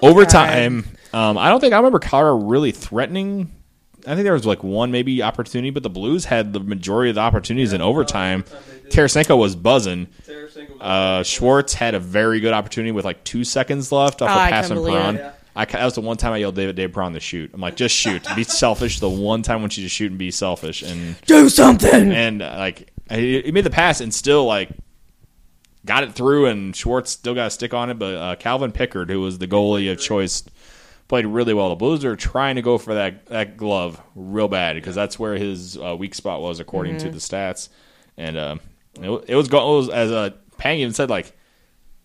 Overtime. 0.00 0.86
Um, 1.12 1.36
I 1.38 1.48
don't 1.50 1.60
think 1.60 1.74
I 1.74 1.76
remember 1.76 1.98
Colorado 1.98 2.44
really 2.46 2.72
threatening. 2.72 3.50
I 4.06 4.14
think 4.14 4.24
there 4.24 4.32
was 4.32 4.46
like 4.46 4.64
one 4.64 4.90
maybe 4.90 5.22
opportunity, 5.22 5.70
but 5.70 5.82
the 5.84 5.90
Blues 5.90 6.24
had 6.24 6.52
the 6.52 6.60
majority 6.60 7.10
of 7.10 7.14
the 7.16 7.20
opportunities 7.20 7.72
in 7.72 7.80
overtime. 7.80 8.44
Tarasenko 8.88 9.38
was 9.38 9.54
buzzing. 9.54 10.06
Tarasenko 10.26 10.70
was 10.70 10.80
Uh, 10.80 11.22
Schwartz 11.22 11.74
had 11.74 11.94
a 11.94 12.00
very 12.00 12.40
good 12.40 12.52
opportunity 12.52 12.90
with 12.92 13.04
like 13.04 13.22
two 13.24 13.44
seconds 13.44 13.92
left 13.92 14.20
off 14.22 14.30
Oh, 14.30 14.32
a 14.32 14.48
pass 14.48 14.68
from 14.68 14.84
Perron. 14.84 15.16
Yeah. 15.16 15.32
I, 15.54 15.66
that 15.66 15.84
was 15.84 15.94
the 15.94 16.00
one 16.00 16.16
time 16.16 16.32
I 16.32 16.38
yelled 16.38 16.56
David 16.56 16.76
Dave 16.76 16.92
Perron 16.94 17.12
to 17.12 17.20
shoot. 17.20 17.50
I'm 17.52 17.60
like, 17.60 17.76
just 17.76 17.94
shoot, 17.94 18.26
be 18.34 18.42
selfish. 18.42 19.00
The 19.00 19.08
one 19.08 19.42
time 19.42 19.60
when 19.60 19.68
she 19.70 19.82
just 19.82 19.94
shoot 19.94 20.10
and 20.10 20.18
be 20.18 20.30
selfish, 20.30 20.82
and 20.82 21.14
do 21.26 21.48
something. 21.50 22.10
and 22.10 22.40
uh, 22.42 22.54
like 22.58 22.90
he 23.10 23.42
he 23.42 23.52
made 23.52 23.64
the 23.64 23.70
pass 23.70 24.00
and 24.00 24.12
still 24.14 24.46
like 24.46 24.70
got 25.84 26.04
it 26.04 26.12
through, 26.14 26.46
and 26.46 26.74
Schwartz 26.74 27.10
still 27.10 27.34
got 27.34 27.48
a 27.48 27.50
stick 27.50 27.74
on 27.74 27.90
it. 27.90 27.98
But 27.98 28.14
uh, 28.14 28.34
Calvin 28.36 28.72
Pickard, 28.72 29.10
who 29.10 29.20
was 29.20 29.38
the 29.38 29.46
goalie 29.46 29.92
of 29.92 30.00
choice, 30.00 30.42
played 31.12 31.26
really 31.26 31.52
well. 31.52 31.68
The 31.68 31.74
Blues 31.74 32.06
are 32.06 32.16
trying 32.16 32.56
to 32.56 32.62
go 32.62 32.78
for 32.78 32.94
that 32.94 33.26
that 33.26 33.58
glove 33.58 34.00
real 34.14 34.48
bad 34.48 34.76
because 34.76 34.94
that's 34.94 35.18
where 35.18 35.34
his 35.34 35.76
uh, 35.76 35.94
weak 35.94 36.14
spot 36.14 36.40
was 36.40 36.58
according 36.58 36.96
to 36.98 37.10
the 37.10 37.18
stats. 37.18 37.68
And 38.16 38.34
uh, 38.38 38.56
it, 38.98 39.10
it 39.28 39.34
was 39.36 39.48
go- 39.48 39.74
it 39.74 39.76
was 39.76 39.88
as 39.90 40.10
uh, 40.10 40.30
Pang 40.56 40.78
even 40.78 40.94
said 40.94 41.10
like. 41.10 41.36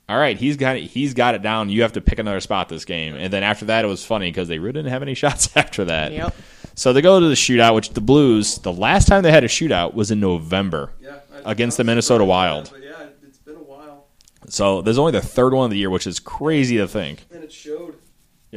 All 0.10 0.18
right, 0.18 0.38
he's 0.38 0.56
got 0.56 0.78
it. 0.78 0.84
He's 0.84 1.14
got 1.14 1.36
it 1.36 1.42
down. 1.42 1.70
You 1.70 1.82
have 1.82 1.92
to 1.94 2.02
pick 2.02 2.18
another 2.18 2.40
spot 2.40 2.70
this 2.70 2.86
game, 2.86 3.16
and 3.16 3.32
then 3.32 3.44
after 3.44 3.66
that, 3.66 3.84
it 3.84 3.90
was 3.90 4.06
funny 4.06 4.30
because 4.30 4.48
they 4.48 4.58
really 4.58 4.72
didn't 4.74 4.92
have 4.92 5.02
any 5.02 5.14
shots 5.24 5.50
after 5.58 5.84
that. 5.84 6.14
Yep. 6.14 6.34
So 6.76 6.94
they 6.94 7.02
go 7.02 7.20
to 7.20 7.28
the 7.28 7.34
shootout, 7.36 7.76
which 7.76 7.90
the 7.90 8.00
Blues, 8.00 8.58
the 8.60 8.72
last 8.72 9.10
time 9.10 9.22
they 9.24 9.32
had 9.34 9.44
a 9.44 9.50
shootout 9.50 9.94
was 9.96 10.10
in 10.10 10.22
November 10.22 10.94
Yeah, 11.02 11.18
against 11.44 11.76
the 11.76 11.84
Minnesota 11.84 12.24
Wild. 12.24 12.68
that, 12.68 12.72
But 12.72 12.84
yeah, 12.84 13.08
it's 13.28 13.40
been 13.40 13.56
a 13.58 13.60
while, 13.60 14.06
So 14.48 14.82
there's 14.82 14.98
only 14.98 15.12
the 15.12 15.20
third 15.22 15.54
one 15.54 15.66
of 15.66 15.72
the 15.72 15.78
year, 15.78 15.90
which 15.90 16.08
is 16.08 16.22
crazy 16.22 16.78
to 16.78 16.88
think. 16.88 17.26
and 17.30 17.44
it 17.44 17.52
showed. 17.52 17.96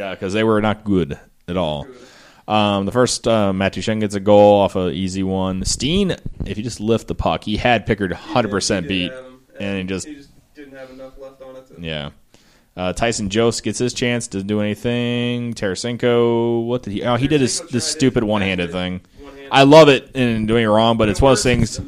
Yeah, 0.00 0.12
because 0.12 0.32
they 0.32 0.44
were 0.44 0.62
not 0.62 0.82
good 0.82 1.18
at 1.46 1.58
all. 1.58 1.86
Um, 2.48 2.86
the 2.86 2.92
first 2.92 3.28
uh, 3.28 3.52
Matt 3.52 3.74
Duchene 3.74 3.98
gets 3.98 4.14
a 4.14 4.20
goal 4.20 4.62
off 4.62 4.74
an 4.74 4.94
easy 4.94 5.22
one. 5.22 5.62
Steen, 5.66 6.16
if 6.46 6.56
you 6.56 6.64
just 6.64 6.80
lift 6.80 7.06
the 7.06 7.14
puck, 7.14 7.44
he 7.44 7.58
had 7.58 7.84
Pickard 7.84 8.10
100% 8.10 8.74
He 8.74 8.80
did 8.80 8.88
beat, 8.88 9.12
and 9.60 9.76
he 9.76 9.84
just 9.84 10.08
he 10.08 10.14
just 10.14 10.30
didn't 10.54 10.74
have 10.74 10.90
enough 10.90 11.18
left 11.18 11.42
on 11.42 11.54
it. 11.54 11.66
To, 11.66 11.82
yeah. 11.82 12.10
Uh, 12.74 12.94
Tyson 12.94 13.28
Jost 13.28 13.62
gets 13.62 13.78
his 13.78 13.92
chance, 13.92 14.26
doesn't 14.26 14.46
do 14.46 14.62
anything. 14.62 15.52
Tarasenko, 15.52 16.64
what 16.64 16.82
did 16.82 16.94
he? 16.94 17.02
Oh, 17.02 17.16
he 17.16 17.28
did 17.28 17.42
his 17.42 17.58
Tarasenko 17.58 17.68
tried 17.68 17.72
this 17.72 17.84
stupid 17.84 18.24
one-handed 18.24 18.72
thing. 18.72 19.02
It. 19.50 19.54
One-handed. 19.54 19.76
I 19.76 19.78
love 19.78 19.88
it 19.88 20.16
in 20.16 20.46
doing 20.46 20.64
it 20.64 20.68
wrong, 20.68 20.96
but 20.96 21.08
it's 21.08 21.20
one 21.20 21.32
of 21.32 21.38
those 21.38 21.42
things. 21.42 21.80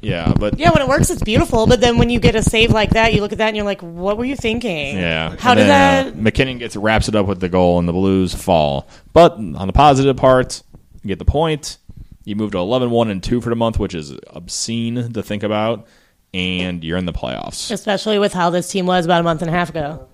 Yeah, 0.00 0.32
but 0.38 0.58
Yeah, 0.58 0.70
when 0.70 0.80
it 0.82 0.88
works, 0.88 1.10
it's 1.10 1.22
beautiful. 1.22 1.66
But 1.66 1.80
then 1.80 1.98
when 1.98 2.08
you 2.10 2.20
get 2.20 2.34
a 2.34 2.42
save 2.42 2.70
like 2.70 2.90
that, 2.90 3.12
you 3.12 3.20
look 3.20 3.32
at 3.32 3.38
that 3.38 3.48
and 3.48 3.56
you're 3.56 3.66
like, 3.66 3.82
"What 3.82 4.16
were 4.16 4.24
you 4.24 4.36
thinking?" 4.36 4.96
Yeah. 4.96 5.36
How 5.38 5.54
did 5.54 5.66
then, 5.66 6.06
uh, 6.06 6.10
that? 6.10 6.16
MacKinnon 6.16 6.58
gets 6.58 6.74
wraps 6.76 7.08
it 7.08 7.14
up 7.14 7.26
with 7.26 7.40
the 7.40 7.48
goal, 7.48 7.78
and 7.78 7.86
the 7.86 7.92
Blues 7.92 8.34
fall. 8.34 8.88
But 9.12 9.32
on 9.32 9.66
the 9.66 9.72
positive 9.72 10.16
part, 10.16 10.62
you 11.02 11.08
get 11.08 11.18
the 11.18 11.24
point. 11.26 11.76
You 12.24 12.36
move 12.36 12.52
to 12.52 12.58
11 12.58 12.90
1 12.90 13.10
and 13.10 13.22
2 13.22 13.40
for 13.40 13.50
the 13.50 13.56
month, 13.56 13.78
which 13.78 13.94
is 13.94 14.14
obscene 14.28 15.12
to 15.12 15.22
think 15.22 15.42
about. 15.42 15.86
And 16.32 16.84
you're 16.84 16.96
in 16.98 17.06
the 17.06 17.12
playoffs. 17.12 17.70
Especially 17.72 18.18
with 18.18 18.32
how 18.32 18.50
this 18.50 18.70
team 18.70 18.86
was 18.86 19.04
about 19.04 19.20
a 19.20 19.24
month 19.24 19.42
and 19.42 19.50
a 19.50 19.52
half 19.52 19.70
ago. 19.70 20.06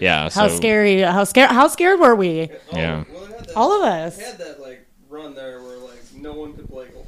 Yeah. 0.00 0.22
How 0.30 0.48
so, 0.48 0.56
scary! 0.56 1.02
How 1.02 1.24
scared! 1.24 1.50
How 1.50 1.68
scared 1.68 2.00
were 2.00 2.14
we? 2.14 2.50
Yeah. 2.72 3.04
well, 3.12 3.26
that, 3.26 3.52
All 3.54 3.72
of 3.76 3.82
us. 3.84 4.18
had 4.18 4.38
that 4.38 4.60
like 4.60 4.86
run 5.08 5.34
there 5.34 5.62
where 5.62 5.72
like 5.72 5.73
no 6.24 6.32
one 6.32 6.54
could 6.54 6.68
play 6.68 6.88
goal. 6.88 7.06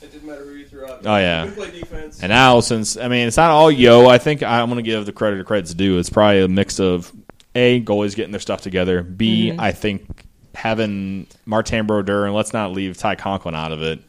It 0.00 0.12
didn't 0.12 0.28
matter 0.28 0.44
who 0.44 0.54
you 0.54 0.66
threw 0.66 0.84
out. 0.86 1.04
Oh, 1.04 1.16
yeah. 1.16 1.44
You 1.44 1.50
could 1.50 1.58
play 1.58 1.80
defense. 1.80 2.20
And 2.22 2.30
now, 2.30 2.60
since, 2.60 2.96
I 2.96 3.08
mean, 3.08 3.28
it's 3.28 3.36
not 3.36 3.50
all 3.50 3.70
Yeo, 3.70 4.06
I 4.06 4.18
think 4.18 4.42
I'm 4.42 4.68
going 4.68 4.76
to 4.76 4.88
give 4.88 5.06
the 5.06 5.12
credit 5.12 5.38
to 5.38 5.44
credit's 5.44 5.74
due. 5.74 5.98
It's 5.98 6.10
probably 6.10 6.40
a 6.42 6.48
mix 6.48 6.80
of 6.80 7.12
A, 7.54 7.80
goalies 7.82 8.14
getting 8.16 8.30
their 8.32 8.40
stuff 8.40 8.60
together. 8.62 9.02
B, 9.02 9.52
I 9.58 9.72
think 9.72 10.24
having 10.54 11.26
Martin 11.46 11.86
Brodeur, 11.86 12.26
and 12.26 12.34
let's 12.34 12.52
not 12.52 12.72
leave 12.72 12.96
Ty 12.96 13.16
Conklin 13.16 13.54
out 13.54 13.72
of 13.72 13.82
it, 13.82 14.00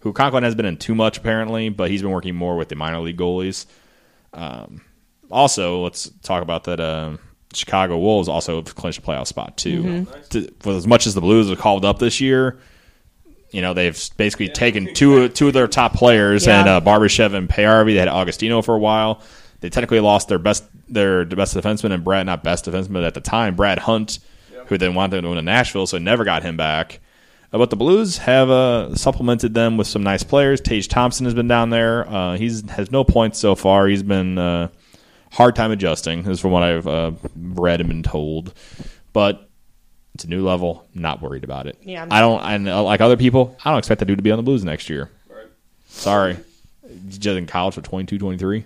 who 0.00 0.12
Conklin 0.12 0.44
has 0.44 0.54
been 0.54 0.66
in 0.66 0.76
too 0.76 0.94
much 0.94 1.18
apparently, 1.18 1.68
but 1.68 1.90
he's 1.90 2.02
been 2.02 2.10
working 2.10 2.34
more 2.34 2.56
with 2.56 2.68
the 2.68 2.76
minor 2.76 3.00
league 3.00 3.16
goalies. 3.18 3.66
Um, 4.32 4.80
also, 5.30 5.82
let's 5.82 6.10
talk 6.22 6.42
about 6.42 6.64
that. 6.64 6.80
Uh, 6.80 7.16
Chicago 7.52 7.98
Wolves 7.98 8.28
also 8.28 8.56
have 8.56 8.74
clinched 8.74 8.98
a 8.98 9.02
playoff 9.02 9.28
spot 9.28 9.56
too. 9.56 10.06
To- 10.30 10.50
for 10.60 10.72
as 10.72 10.86
much 10.86 11.06
as 11.06 11.14
the 11.14 11.20
Blues 11.20 11.48
have 11.48 11.58
called 11.58 11.84
up 11.84 11.98
this 12.00 12.20
year, 12.20 12.58
you 13.54 13.62
know 13.62 13.72
they've 13.72 13.98
basically 14.16 14.48
taken 14.48 14.92
two 14.94 15.28
two 15.28 15.48
of 15.48 15.54
their 15.54 15.68
top 15.68 15.94
players 15.94 16.46
Yeah. 16.46 16.60
and 16.60 16.68
uh, 16.68 16.80
Barbashev 16.80 17.32
and 17.34 17.48
Paajarvi. 17.48 17.94
They 17.94 17.98
had 18.00 18.08
Agostino 18.08 18.60
for 18.62 18.74
a 18.74 18.78
while. 18.78 19.22
They 19.60 19.70
technically 19.70 20.00
lost 20.00 20.28
their 20.28 20.38
best 20.38 20.64
their 20.88 21.24
best 21.24 21.56
defenseman 21.56 21.92
and 21.92 22.04
Brad, 22.04 22.26
not 22.26 22.42
best 22.44 22.66
defenseman 22.66 22.94
but 22.94 23.04
at 23.04 23.14
the 23.14 23.20
time, 23.20 23.54
Brad 23.56 23.78
Hunt, 23.78 24.18
who 24.66 24.76
then 24.76 24.94
wanted 24.94 25.16
to 25.16 25.22
go 25.22 25.34
to 25.34 25.42
Nashville, 25.42 25.86
so 25.86 25.96
never 25.98 26.24
got 26.24 26.42
him 26.42 26.56
back. 26.56 27.00
Uh, 27.52 27.58
but 27.58 27.70
the 27.70 27.76
Blues 27.76 28.18
have 28.18 28.50
uh, 28.50 28.94
supplemented 28.96 29.54
them 29.54 29.76
with 29.76 29.86
some 29.86 30.02
nice 30.02 30.22
players. 30.24 30.60
Tage 30.60 30.88
Thompson 30.88 31.24
has 31.24 31.34
been 31.34 31.48
down 31.48 31.70
there. 31.70 32.06
Uh, 32.08 32.36
he's 32.36 32.68
has 32.70 32.90
no 32.90 33.04
points 33.04 33.38
so 33.38 33.54
far. 33.54 33.86
He's 33.86 34.02
been 34.02 34.36
uh, 34.36 34.68
hard 35.32 35.54
time 35.56 35.70
adjusting, 35.70 36.26
is 36.26 36.40
from 36.40 36.50
what 36.50 36.62
I've 36.64 36.86
uh, 36.88 37.12
read 37.36 37.80
and 37.80 37.88
been 37.88 38.02
told. 38.02 38.52
But 39.12 39.43
it's 40.14 40.24
a 40.24 40.28
new 40.28 40.44
level. 40.44 40.86
Not 40.94 41.20
worried 41.20 41.44
about 41.44 41.66
it. 41.66 41.78
Yeah. 41.82 42.06
I 42.10 42.20
don't. 42.20 42.40
And 42.42 42.68
uh, 42.68 42.82
like 42.82 43.00
other 43.00 43.16
people, 43.16 43.56
I 43.64 43.70
don't 43.70 43.78
expect 43.78 43.98
that 44.00 44.06
dude 44.06 44.18
to 44.18 44.22
be 44.22 44.30
on 44.30 44.38
the 44.38 44.42
Blues 44.42 44.64
next 44.64 44.88
year. 44.88 45.10
Right. 45.28 45.46
Sorry, 45.88 46.36
just 47.08 47.26
in 47.26 47.46
college 47.46 47.74
for 47.74 47.80
22, 47.82 48.18
23. 48.18 48.64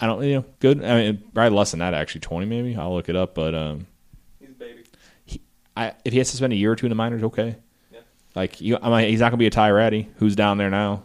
I 0.00 0.06
don't. 0.06 0.22
You 0.24 0.36
know, 0.36 0.44
good. 0.60 0.82
I 0.82 0.94
mean, 1.02 1.22
probably 1.34 1.56
less 1.56 1.72
than 1.72 1.80
that 1.80 1.92
actually. 1.94 2.22
Twenty 2.22 2.46
maybe. 2.46 2.74
I'll 2.74 2.94
look 2.94 3.08
it 3.08 3.16
up. 3.16 3.34
But 3.34 3.54
um, 3.54 3.86
He's 4.38 4.48
a 4.48 4.52
baby. 4.52 4.84
I, 5.76 5.92
if 6.04 6.12
he 6.12 6.18
has 6.18 6.30
to 6.30 6.36
spend 6.36 6.52
a 6.52 6.56
year 6.56 6.72
or 6.72 6.76
two 6.76 6.86
in 6.86 6.90
the 6.90 6.96
minors, 6.96 7.22
okay. 7.22 7.56
Yeah. 7.92 8.00
Like 8.34 8.60
you, 8.60 8.78
I 8.80 8.88
mean, 8.88 9.10
he's 9.10 9.20
not 9.20 9.26
going 9.26 9.38
to 9.38 9.42
be 9.42 9.46
a 9.46 9.50
Ty 9.50 9.70
Rattie, 9.70 10.08
who's 10.16 10.34
down 10.34 10.56
there 10.56 10.70
now. 10.70 11.02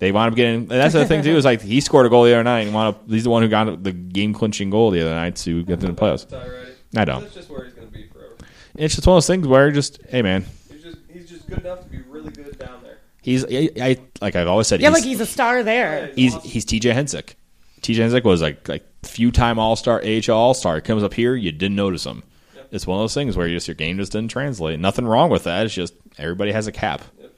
They 0.00 0.12
wound 0.12 0.32
up 0.32 0.36
getting. 0.36 0.60
And 0.62 0.68
that's 0.68 0.94
the 0.94 1.06
thing 1.06 1.22
too 1.22 1.36
is 1.36 1.44
like 1.44 1.62
he 1.62 1.80
scored 1.80 2.06
a 2.06 2.08
goal 2.10 2.24
the 2.24 2.34
other 2.34 2.44
night. 2.44 2.60
And 2.60 2.74
wound 2.74 2.94
up, 2.94 3.08
he's 3.08 3.24
the 3.24 3.30
one 3.30 3.42
who 3.42 3.48
got 3.48 3.82
the 3.82 3.92
game 3.92 4.34
clinching 4.34 4.68
goal 4.70 4.90
the 4.90 5.00
other 5.00 5.14
night 5.14 5.36
to 5.36 5.62
get 5.64 5.80
to 5.80 5.86
the 5.86 5.92
playoffs. 5.94 6.28
Ty 6.28 6.46
Rattie. 6.46 6.69
I 6.96 7.04
don't. 7.04 7.22
That's 7.22 7.34
just 7.34 7.50
where 7.50 7.64
he's 7.64 7.74
going 7.74 7.86
to 7.88 7.92
be 7.92 8.06
forever. 8.08 8.34
It's 8.76 8.94
just 8.94 9.06
one 9.06 9.14
of 9.14 9.16
those 9.16 9.26
things 9.26 9.46
where 9.46 9.70
just 9.70 10.00
hey 10.08 10.22
man, 10.22 10.44
He's 10.70 10.82
just 10.82 10.98
he's 11.12 11.28
just 11.28 11.48
good 11.48 11.58
enough 11.60 11.82
to 11.82 11.88
be 11.88 11.98
really 12.08 12.30
good 12.30 12.58
down 12.58 12.82
there. 12.82 12.98
he's 13.22 13.44
I, 13.44 13.70
I 13.80 13.96
like 14.20 14.36
I've 14.36 14.46
always 14.48 14.66
said 14.68 14.80
Yeah, 14.80 14.88
he's, 14.90 14.94
like 14.94 15.04
he's 15.04 15.20
a 15.20 15.26
star 15.26 15.62
there. 15.62 16.12
he's 16.14 16.34
he's 16.42 16.64
TJ 16.64 16.92
Hensick. 16.94 17.34
TJ 17.82 17.96
Hensick 17.96 18.24
was 18.24 18.42
like 18.42 18.68
like 18.68 18.84
few 19.04 19.30
time 19.30 19.58
All 19.58 19.76
Star 19.76 20.02
AHL 20.04 20.30
All 20.36 20.54
Star. 20.54 20.80
Comes 20.80 21.02
up 21.02 21.14
here, 21.14 21.34
you 21.34 21.50
didn't 21.52 21.76
notice 21.76 22.04
him. 22.04 22.22
Yep. 22.54 22.68
It's 22.72 22.86
one 22.86 22.98
of 22.98 23.02
those 23.02 23.14
things 23.14 23.36
where 23.36 23.46
you 23.46 23.56
just 23.56 23.68
your 23.68 23.74
game 23.74 23.96
just 23.98 24.12
didn't 24.12 24.30
translate. 24.30 24.78
Nothing 24.80 25.06
wrong 25.06 25.30
with 25.30 25.44
that. 25.44 25.66
It's 25.66 25.74
just 25.74 25.94
everybody 26.18 26.52
has 26.52 26.66
a 26.66 26.72
cap. 26.72 27.02
Yep. 27.20 27.32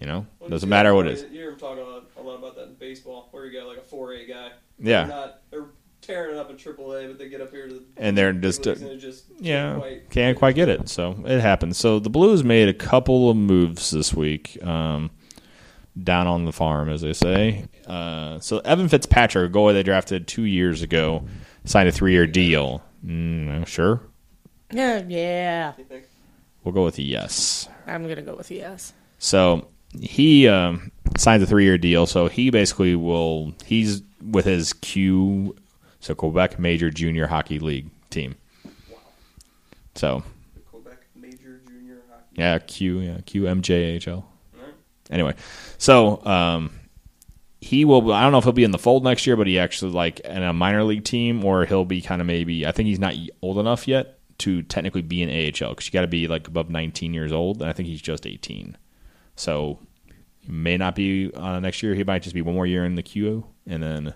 You 0.00 0.06
know, 0.06 0.26
Well, 0.38 0.50
doesn't 0.50 0.66
you 0.66 0.70
matter 0.70 0.90
see 0.90 0.94
what 0.94 1.06
it 1.06 1.12
is. 1.12 1.22
You 1.24 1.28
hear 1.28 1.50
him 1.52 1.58
talk 1.58 1.76
a 1.78 1.80
lot, 1.82 2.04
a 2.18 2.22
lot 2.22 2.38
about 2.38 2.56
that 2.56 2.68
in 2.68 2.74
baseball, 2.74 3.28
where 3.32 3.44
you 3.46 3.58
got 3.58 3.68
like 3.68 3.78
a 3.78 3.82
four 3.82 4.12
A 4.14 4.26
guy. 4.26 4.50
Yeah. 4.78 5.04
They're 5.04 5.06
not 5.08 5.26
they're 5.26 5.39
tearing 6.00 6.34
it 6.36 6.38
up 6.38 6.50
in 6.50 6.56
Triple 6.56 6.92
A, 6.94 7.06
but 7.08 7.18
they 7.18 7.28
get 7.28 7.40
up 7.40 7.50
here 7.50 7.68
to 7.68 7.74
the 7.74 7.82
And 7.96 8.16
they're 8.16 8.32
just, 8.32 8.66
uh, 8.66 8.72
and 8.72 9.00
just 9.00 9.24
Yeah, 9.38 9.76
quite, 9.76 10.10
can't 10.10 10.38
quite 10.38 10.54
get 10.54 10.68
it. 10.68 10.88
So 10.88 11.22
it 11.26 11.40
happens. 11.40 11.76
So 11.78 11.98
the 11.98 12.10
Blues 12.10 12.42
made 12.44 12.68
a 12.68 12.74
couple 12.74 13.30
of 13.30 13.36
moves 13.36 13.90
this 13.90 14.14
week, 14.14 14.58
um, 14.64 15.10
down 16.02 16.26
on 16.26 16.44
the 16.44 16.52
farm, 16.52 16.88
as 16.88 17.00
they 17.00 17.12
say. 17.12 17.66
Uh, 17.86 18.38
so 18.40 18.58
Evan 18.60 18.88
Fitzpatrick, 18.88 19.50
a 19.50 19.54
goalie 19.54 19.74
they 19.74 19.82
drafted 19.82 20.26
two 20.26 20.44
years 20.44 20.82
ago, 20.82 21.24
signed 21.64 21.88
a 21.88 21.92
three-year 21.92 22.26
deal. 22.26 22.82
Mm, 23.04 23.66
sure, 23.66 24.00
Yeah, 24.72 25.02
yeah. 25.06 25.72
We'll 26.64 26.74
go 26.74 26.84
with 26.84 26.98
a 26.98 27.02
yes. 27.02 27.68
I'm 27.86 28.06
gonna 28.06 28.22
go 28.22 28.36
with 28.36 28.50
yes. 28.50 28.92
So 29.18 29.68
he 29.98 30.46
um, 30.46 30.92
signed 31.16 31.42
a 31.42 31.46
three-year 31.46 31.78
deal. 31.78 32.06
So 32.06 32.28
he 32.28 32.50
basically 32.50 32.94
will. 32.94 33.54
He's 33.64 34.02
with 34.22 34.44
his 34.44 34.72
Q, 34.74 35.56
so 36.00 36.14
Quebec 36.14 36.58
Major 36.58 36.90
Junior 36.90 37.26
Hockey 37.26 37.58
League 37.58 37.90
team. 38.10 38.36
Wow. 38.90 38.98
So 39.94 40.22
The 40.54 40.60
Quebec 40.60 40.98
Major 41.14 41.60
Junior 41.66 42.02
Hockey. 42.10 42.24
Yeah, 42.32 42.58
Q, 42.58 43.00
yeah, 43.00 43.18
QMJHL. 43.18 44.24
Right. 44.54 44.74
Anyway, 45.10 45.34
so 45.78 46.24
um, 46.26 46.70
he 47.60 47.84
will. 47.84 48.12
I 48.12 48.22
don't 48.22 48.32
know 48.32 48.38
if 48.38 48.44
he'll 48.44 48.52
be 48.52 48.64
in 48.64 48.70
the 48.70 48.78
fold 48.78 49.04
next 49.04 49.26
year, 49.26 49.36
but 49.36 49.46
he 49.46 49.58
actually 49.58 49.92
like 49.92 50.20
in 50.20 50.42
a 50.42 50.52
minor 50.52 50.82
league 50.82 51.04
team, 51.04 51.44
or 51.44 51.66
he'll 51.66 51.84
be 51.84 52.00
kind 52.00 52.20
of 52.20 52.26
maybe. 52.26 52.66
I 52.66 52.72
think 52.72 52.86
he's 52.88 52.98
not 52.98 53.14
old 53.42 53.58
enough 53.58 53.86
yet 53.86 54.18
to 54.38 54.62
technically 54.62 55.02
be 55.02 55.22
in 55.22 55.28
AHL 55.28 55.70
because 55.70 55.86
you 55.86 55.92
got 55.92 56.00
to 56.00 56.06
be 56.06 56.26
like 56.26 56.48
above 56.48 56.70
19 56.70 57.12
years 57.12 57.32
old, 57.32 57.60
and 57.60 57.68
I 57.68 57.74
think 57.74 57.88
he's 57.88 58.00
just 58.00 58.26
18. 58.26 58.76
So 59.36 59.78
he 60.40 60.50
may 60.50 60.78
not 60.78 60.94
be 60.94 61.32
on 61.34 61.62
next 61.62 61.82
year. 61.82 61.94
He 61.94 62.04
might 62.04 62.22
just 62.22 62.34
be 62.34 62.42
one 62.42 62.54
more 62.54 62.66
year 62.66 62.84
in 62.84 62.94
the 62.94 63.02
Q, 63.02 63.46
and 63.66 63.82
then 63.82 64.14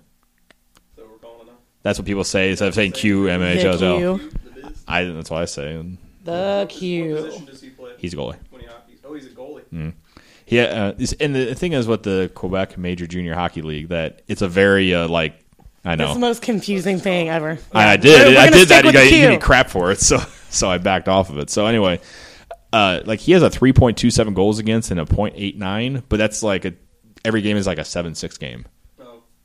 So 0.96 1.04
we're 1.06 1.18
calling 1.18 1.42
it 1.42 1.46
now. 1.52 1.58
That's 1.84 1.98
what 2.00 2.06
people 2.06 2.24
say 2.24 2.50
instead 2.50 2.66
of 2.66 2.74
saying 2.74 2.92
Q 2.92 3.24
MHL. 3.26 3.78
The 3.78 3.96
Q. 3.98 4.30
The 4.44 4.68
Biz. 4.68 4.84
I 4.88 5.04
that's 5.04 5.30
what 5.30 5.42
I 5.42 5.44
say. 5.44 5.74
And 5.74 5.98
The 6.24 6.62
What 6.62 6.68
Q. 6.70 7.14
position 7.14 7.44
does 7.44 7.60
he 7.62 7.70
play? 7.70 7.92
He's 7.98 8.12
a 8.12 8.16
goalie. 8.16 8.36
when 8.50 8.62
he 8.62 8.66
hockeys. 8.66 8.98
Oh, 9.04 9.14
he's 9.14 9.26
a 9.26 9.28
goalie. 9.30 9.92
Yeah, 10.46 10.92
uh, 10.98 11.06
and 11.20 11.34
the 11.34 11.54
thing 11.54 11.72
is 11.72 11.86
with 11.86 12.02
the 12.02 12.30
Quebec 12.34 12.76
Major 12.76 13.06
Junior 13.06 13.34
Hockey 13.34 13.62
League 13.62 13.88
that 13.88 14.20
it's 14.28 14.42
a 14.42 14.48
very 14.48 14.92
uh, 14.94 15.08
like 15.08 15.40
I 15.86 15.94
know 15.96 16.04
That's 16.06 16.14
the 16.14 16.20
most 16.20 16.42
confusing 16.42 16.98
thing 16.98 17.28
ever. 17.30 17.58
I, 17.72 17.92
I 17.92 17.96
did. 17.96 18.04
We're- 18.26 18.34
we're 18.34 18.40
I 18.40 18.50
did 18.50 18.68
that. 18.68 18.80
stick 18.80 18.84
You 18.86 18.92
got 18.92 19.04
the 19.10 19.16
you 19.16 19.28
me 19.30 19.36
crap 19.38 19.70
for 19.70 19.90
it, 19.90 20.00
so 20.00 20.18
so 20.50 20.70
I 20.70 20.78
backed 20.78 21.08
off 21.08 21.30
of 21.30 21.38
it. 21.38 21.48
So 21.50 21.66
anyway, 21.66 21.98
uh, 22.74 23.00
like 23.06 23.20
he 23.20 23.32
has 23.32 23.42
a 23.42 23.48
three 23.50 23.72
point 23.72 23.96
two 23.96 24.10
seven 24.10 24.34
goals 24.34 24.58
against 24.58 24.90
and 24.90 25.00
a 25.00 25.04
.89, 25.06 26.02
but 26.08 26.16
that's 26.18 26.42
like 26.42 26.64
a 26.66 26.74
every 27.24 27.40
game 27.42 27.56
is 27.56 27.66
like 27.66 27.78
a 27.78 27.84
seven 27.84 28.14
six 28.14 28.36
game. 28.38 28.66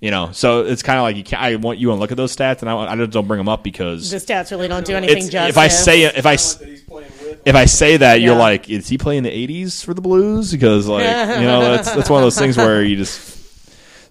You 0.01 0.11
know, 0.11 0.29
so 0.31 0.61
it's 0.61 0.81
kind 0.81 0.97
of 0.97 1.03
like 1.03 1.17
you 1.17 1.25
can't, 1.25 1.41
I 1.41 1.55
want 1.57 1.77
you 1.77 1.89
to 1.89 1.93
look 1.95 2.11
at 2.11 2.15
those 2.15 2.33
stats, 2.33 2.61
and 2.61 2.69
I, 2.69 2.93
I 2.93 2.95
just 2.95 3.11
don't 3.11 3.27
bring 3.27 3.37
them 3.37 3.49
up 3.49 3.63
because 3.65 4.09
The 4.11 4.15
stats 4.17 4.49
really 4.49 4.69
don't 4.69 4.85
do 4.85 4.95
anything 4.95 5.17
it's, 5.17 5.27
justice. 5.27 5.49
if 5.53 5.57
I 5.57 5.67
say 5.67 6.03
if 6.03 6.25
I 6.25 6.29
I 6.29 6.33
s- 6.35 6.53
like 6.55 6.59
that 6.61 6.69
he's 6.69 6.81
playing 6.83 7.11
with. 7.21 7.41
if 7.45 7.55
I 7.55 7.65
say 7.65 7.97
that, 7.97 8.21
you're 8.21 8.33
Yeah. 8.35 8.39
like, 8.39 8.69
is 8.69 8.87
he 8.87 8.97
playing 8.97 9.23
the 9.23 9.29
'80s 9.29 9.83
for 9.83 9.93
the 9.93 9.99
Blues? 9.99 10.53
Because 10.53 10.87
like, 10.87 11.03
you 11.03 11.09
know, 11.45 11.59
that's 11.71 11.93
that's 11.93 12.09
one 12.09 12.21
of 12.21 12.25
those 12.25 12.37
things 12.39 12.55
where 12.55 12.81
you 12.81 12.95
just. 12.95 13.37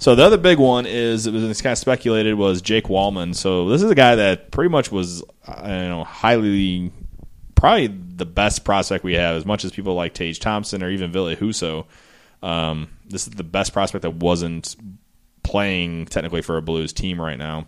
So 0.01 0.15
the 0.15 0.23
other 0.25 0.37
big 0.37 0.59
one 0.59 0.85
is 0.85 1.27
it 1.27 1.33
was 1.33 1.43
it's 1.43 1.63
kind 1.63 1.73
of 1.73 1.79
speculated 1.79 2.35
was 2.35 2.61
Jake 2.61 2.85
Walman. 2.85 3.35
So 3.35 3.71
this 3.71 3.83
is 3.83 3.91
a 3.91 3.95
guy 3.95 4.15
that 4.17 4.51
pretty 4.51 4.69
much 4.69 4.93
was, 4.93 5.23
uh, 5.47 5.63
you 5.65 5.89
know, 5.89 6.05
highly, 6.05 6.93
probably 7.55 7.87
the 7.87 8.27
best 8.27 8.63
prospect 8.63 9.05
we 9.05 9.15
have. 9.15 9.37
As 9.37 9.47
much 9.47 9.65
as 9.65 9.73
people 9.73 9.95
like 9.95 10.13
Tage 10.13 10.39
Thompson 10.39 10.83
or 10.83 10.91
even 10.91 11.11
Ville 11.11 11.35
Husso, 11.35 11.87
um, 12.43 12.91
this 13.09 13.27
is 13.27 13.33
the 13.33 13.43
best 13.43 13.73
prospect 13.73 14.03
that 14.03 14.15
wasn't 14.15 14.77
playing 15.49 16.07
technically 16.07 16.43
for 16.43 16.57
a 16.57 16.63
Blues 16.63 16.93
team 16.93 17.21
right 17.21 17.39
now. 17.39 17.67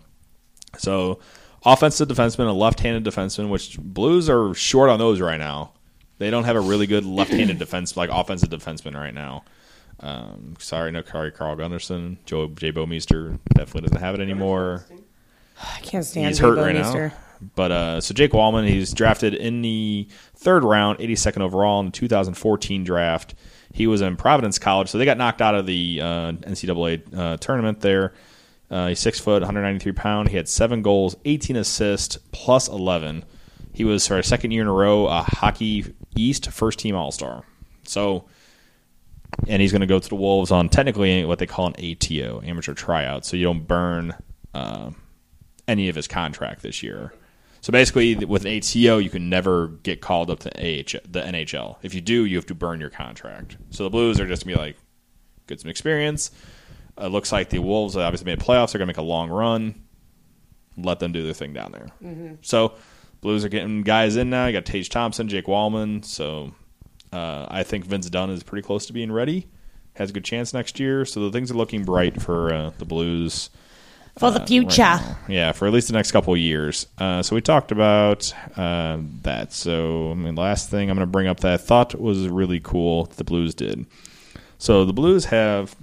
So, 0.78 1.18
offensive 1.64 2.08
defenseman, 2.08 2.48
a 2.48 2.52
left-handed 2.52 3.04
defenseman, 3.04 3.48
which 3.48 3.78
Blues 3.78 4.28
are 4.28 4.54
short 4.54 4.90
on 4.90 4.98
those 4.98 5.20
right 5.20 5.38
now. 5.38 5.72
They 6.18 6.30
don't 6.30 6.44
have 6.44 6.56
a 6.56 6.60
really 6.60 6.86
good 6.86 7.04
left-handed 7.04 7.58
defense, 7.64 7.96
like 7.96 8.10
offensive 8.12 8.50
defenseman 8.50 8.94
right 8.94 9.14
now. 9.14 9.44
Um, 10.00 10.54
sorry, 10.58 10.92
no 10.92 11.02
sorry, 11.02 11.30
Carl 11.30 11.56
Gunnarsson, 11.56 12.18
Joe 12.24 12.48
Jay 12.48 12.72
Bouwmeester 12.72 13.38
definitely 13.54 13.82
doesn't 13.82 14.00
have 14.00 14.14
it 14.14 14.20
anymore. 14.20 14.86
I 15.62 15.80
can't 15.80 16.04
stand 16.04 16.28
He's 16.28 16.38
hurt 16.38 16.56
right 16.56 16.74
Bouwmeester. 16.74 17.10
now. 17.10 17.16
But 17.54 17.72
uh, 17.72 18.00
so 18.00 18.14
Jake 18.14 18.32
Walman, 18.32 18.68
he's 18.68 18.92
drafted 18.92 19.34
in 19.34 19.62
the 19.62 20.08
third 20.36 20.62
round, 20.64 20.98
82nd 20.98 21.40
overall 21.40 21.80
in 21.80 21.86
the 21.86 21.92
2014 21.92 22.84
draft. 22.84 23.34
He 23.72 23.86
was 23.86 24.00
in 24.00 24.16
Providence 24.16 24.58
College, 24.58 24.88
so 24.88 24.98
they 24.98 25.04
got 25.04 25.16
knocked 25.16 25.40
out 25.40 25.54
of 25.54 25.66
the 25.66 26.00
uh, 26.02 26.32
NCAA 26.32 27.16
uh, 27.16 27.36
tournament 27.36 27.80
there. 27.80 28.14
Uh, 28.70 28.88
he's 28.88 29.00
six 29.00 29.18
foot, 29.18 29.42
193 29.42 29.92
pound. 29.92 30.28
He 30.28 30.36
had 30.36 30.48
seven 30.48 30.82
goals, 30.82 31.16
18 31.24 31.56
assists, 31.56 32.18
plus 32.32 32.68
11. 32.68 33.24
He 33.72 33.84
was 33.84 34.06
for 34.06 34.18
a 34.18 34.24
second 34.24 34.50
year 34.50 34.62
in 34.62 34.68
a 34.68 34.72
row 34.72 35.06
a 35.06 35.22
Hockey 35.22 35.94
East 36.16 36.50
first 36.50 36.78
team 36.78 36.94
All 36.94 37.12
Star. 37.12 37.44
So, 37.84 38.26
and 39.48 39.62
he's 39.62 39.72
going 39.72 39.80
to 39.80 39.86
go 39.86 39.98
to 39.98 40.08
the 40.08 40.14
Wolves 40.14 40.50
on 40.50 40.68
technically 40.68 41.24
what 41.24 41.38
they 41.38 41.46
call 41.46 41.66
an 41.66 41.74
ATO, 41.74 42.42
amateur 42.44 42.74
tryout. 42.74 43.24
So 43.24 43.36
you 43.36 43.44
don't 43.44 43.66
burn 43.66 44.14
uh, 44.54 44.90
any 45.66 45.88
of 45.88 45.96
his 45.96 46.06
contract 46.06 46.62
this 46.62 46.82
year. 46.82 47.12
So 47.62 47.72
basically, 47.72 48.14
with 48.16 48.46
an 48.46 48.56
ATO, 48.56 48.98
you 48.98 49.10
can 49.10 49.28
never 49.28 49.68
get 49.68 50.00
called 50.00 50.30
up 50.30 50.40
to 50.40 50.48
the 50.48 51.20
NHL. 51.20 51.76
If 51.82 51.94
you 51.94 52.00
do, 52.00 52.24
you 52.24 52.36
have 52.36 52.46
to 52.46 52.54
burn 52.54 52.80
your 52.80 52.90
contract. 52.90 53.56
So 53.70 53.84
the 53.84 53.90
Blues 53.90 54.18
are 54.18 54.26
just 54.26 54.44
gonna 54.44 54.56
be 54.56 54.60
like, 54.60 54.76
get 55.46 55.60
some 55.60 55.70
experience. 55.70 56.30
It 56.98 57.08
looks 57.08 57.32
like 57.32 57.50
the 57.50 57.58
Wolves 57.58 57.96
obviously 57.96 58.26
made 58.26 58.38
playoffs. 58.40 58.72
They're 58.72 58.78
gonna 58.78 58.86
make 58.86 58.96
a 58.96 59.02
long 59.02 59.28
run. 59.28 59.82
Let 60.76 61.00
them 61.00 61.12
do 61.12 61.22
their 61.22 61.34
thing 61.34 61.52
down 61.52 61.72
there. 61.72 61.88
So 62.42 62.74
Blues 63.20 63.44
are 63.44 63.48
getting 63.50 63.82
guys 63.82 64.16
in 64.16 64.30
now. 64.30 64.46
You 64.46 64.52
got 64.54 64.64
Tage 64.64 64.88
Thompson, 64.88 65.28
Jake 65.28 65.46
Walman. 65.46 66.02
So 66.04 66.54
uh, 67.12 67.46
I 67.48 67.62
think 67.62 67.84
Vince 67.84 68.08
Dunn 68.08 68.30
is 68.30 68.42
pretty 68.42 68.64
close 68.66 68.86
to 68.86 68.92
being 68.94 69.12
ready. 69.12 69.48
Has 69.96 70.08
a 70.10 70.12
good 70.14 70.24
chance 70.24 70.54
next 70.54 70.80
year. 70.80 71.04
So 71.04 71.20
the 71.20 71.30
things 71.30 71.50
are 71.50 71.54
looking 71.54 71.84
bright 71.84 72.22
for 72.22 72.54
uh, 72.54 72.70
the 72.78 72.86
Blues 72.86 73.50
For 74.20 74.30
the 74.30 74.42
uh, 74.42 74.46
future. 74.46 74.82
right 74.82 75.16
yeah, 75.28 75.52
for 75.52 75.66
at 75.66 75.72
least 75.72 75.88
the 75.88 75.94
next 75.94 76.12
couple 76.12 76.34
of 76.34 76.38
years. 76.38 76.86
Uh, 76.98 77.22
so 77.22 77.34
we 77.34 77.40
talked 77.40 77.72
about 77.72 78.32
uh, 78.54 78.98
that. 79.22 79.54
So 79.54 80.10
I 80.10 80.14
mean, 80.14 80.34
last 80.34 80.68
thing 80.68 80.90
I'm 80.90 80.96
going 80.96 81.08
to 81.08 81.10
bring 81.10 81.26
up 81.26 81.40
that 81.40 81.52
I 81.54 81.56
thought 81.56 81.98
was 81.98 82.28
really 82.28 82.60
cool 82.60 83.06
that 83.06 83.16
the 83.16 83.24
Blues 83.24 83.54
did. 83.54 83.86
So 84.58 84.84
the 84.84 84.92
Blues 84.92 85.24
have, 85.24 85.74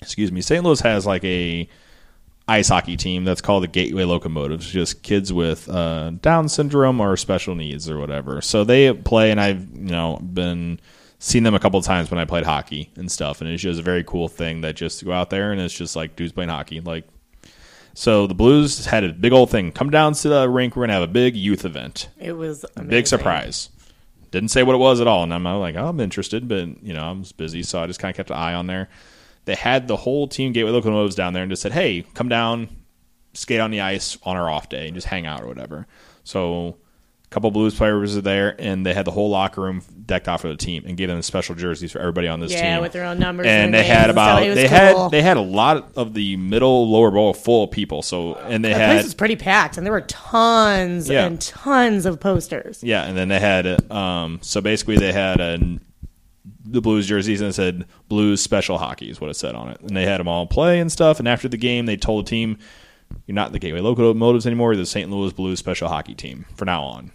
excuse 0.00 0.32
me, 0.32 0.40
St. 0.40 0.64
Louis 0.64 0.80
has 0.80 1.04
like 1.04 1.22
a 1.24 1.68
ice 2.48 2.68
hockey 2.68 2.96
team 2.96 3.24
that's 3.24 3.42
called 3.42 3.62
the 3.62 3.68
Gateway 3.68 4.04
Locomotives, 4.04 4.70
just 4.70 5.02
kids 5.02 5.30
with 5.30 5.68
uh, 5.68 6.10
Down 6.22 6.48
syndrome 6.48 7.00
or 7.00 7.18
special 7.18 7.54
needs 7.54 7.90
or 7.90 7.98
whatever. 7.98 8.40
So 8.40 8.64
they 8.64 8.94
play, 8.94 9.30
and 9.30 9.38
I've 9.38 9.60
you 9.74 9.90
know 9.90 10.16
been 10.16 10.80
seen 11.18 11.42
them 11.42 11.54
a 11.54 11.60
couple 11.60 11.78
of 11.78 11.84
times 11.84 12.10
when 12.10 12.18
I 12.18 12.24
played 12.24 12.44
hockey 12.44 12.90
and 12.96 13.12
stuff, 13.12 13.42
and 13.42 13.50
it's 13.50 13.62
just 13.62 13.78
a 13.78 13.82
very 13.82 14.04
cool 14.04 14.28
thing 14.28 14.62
that 14.62 14.74
just 14.74 15.04
go 15.04 15.12
out 15.12 15.28
there 15.28 15.52
and 15.52 15.60
it's 15.60 15.74
just 15.74 15.96
like 15.96 16.16
dudes 16.16 16.32
playing 16.32 16.50
hockey, 16.50 16.80
like. 16.80 17.04
So 17.94 18.26
the 18.26 18.34
Blues 18.34 18.86
had 18.86 19.04
a 19.04 19.12
big 19.12 19.32
old 19.32 19.50
thing. 19.50 19.72
Come 19.72 19.90
down 19.90 20.14
to 20.14 20.28
the 20.28 20.48
rink. 20.48 20.76
We're 20.76 20.82
gonna 20.82 20.94
have 20.94 21.02
a 21.02 21.08
big 21.08 21.36
youth 21.36 21.64
event. 21.64 22.08
It 22.18 22.32
was 22.32 22.64
amazing. 22.76 22.90
Big 22.90 23.06
surprise. 23.06 23.70
Didn't 24.30 24.50
say 24.50 24.64
what 24.64 24.74
it 24.74 24.78
was 24.78 25.00
at 25.00 25.06
all, 25.06 25.22
and 25.22 25.32
I'm 25.32 25.44
like, 25.44 25.76
oh, 25.76 25.86
I'm 25.86 26.00
interested, 26.00 26.48
but 26.48 26.82
you 26.82 26.92
know, 26.92 27.04
I 27.04 27.12
was 27.12 27.30
busy, 27.30 27.62
so 27.62 27.80
I 27.80 27.86
just 27.86 28.00
kind 28.00 28.10
of 28.10 28.16
kept 28.16 28.30
an 28.30 28.36
eye 28.36 28.54
on 28.54 28.66
there. 28.66 28.88
They 29.44 29.54
had 29.54 29.86
the 29.86 29.96
whole 29.96 30.26
team 30.26 30.52
Gateway 30.52 30.72
Locomotives 30.72 31.14
down 31.14 31.34
there 31.34 31.44
and 31.44 31.52
just 31.52 31.62
said, 31.62 31.72
hey, 31.72 32.04
come 32.14 32.28
down, 32.28 32.68
skate 33.32 33.60
on 33.60 33.70
the 33.70 33.80
ice 33.80 34.18
on 34.24 34.36
our 34.36 34.50
off 34.50 34.68
day, 34.68 34.86
and 34.86 34.94
just 34.94 35.06
hang 35.06 35.24
out 35.26 35.42
or 35.42 35.46
whatever. 35.46 35.86
So 36.24 36.68
a 36.68 36.74
couple 37.34 37.50
Blues 37.50 37.74
players 37.74 38.14
were 38.14 38.20
there, 38.22 38.54
and 38.60 38.86
they 38.86 38.94
had 38.94 39.04
the 39.04 39.10
whole 39.10 39.28
locker 39.28 39.60
room 39.60 39.82
decked 40.06 40.28
out 40.28 40.40
for 40.40 40.48
the 40.48 40.56
team 40.56 40.84
and 40.86 40.96
gave 40.96 41.08
them 41.08 41.20
special 41.22 41.54
jerseys 41.54 41.90
for 41.92 41.98
everybody 41.98 42.28
on 42.28 42.38
this 42.40 42.52
Yeah, 42.52 42.60
team 42.60 42.70
Yeah, 42.70 42.78
with 42.80 42.92
their 42.92 43.04
own 43.04 43.18
numbers. 43.18 43.46
and 43.46 43.64
and 43.66 43.74
they 43.74 43.82
had 43.84 44.08
about 44.10 44.46
was 44.46 44.54
they 44.54 44.68
cool. 44.68 44.76
had 45.04 45.10
they 45.10 45.20
had 45.22 45.36
a 45.36 45.40
lot 45.42 45.90
of 45.96 46.14
the 46.14 46.36
middle 46.36 46.88
lower 46.90 47.10
bowl 47.10 47.34
full 47.34 47.64
of 47.64 47.70
people. 47.70 48.02
So 48.02 48.34
and 48.36 48.64
they 48.64 48.70
the 48.72 48.78
had 48.78 48.92
place 48.92 49.04
was 49.04 49.14
pretty 49.14 49.36
packed, 49.36 49.76
and 49.76 49.84
there 49.84 49.92
were 49.92 50.00
tons 50.02 51.08
Yeah. 51.10 51.26
and 51.26 51.40
tons 51.40 52.06
of 52.06 52.20
posters. 52.20 52.82
yeah, 52.82 53.04
and 53.04 53.16
then 53.16 53.28
they 53.28 53.40
had 53.40 53.90
um 53.90 54.38
so 54.42 54.60
basically 54.60 54.96
they 54.96 55.12
had 55.12 55.40
a 55.40 55.58
the 56.66 56.80
Blues 56.80 57.06
jerseys 57.06 57.40
and 57.40 57.50
it 57.50 57.54
said 57.54 57.84
Blues 58.08 58.40
Special 58.40 58.78
Hockey 58.78 59.10
is 59.10 59.20
what 59.20 59.28
it 59.30 59.34
said 59.34 59.54
on 59.54 59.68
it, 59.70 59.80
and 59.80 59.96
they 59.96 60.04
had 60.04 60.18
them 60.20 60.28
all 60.28 60.46
play 60.46 60.78
and 60.80 60.90
stuff. 60.90 61.18
And 61.18 61.28
after 61.28 61.48
the 61.48 61.56
game, 61.58 61.86
they 61.86 61.96
told 61.96 62.24
the 62.26 62.30
team, 62.30 62.58
"You're 63.26 63.34
not 63.34 63.52
the 63.52 63.58
Gateway 63.58 63.80
Locomotives 63.80 64.46
anymore. 64.46 64.72
You're 64.72 64.80
the 64.82 64.86
St. 64.86 65.10
Louis 65.10 65.32
Blues 65.32 65.58
Special 65.58 65.88
Hockey 65.88 66.14
Team 66.14 66.46
for 66.56 66.64
now 66.64 66.82
on." 66.84 67.10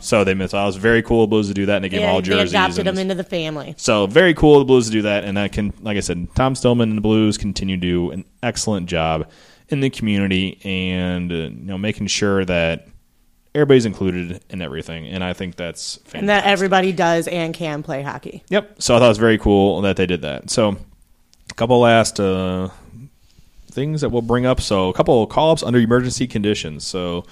So 0.00 0.24
they 0.24 0.34
missed. 0.34 0.54
I 0.54 0.64
was 0.66 0.76
very 0.76 1.02
cool 1.02 1.24
of 1.24 1.28
the 1.30 1.34
Blues 1.34 1.48
to 1.48 1.54
do 1.54 1.66
that, 1.66 1.76
and 1.76 1.84
they 1.84 1.88
gave 1.88 2.00
them 2.00 2.10
all 2.10 2.20
Mm-hmm. 2.20 2.30
they 2.30 2.36
jerseys. 2.36 2.52
adopted 2.52 2.86
them 2.86 2.98
into 2.98 3.14
the 3.14 3.24
family. 3.24 3.74
So 3.78 4.06
very 4.06 4.34
cool 4.34 4.54
of 4.56 4.60
the 4.60 4.64
Blues 4.66 4.86
to 4.86 4.92
do 4.92 5.02
that, 5.02 5.24
and 5.24 5.36
that 5.36 5.52
can, 5.52 5.72
like 5.80 5.96
I 5.96 6.00
said, 6.00 6.28
Tom 6.34 6.54
Stillman 6.54 6.88
and 6.90 6.98
the 6.98 7.02
Blues 7.02 7.36
continue 7.38 7.76
to 7.76 7.80
do 7.80 8.10
an 8.10 8.24
excellent 8.42 8.86
job 8.88 9.28
in 9.68 9.80
the 9.80 9.90
community 9.90 10.60
and 10.64 11.32
uh, 11.32 11.34
you 11.34 11.50
know 11.50 11.76
making 11.78 12.06
sure 12.06 12.44
that 12.44 12.86
everybody's 13.54 13.86
included 13.86 14.42
in 14.50 14.60
everything, 14.62 15.06
and 15.06 15.24
I 15.24 15.32
think 15.32 15.56
that's 15.56 15.96
fantastic. 15.96 16.18
And 16.20 16.28
that 16.28 16.44
everybody 16.44 16.92
does 16.92 17.26
and 17.26 17.52
can 17.54 17.82
play 17.82 18.02
hockey. 18.02 18.44
Yep. 18.50 18.82
So 18.82 18.94
I 18.94 18.98
thought 18.98 19.06
it 19.06 19.08
was 19.08 19.18
very 19.18 19.38
cool 19.38 19.80
that 19.82 19.96
they 19.96 20.06
did 20.06 20.22
that. 20.22 20.50
So 20.50 20.76
a 21.50 21.54
couple 21.54 21.80
last 21.80 22.20
uh, 22.20 22.68
things 23.70 24.02
that 24.02 24.10
we'll 24.10 24.22
bring 24.22 24.46
up. 24.46 24.60
So 24.60 24.88
a 24.88 24.92
couple 24.92 25.26
call 25.26 25.52
ups 25.52 25.62
under 25.62 25.78
emergency 25.78 26.26
conditions. 26.26 26.86
So 26.86 27.24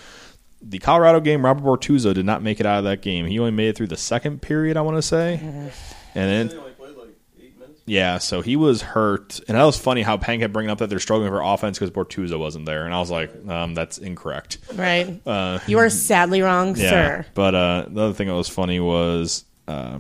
the 0.66 0.79
Colorado 0.79 1.20
game, 1.20 1.44
Robert 1.44 1.62
Bortuzzo 1.64 2.14
did 2.14 2.24
not 2.27 2.42
make 2.42 2.61
it 2.61 2.66
out 2.66 2.79
of 2.79 2.85
that 2.85 3.03
game. 3.03 3.27
He 3.27 3.38
only 3.38 3.50
made 3.53 3.68
it 3.68 3.77
through 3.77 3.88
the 3.88 3.96
second 3.96 4.40
period, 4.42 4.77
I 4.77 4.81
want 4.81 4.96
to 4.96 5.03
say, 5.03 5.35
and 5.35 5.70
then 6.14 6.48
They 6.48 6.57
only 6.57 6.72
played 6.72 6.96
like 6.96 7.09
eight 7.40 7.59
minutes. 7.59 7.83
yeah, 7.87 8.18
so 8.18 8.40
he 8.40 8.57
was 8.57 8.83
hurt, 8.83 9.40
and 9.48 9.56
that 9.58 9.65
was 9.65 9.77
funny 9.79 10.02
how 10.02 10.17
Pang 10.17 10.40
kept 10.40 10.52
bringing 10.52 10.71
up 10.71 10.79
that 10.79 10.88
they're 10.90 10.98
struggling 10.98 11.29
for 11.31 11.40
offense 11.42 11.79
because 11.79 11.90
Bortuzzo 11.90 12.38
wasn't 12.38 12.67
there, 12.67 12.85
and 12.87 12.94
I 12.94 12.98
was 13.00 13.10
like, 13.10 13.31
um, 13.48 13.75
that's 13.75 13.98
incorrect. 13.98 14.58
Right. 14.75 15.21
Uh, 15.27 15.58
you 15.67 15.79
are 15.79 15.90
sadly 15.90 16.40
wrong, 16.42 16.69
yeah, 16.77 16.90
sir. 16.90 17.27
but 17.35 17.54
uh, 17.54 17.87
the 17.88 18.02
other 18.04 18.12
thing 18.15 18.29
that 18.29 18.35
was 18.35 18.48
funny 18.48 18.81
was, 18.81 19.44
uh, 19.69 19.98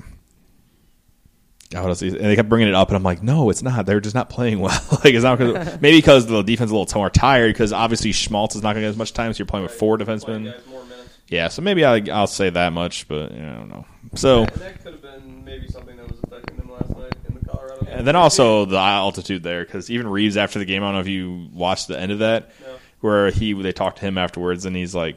God, 1.74 1.88
what? 1.88 2.00
And 2.02 2.14
they 2.20 2.36
kept 2.36 2.48
bringing 2.48 2.68
it 2.68 2.74
up, 2.74 2.88
and 2.88 2.96
I'm 2.96 3.02
like, 3.02 3.22
no, 3.22 3.50
it's 3.50 3.62
not. 3.62 3.84
They're 3.84 4.00
just 4.00 4.14
not 4.14 4.30
playing 4.30 4.60
well. 4.60 4.80
like 5.04 5.12
it's 5.14 5.24
not 5.24 5.38
'cause- 5.40 5.80
maybe 5.80 5.98
because 5.98 6.26
the 6.26 6.42
defense 6.42 6.68
is 6.68 6.72
a 6.72 6.76
little 6.76 6.98
more 7.00 7.10
tired 7.10 7.52
because 7.52 7.72
obviously 7.72 8.12
Schmaltz 8.12 8.54
is 8.56 8.62
not 8.62 8.74
going 8.74 8.76
to 8.76 8.80
get 8.82 8.90
as 8.90 8.96
much 8.96 9.12
time, 9.12 9.32
so 9.32 9.38
you're 9.38 9.46
playing 9.46 9.64
with 9.64 9.74
four 9.74 9.98
defensemen. 9.98 10.44
guys 10.52 10.66
more 10.66 10.84
minutes. 10.84 11.18
Yeah, 11.28 11.48
so 11.48 11.62
maybe 11.62 11.84
I, 11.84 11.96
I'll 12.12 12.26
say 12.26 12.50
that 12.50 12.72
much, 12.72 13.08
but 13.08 13.32
you 13.32 13.38
know, 13.42 13.50
I 13.52 13.54
don't 13.56 13.68
know. 13.68 13.86
So. 14.14 14.42
And 14.44 14.48
that 14.52 14.82
could 14.84 14.92
have 14.92 15.02
been 15.02 15.44
maybe 15.44 15.66
something 15.68 15.96
that 15.96 16.08
was 16.08 16.18
affecting 16.22 16.56
them 16.58 16.70
last 16.70 16.90
night 16.90 17.12
in 17.28 17.34
the 17.34 17.44
Colorado 17.44 17.84
game. 17.84 17.94
And 17.98 18.06
then 18.06 18.14
also 18.14 18.66
the 18.66 18.76
altitude 18.78 19.42
there, 19.42 19.64
because 19.64 19.90
even 19.90 20.06
Reaves 20.06 20.36
after 20.36 20.58
the 20.58 20.64
game, 20.64 20.82
I 20.82 20.86
don't 20.86 20.94
know 20.94 21.00
if 21.00 21.08
you 21.08 21.48
watched 21.52 21.88
the 21.88 21.98
end 21.98 22.12
of 22.12 22.20
that, 22.20 22.50
No. 22.60 22.76
where 23.00 23.30
he 23.30 23.52
they 23.54 23.72
talked 23.72 23.98
to 23.98 24.04
him 24.04 24.16
afterwards, 24.18 24.64
and 24.66 24.76
he's 24.76 24.94
like, 24.94 25.16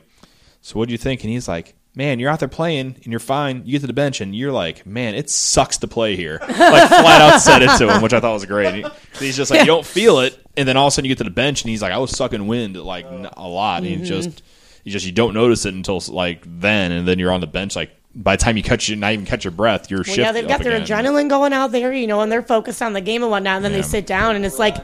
"So 0.62 0.80
what 0.80 0.88
do 0.88 0.94
you 0.94 0.98
think?" 0.98 1.24
And 1.24 1.30
he's 1.32 1.48
like, 1.48 1.76
man, 1.98 2.20
you're 2.20 2.30
out 2.30 2.40
there 2.40 2.48
playing 2.48 2.96
and 3.04 3.08
you're 3.08 3.20
fine. 3.20 3.64
You 3.66 3.72
get 3.72 3.82
to 3.82 3.88
the 3.88 3.94
bench 3.94 4.22
and 4.22 4.36
you're 4.36 4.52
like, 4.52 4.86
man, 4.86 5.16
it 5.16 5.32
sucks 5.32 5.78
to 5.80 5.88
play 5.88 6.16
here. 6.16 6.38
Like 6.40 6.50
flat 6.88 7.22
out 7.22 7.40
said 7.42 7.64
it 7.64 7.76
to 7.80 7.92
him, 7.92 8.02
which 8.04 8.14
I 8.14 8.20
thought 8.20 8.34
was 8.34 8.46
great. 8.46 8.76
He- 8.86 9.26
he's 9.26 9.36
just 9.36 9.50
like, 9.50 9.62
you 9.62 9.66
don't 9.66 9.86
feel 9.86 10.20
it, 10.20 10.38
and 10.56 10.68
then 10.68 10.78
all 10.78 10.86
of 10.86 10.92
a 10.92 10.92
sudden 10.92 11.06
you 11.06 11.10
get 11.10 11.18
to 11.18 11.24
the 11.24 11.30
bench 11.32 11.64
and 11.64 11.70
he's 11.72 11.82
like, 11.82 11.92
I 11.92 11.98
was 11.98 12.12
sucking 12.12 12.46
wind 12.46 12.76
like 12.78 13.06
a 13.08 13.48
lot. 13.48 13.82
And 13.84 13.88
Mm-hmm. 13.88 14.04
he 14.04 14.08
just, 14.10 14.44
you 14.84 14.92
just 14.92 15.06
you 15.08 15.12
don't 15.12 15.34
notice 15.34 15.66
it 15.66 15.74
until 15.74 16.00
like 16.10 16.44
then, 16.46 16.92
and 16.92 17.08
then 17.08 17.18
you're 17.20 17.32
on 17.32 17.42
the 17.42 17.48
bench 17.48 17.76
like. 17.76 17.92
By 18.20 18.36
the 18.36 18.44
time 18.44 18.58
you 18.58 18.64
catch 18.64 18.90
your, 18.90 18.98
not 18.98 19.14
even 19.14 19.26
catch 19.26 19.44
your 19.46 19.52
breath, 19.52 19.92
you're 19.92 20.00
Well, 20.00 20.04
shifting. 20.06 20.24
yeah, 20.24 20.32
they've 20.32 20.48
got 20.48 20.62
their 20.64 20.76
again. 20.82 21.06
adrenaline 21.06 21.30
going 21.30 21.54
out 21.54 21.72
there, 21.72 21.94
you 21.94 22.08
know, 22.08 22.22
and 22.22 22.32
they're 22.32 22.42
focused 22.42 22.82
on 22.82 22.94
the 22.94 23.02
game 23.02 23.22
and 23.22 23.30
whatnot. 23.30 23.58
And 23.58 23.66
then 23.66 23.72
Yeah. 23.74 23.78
they 23.78 23.84
sit 23.84 24.08
down, 24.08 24.36
and 24.36 24.44
it's 24.44 24.58
like 24.58 24.76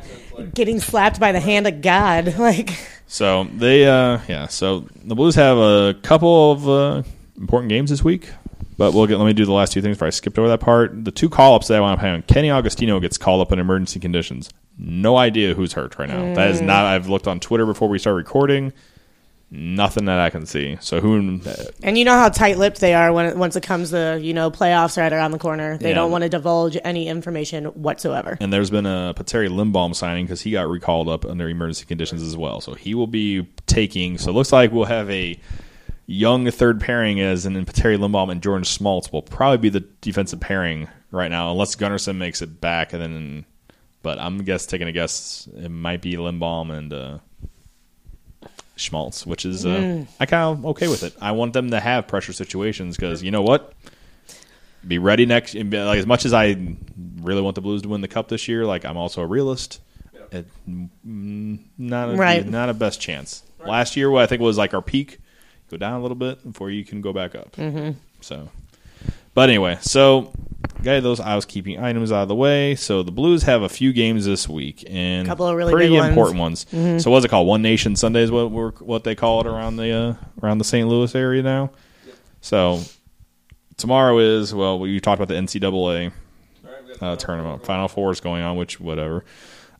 getting 0.53 0.79
slapped 0.79 1.19
by 1.19 1.31
the 1.31 1.39
hand 1.39 1.65
of 1.67 1.81
God. 1.81 2.35
Like, 2.39 2.71
So 3.07 3.47
they, 3.55 3.85
uh, 3.87 4.19
yeah. 4.27 4.47
So 4.47 4.85
the 5.03 5.15
Blues 5.15 5.33
have 5.35 5.57
a 5.57 5.95
couple 6.03 6.51
of 6.51 6.69
uh, 6.69 7.03
important 7.39 7.69
games 7.69 7.89
this 7.89 8.03
week, 8.03 8.29
but 8.77 8.93
we'll 8.93 9.07
get. 9.07 9.17
Let 9.17 9.25
me 9.25 9.33
do 9.33 9.45
the 9.45 9.51
last 9.51 9.71
two 9.73 9.81
things 9.81 9.97
before 9.97 10.07
I 10.07 10.11
skipped 10.11 10.37
over 10.37 10.47
that 10.49 10.59
part. 10.59 11.03
The 11.05 11.11
two 11.11 11.29
call 11.29 11.55
ups 11.55 11.67
that 11.69 11.77
I 11.77 11.81
want 11.81 11.97
to 11.97 12.01
play 12.01 12.09
on. 12.11 12.21
Kenny 12.23 12.49
Agostino 12.51 12.99
gets 12.99 13.17
called 13.17 13.41
up 13.41 13.51
in 13.51 13.57
emergency 13.59 13.99
conditions. 13.99 14.49
No 14.77 15.17
idea 15.17 15.53
who's 15.55 15.73
hurt 15.73 15.97
right 15.99 16.09
now. 16.09 16.33
That 16.35 16.49
is 16.51 16.61
not. 16.61 16.85
I've 16.85 17.07
looked 17.07 17.27
on 17.27 17.39
Twitter 17.39 17.65
before 17.65 17.87
we 17.87 17.97
start 17.99 18.15
recording. 18.15 18.73
Nothing 19.55 20.05
that 20.05 20.17
I 20.17 20.31
can 20.31 20.47
see. 20.47 20.77
So 20.81 20.99
who? 20.99 21.39
and 21.83 21.95
you 21.95 22.05
know 22.05 22.17
how 22.17 22.29
tight-lipped 22.29 22.79
they 22.79 22.95
are 22.95 23.13
when 23.13 23.27
it, 23.27 23.37
once 23.37 23.55
it 23.55 23.61
comes 23.61 23.91
to 23.91 24.17
you 24.19 24.33
know 24.33 24.49
playoffs 24.49 24.97
right 24.97 25.13
around 25.13 25.29
the 25.29 25.37
corner. 25.37 25.77
They 25.77 25.89
Yeah. 25.89 25.95
don't 25.95 26.09
want 26.11 26.23
to 26.23 26.29
divulge 26.29 26.75
any 26.83 27.07
information 27.07 27.65
whatsoever. 27.65 28.35
And 28.41 28.51
there's 28.51 28.71
been 28.71 28.87
a 28.87 29.13
Petteri 29.15 29.49
Lindbohm 29.49 29.93
signing 29.95 30.25
because 30.25 30.41
he 30.41 30.51
got 30.51 30.67
recalled 30.67 31.07
up 31.07 31.23
under 31.23 31.47
emergency 31.47 31.85
conditions 31.85 32.23
as 32.23 32.35
well. 32.35 32.61
So 32.61 32.73
he 32.73 32.95
will 32.95 33.05
be 33.05 33.47
taking. 33.67 34.17
So 34.17 34.31
it 34.31 34.33
looks 34.33 34.51
like 34.51 34.71
we'll 34.71 34.85
have 34.85 35.07
a 35.11 35.39
young 36.07 36.49
third 36.49 36.81
pairing 36.81 37.19
as 37.21 37.45
and 37.45 37.55
then 37.55 37.65
Petteri 37.65 37.97
Lindbohm 37.97 38.31
and 38.31 38.41
Jordan 38.41 38.63
Schmaltz 38.63 39.11
will 39.11 39.21
probably 39.21 39.57
be 39.59 39.69
the 39.69 39.81
defensive 40.01 40.39
pairing 40.39 40.87
right 41.11 41.29
now, 41.29 41.51
unless 41.51 41.75
Gunnarsson 41.75 42.17
makes 42.17 42.41
it 42.41 42.59
back. 42.59 42.91
And 42.91 43.01
then, 43.03 43.45
but 44.01 44.17
I'm 44.17 44.39
guess 44.39 44.65
taking 44.65 44.87
a 44.87 44.91
guess 44.91 45.47
it 45.55 45.69
might 45.69 46.01
be 46.01 46.15
Lindbohm 46.15 46.71
and 46.75 46.91
uh, 46.91 47.17
Schmaltz, 48.75 49.25
which 49.25 49.45
is 49.45 49.65
uh, 49.65 50.05
I 50.19 50.25
kind 50.25 50.57
of 50.57 50.65
okay 50.67 50.87
with 50.87 51.03
it. 51.03 51.15
I 51.21 51.31
want 51.31 51.53
them 51.53 51.69
to 51.71 51.79
have 51.79 52.07
pressure 52.07 52.33
situations 52.33 52.95
because 52.95 53.21
you 53.21 53.31
know 53.31 53.41
what 53.41 53.73
be 54.87 54.97
ready 54.97 55.25
next. 55.25 55.55
Like 55.55 55.99
as 55.99 56.05
much 56.05 56.25
as 56.25 56.33
I 56.33 56.55
really 57.21 57.41
want 57.41 57.55
the 57.55 57.61
Blues 57.61 57.81
to 57.83 57.89
win 57.89 58.01
the 58.01 58.07
cup 58.07 58.27
this 58.27 58.47
year, 58.47 58.65
like 58.65 58.85
I'm 58.85 58.97
also 58.97 59.21
a 59.21 59.25
realist. 59.25 59.79
It, 60.31 60.47
mm, 60.67 61.59
not 61.77 62.09
a, 62.09 62.15
Right. 62.15 62.47
not 62.47 62.69
a 62.69 62.73
best 62.73 62.99
chance. 62.99 63.43
Last 63.65 63.95
year, 63.95 64.09
what 64.09 64.23
I 64.23 64.25
think 64.25 64.41
was 64.41 64.57
like 64.57 64.73
our 64.73 64.81
peak, 64.81 65.19
go 65.69 65.77
down 65.77 65.99
a 65.99 66.01
little 66.01 66.15
bit 66.15 66.43
before 66.43 66.69
you 66.69 66.83
can 66.83 67.01
go 67.01 67.13
back 67.13 67.33
up. 67.35 67.51
Mm-hmm. 67.53 67.91
So, 68.19 68.49
but 69.33 69.47
anyway, 69.49 69.77
so 69.81 70.33
got 70.83 71.01
those 71.03 71.19
housekeeping 71.19 71.79
items 71.79 72.11
out 72.11 72.23
of 72.23 72.27
the 72.27 72.35
way. 72.35 72.75
So 72.75 73.01
the 73.03 73.11
Blues 73.11 73.43
have 73.43 73.61
a 73.63 73.69
few 73.69 73.93
games 73.93 74.25
this 74.25 74.47
week 74.47 74.83
and 74.89 75.25
a 75.27 75.29
Couple 75.29 75.47
of 75.47 75.55
really 75.55 75.71
pretty 75.73 75.89
big 75.89 75.99
ones. 75.99 76.09
important 76.09 76.39
ones. 76.39 76.65
So 77.03 77.09
what's 77.11 77.25
it 77.25 77.29
called? 77.29 77.47
One 77.47 77.61
Nation 77.61 77.95
Sunday 77.95 78.21
is 78.21 78.31
what 78.31 78.51
we're, 78.51 78.71
what 78.73 79.03
they 79.03 79.15
call 79.15 79.41
it 79.41 79.47
around 79.47 79.77
the 79.77 79.91
uh, 79.91 80.15
around 80.43 80.57
the 80.59 80.63
St. 80.63 80.87
Louis 80.87 81.13
area 81.15 81.41
now. 81.41 81.71
So 82.41 82.81
tomorrow 83.77 84.19
is 84.19 84.53
well, 84.53 84.79
we 84.79 84.99
talked 84.99 85.21
about 85.21 85.27
the 85.33 85.39
NCAA 85.39 86.11
All 86.65 86.71
right, 86.71 86.83
we 86.87 86.93
got 86.95 87.03
uh, 87.03 87.15
tournament. 87.15 87.65
Final 87.65 87.87
Four 87.87 88.11
is 88.11 88.19
going 88.19 88.43
on, 88.43 88.57
which 88.57 88.79
whatever. 88.79 89.23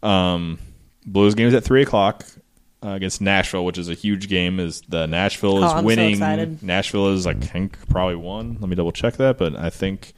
Um, 0.02 0.60
Blues 1.06 1.36
games 1.36 1.54
at 1.54 1.64
three 1.64 1.82
o'clock 1.82 2.26
uh, 2.84 2.90
against 2.92 3.20
Nashville, 3.22 3.66
which 3.66 3.78
is 3.78 3.90
a 3.90 3.94
huge 3.94 4.30
game. 4.30 4.60
Is 4.60 4.82
the 4.88 5.06
Nashville 5.08 5.58
is 5.58 5.64
Oh, 5.66 5.76
I'm 5.76 5.80
so 5.80 5.86
winning? 5.86 6.12
excited. 6.14 6.64
Nashville 6.64 7.10
is, 7.10 7.28
I 7.28 7.34
think, 7.34 7.78
probably 7.90 8.16
won. 8.16 8.58
Let 8.60 8.70
me 8.70 8.76
double 8.76 8.92
check 8.94 9.16
that, 9.18 9.38
but 9.38 9.56
I 9.58 9.70
think 9.70 10.14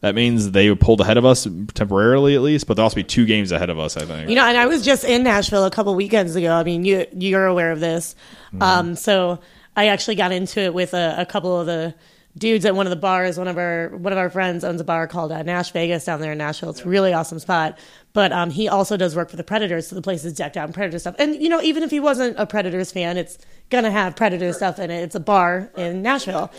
that 0.00 0.14
means 0.14 0.52
they 0.52 0.74
pulled 0.74 1.00
ahead 1.00 1.16
of 1.16 1.24
us 1.24 1.46
temporarily, 1.74 2.34
at 2.34 2.42
least. 2.42 2.66
But 2.66 2.74
they'll 2.74 2.84
also 2.84 2.96
be 2.96 3.04
two 3.04 3.26
games 3.26 3.50
ahead 3.50 3.70
of 3.70 3.78
us. 3.78 3.96
I 3.96 4.04
think. 4.04 4.28
You 4.28 4.36
know, 4.36 4.44
and 4.44 4.56
I 4.56 4.66
was 4.66 4.84
just 4.84 5.04
in 5.04 5.24
Nashville 5.24 5.64
a 5.64 5.70
couple 5.70 5.94
weekends 5.94 6.36
ago. 6.36 6.54
I 6.54 6.62
mean, 6.62 6.84
you 6.84 7.06
you're 7.12 7.46
aware 7.46 7.72
of 7.72 7.80
this. 7.80 8.14
Mm-hmm. 8.48 8.62
Um, 8.62 8.94
so 8.94 9.40
I 9.76 9.88
actually 9.88 10.14
got 10.14 10.32
into 10.32 10.60
it 10.60 10.72
with 10.72 10.94
a, 10.94 11.16
a 11.18 11.26
couple 11.26 11.58
of 11.58 11.66
the 11.66 11.94
dudes 12.36 12.64
at 12.64 12.74
one 12.74 12.86
of 12.86 12.90
the 12.90 12.96
bars. 12.96 13.38
One 13.38 13.48
of 13.48 13.58
our 13.58 13.88
one 13.88 14.12
of 14.12 14.18
our 14.18 14.30
friends 14.30 14.64
owns 14.64 14.80
a 14.80 14.84
bar 14.84 15.08
called 15.08 15.32
uh, 15.32 15.42
Nash 15.42 15.72
Vegas 15.72 16.04
down 16.04 16.20
there 16.20 16.32
in 16.32 16.38
Nashville. 16.38 16.70
It's 16.70 16.82
a 16.82 16.88
really 16.88 17.12
awesome 17.12 17.38
spot. 17.38 17.78
But 18.12 18.32
um, 18.32 18.50
he 18.50 18.68
also 18.68 18.96
does 18.96 19.14
work 19.14 19.30
for 19.30 19.36
the 19.36 19.44
Predators, 19.44 19.88
so 19.88 19.96
the 19.96 20.02
place 20.02 20.24
is 20.24 20.32
decked 20.32 20.56
out 20.56 20.68
in 20.68 20.72
Predator 20.72 20.98
stuff. 20.98 21.16
And 21.18 21.40
you 21.42 21.48
know, 21.48 21.60
even 21.60 21.82
if 21.82 21.90
he 21.90 22.00
wasn't 22.00 22.38
a 22.38 22.46
Predators 22.46 22.92
fan, 22.92 23.16
it's 23.16 23.38
gonna 23.70 23.90
have 23.90 24.16
Predator 24.16 24.52
stuff 24.52 24.78
in 24.78 24.90
it. 24.90 25.02
It's 25.02 25.14
a 25.14 25.20
bar 25.20 25.70
in 25.76 26.02
Nashville. 26.02 26.52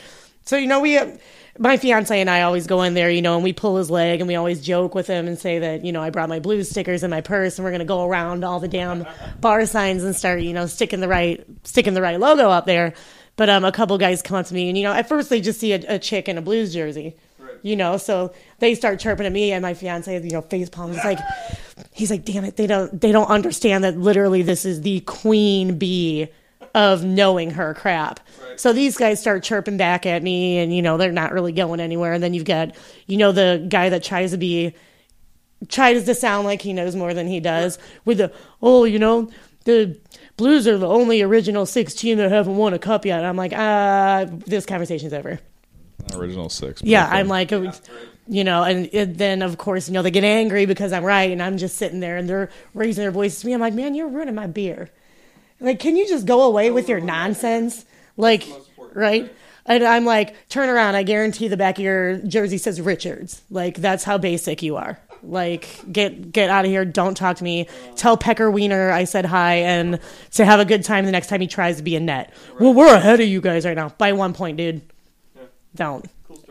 So 0.46 0.58
you 0.58 0.68
know, 0.68 0.80
we, 0.80 0.98
uh, 0.98 1.16
my 1.60 1.76
fiance 1.76 2.20
and 2.20 2.30
I 2.30 2.44
always 2.44 2.68
go 2.68 2.82
in 2.84 2.94
there, 2.94 3.10
you 3.12 3.22
know, 3.22 3.36
and 3.36 3.44
we 3.44 3.52
pull 3.52 3.76
his 3.78 3.92
leg, 3.92 4.22
and 4.22 4.28
we 4.28 4.36
always 4.36 4.62
joke 4.62 4.96
with 4.96 5.08
him 5.08 5.28
and 5.28 5.38
say 5.38 5.60
that 5.60 5.86
you 5.86 5.92
know 5.92 6.02
I 6.02 6.10
brought 6.10 6.30
my 6.30 6.40
blues 6.40 6.70
stickers 6.70 7.04
in 7.04 7.12
my 7.12 7.22
purse, 7.22 7.58
and 7.58 7.66
we're 7.66 7.72
gonna 7.72 7.86
go 7.86 8.06
around 8.06 8.44
all 8.44 8.60
the 8.60 8.68
damn 8.68 9.06
bar 9.42 9.66
signs 9.66 10.04
and 10.04 10.16
start 10.16 10.42
you 10.42 10.54
know 10.54 10.66
sticking 10.66 11.02
the 11.02 11.08
right 11.08 11.46
sticking 11.64 11.94
the 11.94 12.02
right 12.02 12.20
logo 12.20 12.50
up 12.50 12.66
there. 12.66 12.94
But 13.36 13.50
um, 13.50 13.64
a 13.64 13.72
couple 13.72 13.98
guys 13.98 14.22
come 14.22 14.38
up 14.38 14.48
to 14.48 14.54
me, 14.54 14.70
and 14.70 14.78
you 14.78 14.84
know, 14.84 14.94
at 14.94 15.08
first 15.10 15.30
they 15.30 15.42
just 15.42 15.60
see 15.60 15.74
a, 15.74 15.96
a 15.96 16.00
chick 16.00 16.28
in 16.30 16.38
a 16.38 16.42
blues 16.42 16.74
jersey, 16.74 17.18
you 17.62 17.76
know, 17.76 17.98
so 17.98 18.34
they 18.60 18.74
start 18.74 19.00
chirping 19.00 19.26
at 19.26 19.32
me, 19.32 19.52
and 19.52 19.62
my 19.62 19.74
fiance, 19.74 20.22
you 20.24 20.32
know, 20.32 20.42
face 20.42 20.70
palms. 20.70 20.96
It's 20.96 21.06
like, 21.06 21.20
he's 21.92 22.10
like, 22.10 22.26
damn 22.26 22.46
it, 22.46 22.56
they 22.56 22.68
don't 22.68 23.00
they 23.00 23.12
don't 23.12 23.30
understand 23.30 23.84
that 23.84 23.98
literally 23.98 24.42
this 24.44 24.66
is 24.66 24.82
the 24.82 25.02
queen 25.02 25.78
bee 25.78 26.30
of 26.74 27.04
knowing 27.04 27.52
her 27.52 27.74
crap. 27.74 28.20
So 28.56 28.74
these 28.74 28.98
guys 28.98 29.20
start 29.20 29.44
chirping 29.44 29.78
back 29.78 30.06
at 30.06 30.22
me, 30.22 30.58
and 30.60 30.76
you 30.76 30.82
know 30.82 30.98
they're 30.98 31.12
not 31.12 31.32
really 31.32 31.52
going 31.52 31.80
anywhere. 31.80 32.14
And 32.14 32.24
then 32.24 32.34
you've 32.34 32.46
got, 32.46 32.76
you 33.08 33.18
know, 33.18 33.32
the 33.32 33.66
guy 33.70 33.90
that 33.90 34.04
tries 34.04 34.32
to 34.32 34.38
be 34.38 34.74
tries 35.68 36.06
to 36.06 36.16
sound 36.16 36.46
like 36.46 36.62
he 36.62 36.74
knows 36.74 36.96
more 36.96 37.14
than 37.14 37.28
he 37.28 37.40
does 37.40 37.78
with 38.06 38.18
the 38.18 38.32
oh, 38.62 38.84
you 38.86 39.00
know, 39.00 39.30
the 39.66 39.98
Blues 40.40 40.70
are 40.70 40.78
the 40.78 40.88
only 40.88 41.22
original 41.22 41.66
six 41.66 41.94
team 41.94 42.18
that 42.18 42.32
haven't 42.32 42.56
won 42.56 42.74
a 42.74 42.80
cup 42.80 43.06
yet. 43.06 43.18
And 43.18 43.28
I'm 43.28 43.36
like, 43.36 43.52
uh, 43.52 44.26
this 44.48 44.66
conversation's 44.66 45.12
over. 45.12 45.38
Original 46.16 46.48
six. 46.48 46.82
Yeah. 46.82 47.10
I'm 47.12 47.28
like, 47.28 47.52
uh, 47.52 47.74
you 48.26 48.46
know, 48.46 48.64
and 48.64 48.90
it, 48.94 49.18
then 49.18 49.42
of 49.42 49.58
course, 49.58 49.90
you 49.90 49.94
know, 49.94 50.02
they 50.02 50.12
get 50.12 50.24
angry 50.24 50.66
because 50.66 50.94
I'm 50.94 51.04
right, 51.04 51.30
and 51.30 51.44
I'm 51.44 51.58
just 51.58 51.76
sitting 51.76 52.00
there, 52.00 52.16
and 52.16 52.30
they're 52.30 52.50
raising 52.74 53.02
their 53.02 53.12
voices 53.12 53.42
to 53.42 53.48
me. 53.48 53.54
I'm 53.54 53.60
like, 53.60 53.74
man, 53.74 53.96
you're 53.96 54.08
ruining 54.08 54.36
my 54.36 54.48
beer. 54.48 54.90
Like, 55.60 55.80
can 55.80 55.96
you 55.96 56.08
just 56.08 56.26
go 56.26 56.44
away 56.44 56.72
with 56.72 56.88
your 56.90 57.00
nonsense? 57.00 57.86
Like, 58.18 58.48
right? 58.94 59.34
And 59.66 59.84
I'm 59.84 60.06
like, 60.06 60.50
turn 60.50 60.70
around. 60.70 60.96
I 60.96 61.04
guarantee 61.04 61.48
the 61.48 61.58
back 61.58 61.78
of 61.78 61.84
your 61.84 62.18
jersey 62.20 62.58
says 62.58 62.82
Richards. 62.82 63.42
Like, 63.50 63.76
that's 63.78 64.04
how 64.04 64.18
basic 64.18 64.64
you 64.64 64.78
are. 64.78 65.00
Like, 65.22 65.82
get 65.92 66.32
get 66.32 66.50
out 66.50 66.66
of 66.66 66.72
here. 66.72 66.86
Don't 66.86 67.16
talk 67.16 67.38
to 67.38 67.44
me. 67.44 67.68
Tell 67.96 68.18
Pecker 68.18 68.50
Wiener 68.50 68.90
I 68.90 69.04
said 69.04 69.26
hi 69.26 69.56
and 69.56 70.00
to 70.32 70.46
have 70.46 70.60
a 70.60 70.66
good 70.66 70.84
time 70.84 71.06
the 71.06 71.12
next 71.12 71.28
time 71.28 71.42
he 71.42 71.48
tries 71.48 71.78
to 71.78 71.84
be 71.84 71.96
a 71.96 72.00
net. 72.00 72.34
Well, 72.60 72.74
we're 72.74 72.94
ahead 72.94 73.20
of 73.20 73.28
you 73.28 73.42
guys 73.42 73.66
right 73.66 73.76
now 73.76 73.90
by 73.90 74.14
one 74.14 74.34
point, 74.34 74.58
dude. 74.58 74.82
Don't. 75.76 76.06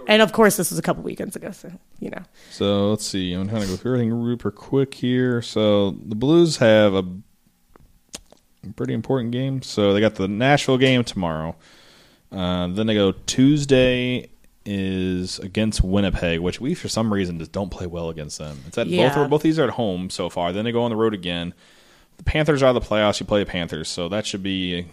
And 0.07 0.23
of 0.23 0.33
course, 0.33 0.57
this 0.57 0.71
was 0.71 0.79
a 0.79 0.83
couple 0.83 1.03
weekends 1.03 1.35
ago, 1.35 1.51
so 1.51 1.71
you 1.99 2.11
know. 2.11 2.23
So 2.51 2.91
let's 2.91 3.07
see. 3.07 3.33
I'm 3.33 3.49
trying 3.49 3.63
to 3.63 3.69
go 3.69 3.77
through 3.77 3.95
everything 3.95 4.11
super 4.25 4.51
quick 4.51 4.95
here. 4.95 5.43
So 5.43 5.91
the 5.91 6.15
Blues 6.15 6.59
have 6.59 6.95
a 6.95 7.05
pretty 8.77 8.93
important 8.95 9.33
game. 9.33 9.63
So 9.63 9.93
they 9.95 10.01
got 10.01 10.15
the 10.17 10.29
Nashville 10.29 10.79
game 10.79 11.05
tomorrow. 11.05 11.57
Uh, 12.31 12.67
then 12.69 12.87
they 12.87 12.95
go 12.95 13.13
Tuesday 13.27 14.29
is 14.67 15.39
against 15.39 15.83
Winnipeg, 15.83 16.41
which 16.41 16.61
we 16.61 16.75
for 16.75 16.89
some 16.89 17.11
reason 17.13 17.39
just 17.39 17.53
don't 17.53 17.71
play 17.71 17.87
well 17.87 18.11
against 18.11 18.39
them. 18.39 18.59
It's 18.67 18.77
at 18.77 18.87
Yeah. 18.87 19.15
both 19.15 19.31
both 19.31 19.43
these 19.43 19.59
are 19.59 19.65
at 19.65 19.71
home 19.71 20.11
so 20.11 20.29
far. 20.29 20.53
Then 20.53 20.65
they 20.67 20.73
go 20.73 20.83
on 20.83 20.91
the 20.91 20.97
road 20.97 21.15
again. 21.15 21.55
The 22.19 22.25
Panthers 22.25 22.63
are 22.63 22.73
the 22.75 22.81
playoffs. 22.81 23.21
You 23.21 23.27
play 23.27 23.41
the 23.41 23.47
Panthers, 23.51 23.89
so 23.89 24.09
that 24.09 24.27
should 24.27 24.43
be 24.43 24.87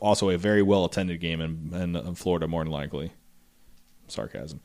also 0.00 0.30
a 0.30 0.38
very 0.38 0.62
well 0.62 0.84
attended 0.84 1.20
game 1.20 1.40
in, 1.40 1.70
in, 1.74 1.94
in 1.94 2.14
Florida, 2.14 2.48
more 2.48 2.64
than 2.64 2.72
likely. 2.72 3.12
Sarcasm. 4.08 4.60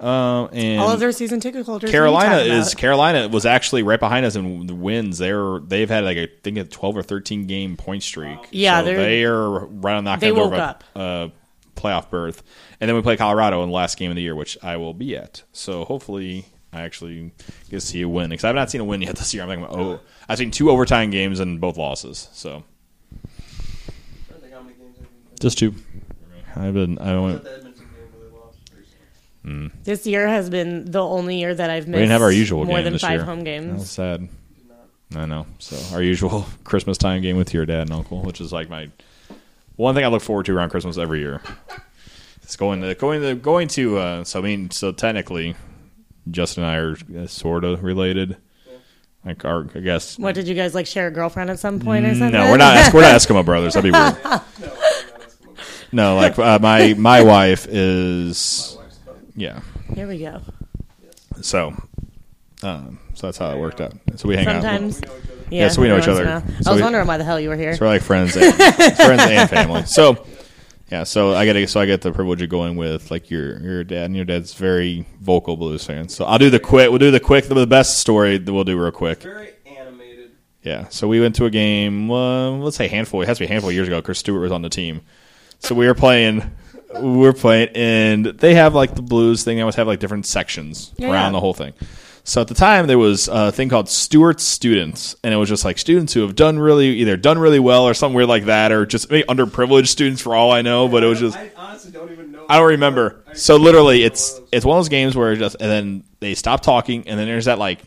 Um, 0.00 0.48
and 0.54 0.80
All 0.80 0.90
of 0.90 0.98
their 0.98 1.12
season 1.12 1.40
ticket 1.40 1.66
holders. 1.66 1.88
what 1.88 1.94
are 1.94 2.06
you 2.06 2.10
Carolina 2.10 2.36
is 2.38 2.68
about? 2.72 2.80
Carolina 2.80 3.28
was 3.28 3.44
actually 3.44 3.82
right 3.82 4.00
behind 4.00 4.24
us 4.24 4.34
in 4.34 4.66
the 4.66 4.74
wins. 4.74 5.18
They're 5.18 5.58
they've 5.60 5.90
had 5.90 6.04
like 6.04 6.16
I 6.16 6.28
think 6.42 6.56
a 6.56 6.64
twelve 6.64 6.96
or 6.96 7.02
thirteen 7.02 7.46
game 7.46 7.76
point 7.76 8.02
streak. 8.02 8.38
Yeah, 8.50 8.80
so 8.80 8.86
they're- 8.86 9.50
right 9.50 9.96
on 9.96 10.04
knocking 10.04 10.20
they 10.20 10.30
on 10.30 10.34
the 10.36 10.40
door 10.40 10.50
woke 10.50 10.54
of 10.54 10.60
up. 10.60 10.84
a 10.94 10.98
uh, 10.98 11.28
playoff 11.76 12.08
berth. 12.10 12.42
And 12.80 12.88
then 12.88 12.96
we 12.96 13.02
play 13.02 13.18
Colorado 13.18 13.62
in 13.62 13.68
the 13.68 13.74
last 13.74 13.98
game 13.98 14.10
of 14.10 14.16
the 14.16 14.22
year, 14.22 14.34
which 14.34 14.56
I 14.62 14.78
will 14.78 14.94
be 14.94 15.16
at. 15.16 15.42
So 15.52 15.84
hopefully 15.84 16.46
I 16.72 16.80
actually 16.80 17.32
get 17.68 17.80
to 17.80 17.86
see 17.86 18.00
a 18.00 18.08
win 18.08 18.30
because 18.30 18.44
I've 18.44 18.54
not 18.54 18.70
seen 18.70 18.80
a 18.80 18.84
win 18.84 19.02
yet 19.02 19.16
this 19.16 19.34
year. 19.34 19.42
I'm 19.42 19.60
like, 19.60 19.70
oh, 19.70 20.00
I've 20.30 20.38
seen 20.38 20.50
two 20.50 20.70
overtime 20.70 21.10
games 21.10 21.40
and 21.40 21.60
both 21.60 21.76
losses. 21.76 22.28
So 22.32 22.64
I 24.30 24.38
think 24.40 24.52
how 24.54 24.62
many 24.62 24.74
games 24.76 24.96
have 24.96 25.06
you 25.06 25.36
just 25.40 25.58
two. 25.58 25.74
I've 26.56 26.74
been 26.74 26.98
I 26.98 27.12
I 27.12 27.40
recently. 29.44 29.70
This 29.84 30.06
year 30.06 30.28
has 30.28 30.50
been 30.50 30.90
the 30.90 31.02
only 31.02 31.38
year 31.38 31.54
that 31.54 31.70
I've 31.70 31.86
missed. 31.86 31.96
We 31.96 32.00
didn't 32.00 32.12
have 32.12 32.22
our 32.22 32.32
usual 32.32 32.64
more 32.64 32.76
game 32.76 32.84
than 32.84 32.92
this 32.94 33.02
five 33.02 33.12
year. 33.20 33.24
home 33.24 33.44
That 33.44 33.60
was 33.72 33.72
games. 33.78 33.90
sad. 33.90 34.28
I 35.16 35.26
know. 35.26 35.46
So 35.58 35.94
our 35.94 36.02
usual 36.02 36.46
Christmas 36.64 36.96
time 36.98 37.20
game 37.22 37.36
with 37.36 37.52
your 37.52 37.66
dad 37.66 37.82
and 37.82 37.92
uncle, 37.92 38.22
which 38.22 38.40
is 38.40 38.52
like 38.52 38.68
my 38.68 38.88
one 39.76 39.94
thing 39.94 40.04
I 40.04 40.08
look 40.08 40.22
forward 40.22 40.46
to 40.46 40.56
around 40.56 40.70
Christmas 40.70 40.98
every 40.98 41.20
year. 41.20 41.40
It's 42.42 42.56
going 42.56 42.80
to 42.82 42.94
going 42.94 43.20
to 43.22 43.34
going 43.34 43.68
to. 43.68 43.98
Uh, 43.98 44.24
so 44.24 44.38
I 44.40 44.42
mean, 44.42 44.70
so 44.70 44.92
technically, 44.92 45.56
Justin 46.30 46.62
and 46.64 46.72
I 46.72 46.76
are 46.76 47.22
uh, 47.22 47.26
sort 47.26 47.64
of 47.64 47.82
related. 47.82 48.36
Like 49.24 49.44
our, 49.44 49.66
I 49.74 49.80
guess. 49.80 50.18
What 50.18 50.34
did 50.34 50.48
you 50.48 50.54
guys 50.54 50.74
like 50.74 50.86
share 50.86 51.08
a 51.08 51.10
girlfriend 51.10 51.50
at 51.50 51.58
some 51.58 51.78
point 51.80 52.06
or 52.06 52.14
something? 52.14 52.32
No, 52.32 52.50
we're 52.50 52.56
not. 52.56 52.94
We're 52.94 53.02
not 53.02 53.14
Eskimo 53.14 53.44
brothers. 53.44 53.74
That'd 53.74 53.92
be 53.92 53.98
weird. 53.98 54.14
No, 54.14 54.30
I'm 54.30 54.30
not 54.30 54.42
Eskimo. 55.20 55.92
No, 55.92 56.14
like 56.16 56.38
uh, 56.38 56.58
my 56.60 56.94
my 56.94 57.22
wife 57.22 57.66
is. 57.68 58.78
My 59.36 59.42
wife's 59.42 59.66
cousin. 59.66 59.86
Yeah. 59.88 59.94
Here 59.94 60.06
we 60.08 60.18
go. 60.18 60.40
So, 61.42 61.74
um, 62.62 62.98
so 63.14 63.26
that's 63.26 63.38
how 63.38 63.50
it 63.52 63.58
worked 63.58 63.80
out. 63.80 63.94
So 64.16 64.28
we 64.28 64.36
hang 64.36 64.46
out. 64.46 64.62
Sometimes- 64.62 65.00
We 65.00 65.06
know 65.08 65.14
each 65.14 65.20
other. 65.20 65.46
Yeah, 65.50 65.68
so 65.68 65.82
we 65.82 65.88
know 65.88 65.98
each 65.98 66.06
every 66.08 66.12
once 66.14 66.20
other. 66.20 66.22
in 66.22 66.28
a 66.28 66.40
while. 66.54 66.62
So 66.62 66.70
I 66.70 66.72
was 66.74 66.78
we- 66.80 66.82
wondering 66.84 67.06
why 67.06 67.16
the 67.16 67.24
hell 67.24 67.40
you 67.40 67.48
were 67.48 67.56
here. 67.56 67.74
So 67.74 67.84
we're 67.84 67.88
like 67.92 68.02
friends, 68.02 68.36
and, 68.36 68.54
friends 68.96 69.22
and 69.22 69.50
family. 69.50 69.84
So, 69.84 70.24
yeah. 70.92 71.02
So 71.04 71.34
I 71.34 71.44
get 71.44 71.54
to, 71.54 71.66
so 71.66 71.80
I 71.80 71.86
get 71.86 72.02
the 72.02 72.12
privilege 72.12 72.40
of 72.42 72.48
going 72.50 72.76
with 72.76 73.10
like 73.10 73.30
your 73.30 73.58
your 73.60 73.82
dad, 73.84 74.04
and 74.06 74.16
your 74.16 74.24
dad's 74.24 74.54
very 74.54 75.06
vocal 75.20 75.56
blues 75.56 75.84
fan. 75.84 76.08
So 76.08 76.24
I'll 76.24 76.38
do 76.38 76.50
the 76.50 76.60
quick. 76.60 76.90
We'll 76.90 76.98
do 77.00 77.10
the 77.10 77.18
quick. 77.20 77.46
The 77.46 77.66
best 77.66 77.98
story 77.98 78.38
that 78.38 78.52
we'll 78.52 78.62
do 78.64 78.80
real 78.80 78.90
quick. 78.92 79.22
Very 79.22 79.50
animated. 79.66 80.30
Yeah. 80.62 80.86
So 80.90 81.08
we 81.08 81.20
went 81.20 81.34
to 81.36 81.46
a 81.46 81.50
game. 81.50 82.10
Uh, 82.10 82.50
let's 82.58 82.76
say 82.76 82.86
handful. 82.88 83.22
It 83.22 83.26
has 83.28 83.38
to 83.38 83.42
be 83.42 83.46
a 83.46 83.48
handful 83.48 83.70
of 83.70 83.74
years 83.74 83.88
ago. 83.88 84.00
Chris 84.02 84.18
Stewart 84.20 84.42
was 84.42 84.52
on 84.52 84.62
the 84.62 84.68
team. 84.70 85.00
So 85.58 85.74
we 85.74 85.86
were 85.86 85.94
playing. 85.94 86.42
We 86.94 87.18
were 87.18 87.32
playing, 87.32 87.68
and 87.74 88.26
they 88.26 88.54
have 88.54 88.74
like 88.74 88.94
the 88.94 89.02
blues 89.02 89.44
thing. 89.44 89.56
They 89.56 89.62
always 89.62 89.76
have 89.76 89.86
like 89.86 90.00
different 90.00 90.26
sections 90.26 90.92
Yeah, 90.96 91.10
around 91.10 91.26
yeah. 91.26 91.30
the 91.32 91.40
whole 91.40 91.54
thing. 91.54 91.72
So 92.24 92.40
at 92.40 92.48
the 92.48 92.54
time, 92.54 92.86
there 92.86 92.98
was 92.98 93.28
a 93.28 93.50
thing 93.50 93.68
called 93.68 93.88
Stewart's 93.88 94.42
Students, 94.44 95.16
and 95.24 95.32
it 95.32 95.36
was 95.36 95.48
just 95.48 95.64
like 95.64 95.78
students 95.78 96.12
who 96.12 96.20
have 96.20 96.34
done 96.34 96.58
really 96.58 96.88
either 96.98 97.16
done 97.16 97.38
really 97.38 97.58
well 97.58 97.84
or 97.88 97.94
something 97.94 98.14
weird 98.14 98.28
like 98.28 98.44
that, 98.44 98.72
or 98.72 98.86
just 98.86 99.10
maybe 99.10 99.26
underprivileged 99.26 99.88
students 99.88 100.20
for 100.20 100.34
all 100.34 100.50
I 100.52 100.62
know. 100.62 100.88
But 100.88 101.02
it 101.02 101.06
was 101.06 101.20
just 101.20 101.36
I 101.36 101.50
honestly 101.56 101.92
don't 101.92 102.10
even 102.12 102.32
know. 102.32 102.44
I 102.48 102.58
don't 102.58 102.68
remember. 102.68 103.24
I- 103.28 103.34
So 103.34 103.56
literally, 103.56 104.02
it's 104.04 104.32
one 104.32 104.38
of 104.38 104.44
those. 104.44 104.48
it's 104.52 104.64
one 104.66 104.78
of 104.78 104.84
those 104.84 104.88
games 104.90 105.16
where 105.16 105.32
it 105.32 105.38
just 105.38 105.56
and 105.60 105.70
then 105.70 106.04
they 106.20 106.34
stop 106.34 106.60
talking, 106.62 107.06
and 107.08 107.18
then 107.18 107.26
there's 107.26 107.46
that 107.46 107.58
like 107.58 107.80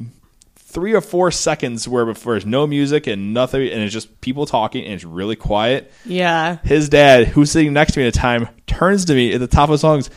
three 0.73 0.93
or 0.93 1.01
four 1.01 1.31
seconds 1.31 1.87
where 1.87 2.05
before 2.05 2.33
there's 2.33 2.45
no 2.45 2.65
music 2.65 3.07
and 3.07 3.33
nothing, 3.33 3.61
and 3.69 3.81
it's 3.81 3.93
just 3.93 4.19
people 4.21 4.45
talking, 4.45 4.83
and 4.83 4.93
it's 4.93 5.03
really 5.03 5.35
quiet. 5.35 5.91
Yeah. 6.03 6.57
His 6.63 6.89
dad, 6.89 7.27
who's 7.27 7.51
sitting 7.51 7.73
next 7.73 7.93
to 7.93 7.99
me 7.99 8.07
at 8.07 8.13
the 8.13 8.19
time, 8.19 8.49
turns 8.65 9.05
to 9.05 9.13
me 9.13 9.33
at 9.33 9.39
the 9.39 9.47
top 9.47 9.69
of 9.69 9.73
the 9.73 9.77
songs. 9.77 10.09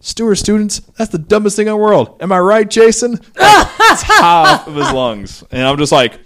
Stewart 0.00 0.38
students, 0.38 0.80
that's 0.96 1.12
the 1.12 1.18
dumbest 1.18 1.54
thing 1.54 1.68
in 1.68 1.72
the 1.72 1.76
world. 1.76 2.16
Am 2.20 2.32
I 2.32 2.40
right, 2.40 2.68
Jason? 2.68 3.18
top 3.36 4.66
of 4.66 4.74
his 4.74 4.90
lungs, 4.90 5.44
and 5.52 5.62
I'm 5.62 5.78
just 5.78 5.92
like, 5.92 6.18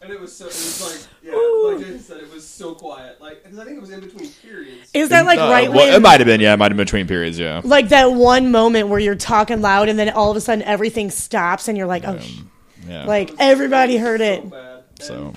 And 0.00 0.10
it 0.10 0.20
was 0.20 0.34
so. 0.34 0.46
It 0.46 0.48
was 0.48 0.80
like 0.82 1.10
yeah, 1.22 1.32
like 1.32 1.78
Jason 1.80 2.00
said, 2.00 2.16
it 2.18 2.32
was 2.32 2.46
so 2.46 2.74
quiet. 2.74 3.20
Like 3.20 3.42
because 3.42 3.58
I 3.58 3.64
think 3.64 3.76
it 3.76 3.80
was 3.80 3.90
in 3.90 4.00
between 4.00 4.30
periods. 4.30 4.90
Is 4.94 5.10
that 5.10 5.26
like 5.26 5.38
uh, 5.38 5.50
right 5.50 5.70
well, 5.70 5.86
when 5.86 5.94
it 5.94 6.00
might 6.00 6.20
have 6.20 6.26
been, 6.26 6.40
yeah, 6.40 6.54
it 6.54 6.56
might 6.56 6.70
have 6.70 6.76
been 6.76 6.86
between 6.86 7.06
periods, 7.06 7.38
yeah. 7.38 7.60
like 7.62 7.90
that 7.90 8.12
one 8.12 8.50
moment 8.50 8.88
where 8.88 9.00
you're 9.00 9.16
talking 9.16 9.60
loud 9.60 9.90
and 9.90 9.98
then 9.98 10.08
all 10.10 10.30
of 10.30 10.36
a 10.36 10.40
sudden 10.40 10.62
everything 10.62 11.10
stops 11.10 11.68
and 11.68 11.76
you're 11.76 11.86
like, 11.86 12.04
oh, 12.06 12.18
sh-. 12.18 12.38
Yeah. 12.86 13.04
like 13.04 13.32
everybody 13.38 13.96
heard 13.96 14.20
so 14.20 14.24
it. 14.24 14.50
bad. 14.50 14.82
so 15.00 15.34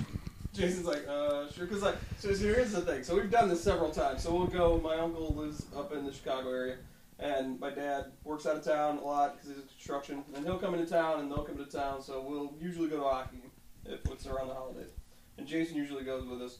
Jason's 0.57 0.85
like, 0.85 1.07
uh, 1.07 1.49
sure, 1.51 1.67
because 1.67 1.83
like, 1.83 1.95
so, 2.17 2.33
so 2.33 2.43
here's 2.43 2.71
the 2.71 2.81
thing. 2.81 3.03
So 3.03 3.15
we've 3.15 3.29
done 3.29 3.47
this 3.47 3.63
several 3.63 3.91
times. 3.91 4.23
So 4.23 4.33
we'll 4.33 4.47
go. 4.47 4.79
My 4.79 4.95
uncle 4.95 5.33
lives 5.35 5.65
up 5.75 5.93
in 5.93 6.03
the 6.03 6.11
Chicago 6.11 6.49
area, 6.49 6.77
and 7.19 7.59
my 7.59 7.69
dad 7.69 8.05
works 8.23 8.47
out 8.47 8.55
of 8.55 8.63
town 8.63 8.97
a 8.97 9.03
lot 9.03 9.35
because 9.35 9.49
he's 9.49 9.57
in 9.59 9.67
construction. 9.67 10.23
And 10.35 10.43
he'll 10.43 10.57
come 10.57 10.73
into 10.73 10.87
town, 10.87 11.19
and 11.19 11.31
they'll 11.31 11.43
come 11.43 11.57
to 11.57 11.65
town. 11.65 12.01
So 12.01 12.21
we'll 12.27 12.55
usually 12.59 12.89
go 12.89 12.97
to 12.97 13.03
hockey 13.03 13.43
if 13.85 13.99
it's 14.11 14.25
around 14.25 14.47
the 14.47 14.55
holidays. 14.55 14.91
And 15.37 15.45
Jason 15.45 15.75
usually 15.75 16.03
goes 16.03 16.25
with 16.25 16.41
us. 16.41 16.57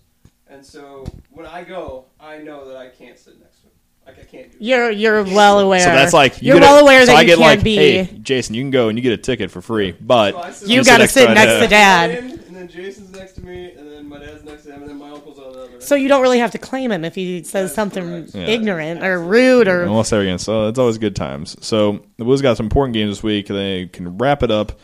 And 0.48 0.64
so 0.66 1.06
when 1.32 1.46
I 1.46 1.64
go, 1.64 2.06
I 2.20 2.38
know 2.38 2.68
that 2.68 2.78
I 2.78 2.90
can't 2.90 3.18
sit 3.18 3.40
next 3.40 3.62
to 3.62 3.68
him. 3.68 3.72
Like 4.08 4.20
I 4.20 4.24
can't 4.24 4.52
do. 4.52 4.58
You're 4.60 4.90
you're 4.92 5.24
well 5.24 5.60
aware. 5.60 5.80
So 5.82 5.90
that's 5.90 6.14
like 6.14 6.42
you 6.42 6.48
you're 6.50 6.60
get 6.60 6.64
a- 6.64 6.72
well 6.72 6.80
aware 6.80 7.02
so 7.02 7.08
that 7.08 7.18
I 7.18 7.22
you 7.22 7.28
get 7.28 7.38
can't 7.38 7.58
like, 7.60 7.64
be. 7.64 7.76
Hey, 7.76 8.18
Jason, 8.22 8.56
you 8.56 8.62
can 8.64 8.72
go 8.72 8.90
and 8.90 8.98
you 8.98 9.02
get 9.04 9.14
a 9.14 9.18
ticket 9.18 9.52
for 9.52 9.62
free, 9.62 9.92
but 9.92 10.32
So 10.32 10.40
I 10.40 10.52
sit 10.52 10.70
you 10.70 10.80
on- 10.80 10.86
got 10.86 10.98
to 11.00 11.08
sit 11.08 11.30
next 11.32 11.62
to 11.62 11.68
dad. 11.68 12.12
And 12.12 12.56
then 12.56 12.68
Jason's 12.70 13.12
next 13.12 13.34
to 13.34 13.46
me, 13.46 13.72
and 13.78 13.88
then 13.88 14.08
my 14.10 14.18
dad's 14.20 14.44
next 14.44 14.64
to 14.64 14.72
him, 14.74 14.82
and 14.82 14.90
then 14.90 14.98
my 14.98 15.10
uncle's 15.12 15.38
on 15.38 15.54
the 15.54 15.60
other. 15.60 15.82
So 15.82 15.94
you 15.96 16.08
don't 16.08 16.22
really 16.24 16.40
have 16.40 16.52
to 16.52 16.58
claim 16.58 16.92
him 16.92 17.06
if 17.06 17.14
he 17.16 17.44
says 17.44 17.52
That's 17.70 17.76
something 17.76 18.04
correct. 18.04 18.36
Yeah. 18.36 18.48
ignorant 18.48 19.04
or 19.04 19.22
rude 19.22 19.68
or 19.68 19.84
Unless 19.84 20.10
they're 20.10 20.22
against, 20.22 20.46
so 20.46 20.68
it's 20.68 20.80
always 20.80 20.98
good 20.98 21.16
times. 21.16 21.56
So 21.66 22.04
the 22.18 22.24
Blues 22.24 22.42
got 22.42 22.58
some 22.58 22.66
important 22.66 22.94
games 22.96 23.12
this 23.12 23.24
week. 23.24 23.48
They 23.48 23.86
can 23.88 24.18
wrap 24.18 24.42
it 24.44 24.50
up. 24.52 24.80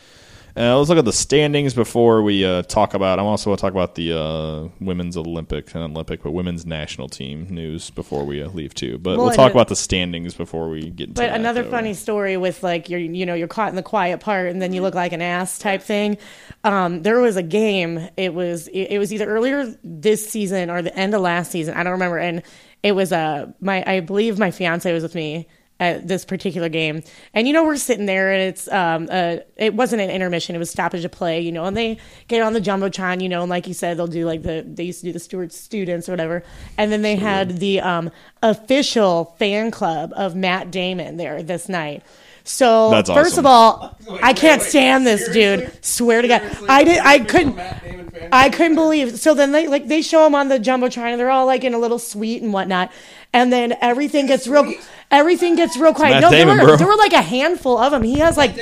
Uh, 0.56 0.78
let's 0.78 0.88
look 0.88 0.98
at 0.98 1.04
the 1.04 1.12
standings 1.12 1.74
before 1.74 2.22
we 2.22 2.44
uh, 2.44 2.62
talk 2.62 2.94
about. 2.94 3.18
I 3.18 3.22
also 3.22 3.50
want 3.50 3.58
to 3.58 3.60
talk 3.60 3.72
about 3.72 3.96
the 3.96 4.16
uh, 4.16 4.68
women's 4.80 5.16
Olympic, 5.16 5.74
not 5.74 5.90
Olympic, 5.90 6.22
but 6.22 6.30
women's 6.30 6.64
national 6.64 7.08
team 7.08 7.48
news 7.50 7.90
before 7.90 8.24
we 8.24 8.40
uh, 8.40 8.48
leave 8.50 8.72
too. 8.72 8.98
But 8.98 9.16
Well, 9.16 9.26
we'll 9.26 9.34
talk 9.34 9.50
about 9.50 9.66
the 9.66 9.74
standings 9.74 10.34
before 10.34 10.68
we 10.68 10.90
get. 10.90 11.08
into 11.08 11.20
But 11.20 11.30
that, 11.30 11.40
another 11.40 11.64
though. 11.64 11.70
funny 11.70 11.92
story 11.92 12.36
with 12.36 12.62
like 12.62 12.88
you're 12.88 13.00
you 13.00 13.26
know 13.26 13.34
you're 13.34 13.48
caught 13.48 13.70
in 13.70 13.74
the 13.74 13.82
quiet 13.82 14.20
part 14.20 14.46
and 14.48 14.62
then 14.62 14.72
you 14.72 14.80
look 14.80 14.94
like 14.94 15.12
an 15.12 15.22
ass 15.22 15.58
type 15.58 15.82
thing. 15.82 16.18
Um, 16.62 17.02
there 17.02 17.18
was 17.18 17.36
a 17.36 17.42
game. 17.42 18.08
It 18.16 18.32
was 18.32 18.68
it, 18.68 18.92
it 18.92 18.98
was 19.00 19.12
either 19.12 19.26
earlier 19.26 19.76
this 19.82 20.28
season 20.30 20.70
or 20.70 20.82
the 20.82 20.96
end 20.96 21.14
of 21.14 21.20
last 21.20 21.50
season. 21.50 21.74
I 21.74 21.82
don't 21.82 21.94
remember. 21.94 22.18
And 22.18 22.44
it 22.84 22.92
was 22.92 23.10
uh, 23.12 23.50
my 23.60 23.82
I 23.88 23.98
believe 23.98 24.38
my 24.38 24.52
fiance 24.52 24.92
was 24.92 25.02
with 25.02 25.16
me 25.16 25.48
at 25.80 26.06
this 26.06 26.24
particular 26.24 26.68
game. 26.68 27.02
And 27.34 27.46
you 27.48 27.52
know 27.52 27.64
we're 27.64 27.76
sitting 27.76 28.06
there 28.06 28.32
and 28.32 28.42
it's 28.42 28.68
um 28.68 29.08
uh 29.10 29.38
it 29.56 29.74
wasn't 29.74 30.02
an 30.02 30.10
intermission. 30.10 30.54
It 30.54 30.58
was 30.60 30.70
stoppage 30.70 31.04
of 31.04 31.10
play. 31.12 31.40
You 31.40 31.52
know, 31.52 31.64
and 31.64 31.76
they 31.76 31.98
get 32.28 32.42
on 32.42 32.52
the 32.52 32.60
jumbotron. 32.60 33.20
You 33.22 33.28
know, 33.28 33.42
and 33.42 33.50
like 33.50 33.66
you 33.66 33.74
said, 33.74 33.96
they'll 33.98 34.06
do 34.06 34.24
like 34.24 34.42
the 34.42 34.64
they 34.66 34.84
used 34.84 35.00
to 35.00 35.06
do 35.06 35.12
the 35.12 35.18
Stewart 35.18 35.52
students 35.52 36.08
or 36.08 36.12
whatever. 36.12 36.42
And 36.78 36.92
then 36.92 37.02
they 37.02 37.16
had 37.16 37.58
the 37.58 37.80
um 37.80 38.10
official 38.42 39.34
fan 39.38 39.70
club 39.70 40.12
of 40.16 40.34
Matt 40.36 40.70
Damon 40.70 41.16
there 41.16 41.42
this 41.42 41.68
night. 41.68 42.02
So 42.46 42.90
That's 42.90 43.08
first 43.10 43.32
awesome. 43.32 43.42
of 43.42 43.46
all, 43.46 43.98
Wait, 44.06 44.20
I 44.22 44.34
can't 44.34 44.60
wait. 44.60 44.68
stand 44.68 45.06
this 45.06 45.26
Seriously? 45.26 45.66
dude. 45.66 45.84
Swear 45.84 46.20
to 46.20 46.28
God, 46.28 46.40
Seriously? 46.42 46.68
I 46.68 46.84
did. 46.84 46.98
I 46.98 47.18
couldn't. 47.20 47.56
Matt 47.56 47.82
Damon 47.82 48.10
fan 48.10 48.28
I 48.32 48.50
couldn't 48.50 48.74
believe. 48.74 49.18
So 49.18 49.32
then 49.32 49.52
they 49.52 49.66
like 49.66 49.88
they 49.88 50.02
show 50.02 50.26
him 50.26 50.34
on 50.34 50.48
the 50.48 50.58
jumbotron, 50.58 51.12
and 51.12 51.18
they're 51.20 51.30
all 51.30 51.46
like 51.46 51.64
in 51.64 51.72
a 51.72 51.78
little 51.78 51.98
suite 51.98 52.42
and 52.42 52.52
whatnot. 52.52 52.92
And 53.34 53.52
then 53.52 53.76
everything 53.80 54.26
gets 54.26 54.46
real. 54.46 54.72
Everything 55.10 55.56
gets 55.56 55.76
real 55.76 55.92
quiet. 55.92 56.20
No, 56.20 56.30
Damon, 56.30 56.56
there 56.56 56.64
were 56.64 56.70
bro. 56.70 56.76
there 56.76 56.86
were 56.86 56.96
like 56.96 57.12
a 57.12 57.20
handful 57.20 57.76
of 57.76 57.90
them. 57.90 58.02
He 58.02 58.20
has 58.20 58.36
like 58.36 58.52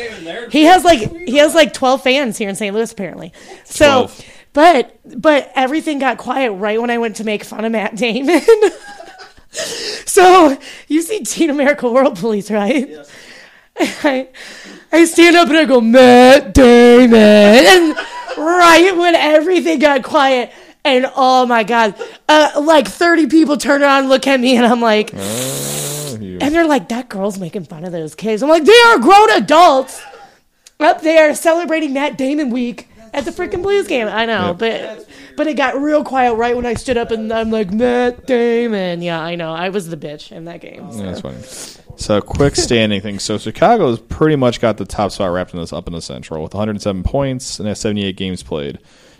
he 0.50 0.64
has 0.64 0.82
like 0.82 1.00
he 1.14 1.36
has 1.36 1.54
like 1.54 1.72
twelve 1.74 2.02
fans 2.02 2.38
here 2.38 2.48
in 2.48 2.56
St. 2.56 2.74
Louis 2.74 2.90
apparently. 2.90 3.32
So, 3.64 4.06
12. 4.06 4.24
but 4.54 4.98
but 5.20 5.52
everything 5.54 5.98
got 5.98 6.16
quiet 6.16 6.52
right 6.52 6.80
when 6.80 6.90
I 6.90 6.98
went 6.98 7.16
to 7.16 7.24
make 7.24 7.44
fun 7.44 7.64
of 7.66 7.72
Matt 7.72 7.96
Damon. 7.96 8.40
so 9.50 10.58
you 10.88 11.02
see 11.02 11.22
Team 11.22 11.50
America 11.50 11.90
World 11.90 12.18
Police, 12.18 12.50
right? 12.50 12.88
Yes. 12.88 13.10
I, 13.78 14.28
I 14.92 15.04
stand 15.04 15.36
up 15.36 15.48
and 15.48 15.56
I 15.58 15.64
go, 15.64 15.80
Matt 15.80 16.54
Damon. 16.54 17.12
And 18.32 18.38
right 18.38 18.96
when 18.96 19.14
everything 19.14 19.78
got 19.78 20.02
quiet, 20.02 20.50
and 20.84 21.06
oh 21.16 21.46
my 21.46 21.64
God, 21.64 21.94
uh, 22.28 22.60
like 22.64 22.88
30 22.88 23.26
people 23.26 23.56
turn 23.56 23.82
around 23.82 24.00
and 24.00 24.08
look 24.08 24.26
at 24.26 24.40
me, 24.40 24.56
and 24.56 24.66
I'm 24.66 24.80
like, 24.80 25.10
Oh, 25.14 26.16
and 26.20 26.40
they're 26.54 26.66
like, 26.66 26.88
that 26.88 27.08
girl's 27.08 27.38
making 27.38 27.64
fun 27.64 27.84
of 27.84 27.92
those 27.92 28.14
kids. 28.14 28.42
I'm 28.42 28.48
like, 28.48 28.64
they 28.64 28.80
are 28.88 28.98
grown 28.98 29.30
adults 29.30 30.02
up 30.80 31.00
there 31.02 31.34
celebrating 31.34 31.92
Matt 31.92 32.18
Damon 32.18 32.50
week 32.50 32.88
at 33.14 33.24
the 33.24 33.30
freaking 33.30 33.62
Blues 33.62 33.86
game. 33.86 34.08
I 34.08 34.26
know, 34.26 34.54
but 34.54 35.08
but 35.36 35.46
it 35.46 35.54
got 35.54 35.80
real 35.80 36.04
quiet 36.04 36.34
right 36.34 36.54
when 36.56 36.66
I 36.66 36.74
stood 36.74 36.96
up 36.96 37.10
and 37.10 37.32
I'm 37.32 37.50
like, 37.50 37.70
Matt 37.70 38.26
Damon. 38.26 39.02
Yeah, 39.02 39.20
I 39.20 39.34
know. 39.36 39.52
I 39.52 39.68
was 39.70 39.88
the 39.88 39.96
bitch 39.96 40.32
in 40.32 40.44
that 40.46 40.60
game. 40.60 40.88
Yeah, 40.92 41.02
that's 41.04 41.20
funny. 41.20 41.38
So, 41.96 42.20
quick 42.20 42.56
standing 42.56 43.00
thing. 43.02 43.18
So, 43.18 43.36
Chicago's 43.38 44.00
pretty 44.00 44.36
much 44.36 44.60
got 44.60 44.78
the 44.78 44.84
top 44.86 45.12
spot 45.12 45.30
wrapped 45.30 45.52
in 45.54 45.60
this 45.60 45.72
up 45.72 45.86
in 45.86 45.92
the 45.92 46.00
Central 46.00 46.42
with 46.42 46.54
107 46.54 47.02
points 47.02 47.58
and 47.58 47.68
has 47.68 47.80
78 47.80 48.16
games 48.16 48.42
played. 48.42 48.78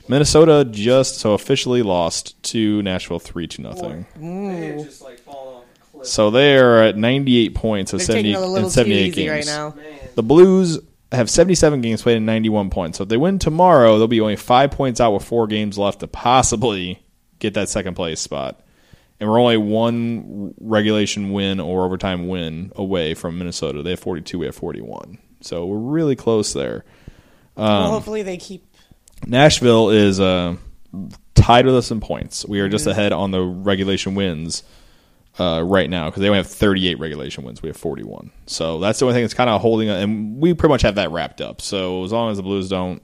Minnesota 0.09 0.65
just 0.71 1.17
so 1.17 1.33
officially 1.35 1.83
lost 1.83 2.41
to 2.45 2.83
Nashville 2.83 3.19
three 3.19 3.47
to 3.49 3.63
nothing. 3.63 4.07
They 4.17 4.83
just 4.85 5.03
like 5.03 5.19
fallen 5.21 5.57
off 5.57 5.65
a 5.75 5.93
cliff. 5.93 6.07
So 6.07 6.31
they 6.31 6.57
are 6.57 6.83
at 6.83 6.97
98 6.97 7.55
points 7.55 7.93
of 7.93 7.99
They're 8.01 8.07
70 8.07 8.23
taking 8.23 8.33
it 8.35 8.37
a 8.37 8.41
little 8.41 8.57
and 8.57 8.65
too 8.67 8.71
78 8.71 9.01
easy 9.07 9.11
games. 9.13 9.31
right 9.31 9.47
now. 9.47 9.75
The 10.15 10.23
Blues 10.23 10.79
have 11.13 11.29
77 11.31 11.81
games 11.83 12.03
played 12.03 12.17
and 12.17 12.27
91 12.27 12.71
points. 12.71 12.99
So 12.99 13.03
if 13.03 13.09
they 13.09 13.17
win 13.17 13.39
tomorrow, 13.39 13.99
they'll 13.99 14.09
be 14.09 14.21
only 14.21 14.37
five 14.37 14.71
points 14.71 15.01
out 15.01 15.13
with 15.13 15.25
four 15.25 15.47
games 15.47 15.79
left 15.79 16.01
to 16.01 16.07
possibly 16.09 17.03
get 17.39 17.55
that 17.55 17.69
second 17.69 17.95
place 17.95 18.21
spot. 18.21 18.61
And 19.21 19.31
we're 19.31 19.39
only 19.41 19.57
one 19.59 20.55
regulation 20.59 21.33
win 21.33 21.61
or 21.61 21.85
overtime 21.85 22.27
win 22.29 22.73
away 22.75 23.15
from 23.15 23.39
Minnesota. 23.39 23.83
They 23.83 23.91
have 23.91 24.01
42, 24.01 24.39
we 24.39 24.47
have 24.47 24.55
41. 24.57 25.19
So 25.43 25.67
we're 25.67 25.77
really 25.77 26.17
close 26.17 26.53
there. 26.55 26.85
well, 27.57 27.85
um, 27.85 27.91
hopefully 27.91 28.23
they 28.23 28.37
keep. 28.37 28.65
Nashville 29.27 29.91
is 29.91 30.20
uh, 30.20 30.57
tied 31.35 31.66
with 31.66 31.77
us 31.77 31.91
in 31.91 32.01
points. 32.01 32.47
We 32.47 32.61
are 32.61 32.68
just 32.68 32.87
ahead 32.87 33.12
on 33.12 33.31
the 33.31 33.43
regulation 33.43 34.14
wins 34.14 34.62
uh, 35.39 35.62
right 35.64 35.89
now 35.89 36.11
because 36.11 36.20
they 36.20 36.29
only 36.29 36.39
have 36.39 36.47
38 36.47 36.99
regulation 36.99 37.45
wins. 37.45 37.62
We 37.62 37.68
have 37.68 37.77
41. 37.77 38.31
So 38.47 38.79
that's 38.81 38.99
the 38.99 39.07
only 39.07 39.14
thing 39.14 39.25
that's 39.25 39.35
kind 39.35 39.49
of 39.51 39.61
holding 39.61 39.89
it. 39.89 40.03
And 40.03 40.39
we 40.39 40.55
pretty 40.55 40.73
much 40.73 40.83
have 40.83 40.97
that 40.97 41.11
wrapped 41.11 41.41
up. 41.41 41.61
So 41.61 42.05
as 42.05 42.12
long 42.12 42.31
as 42.31 42.37
the 42.37 42.43
Blues 42.43 42.68
don't 42.68 43.03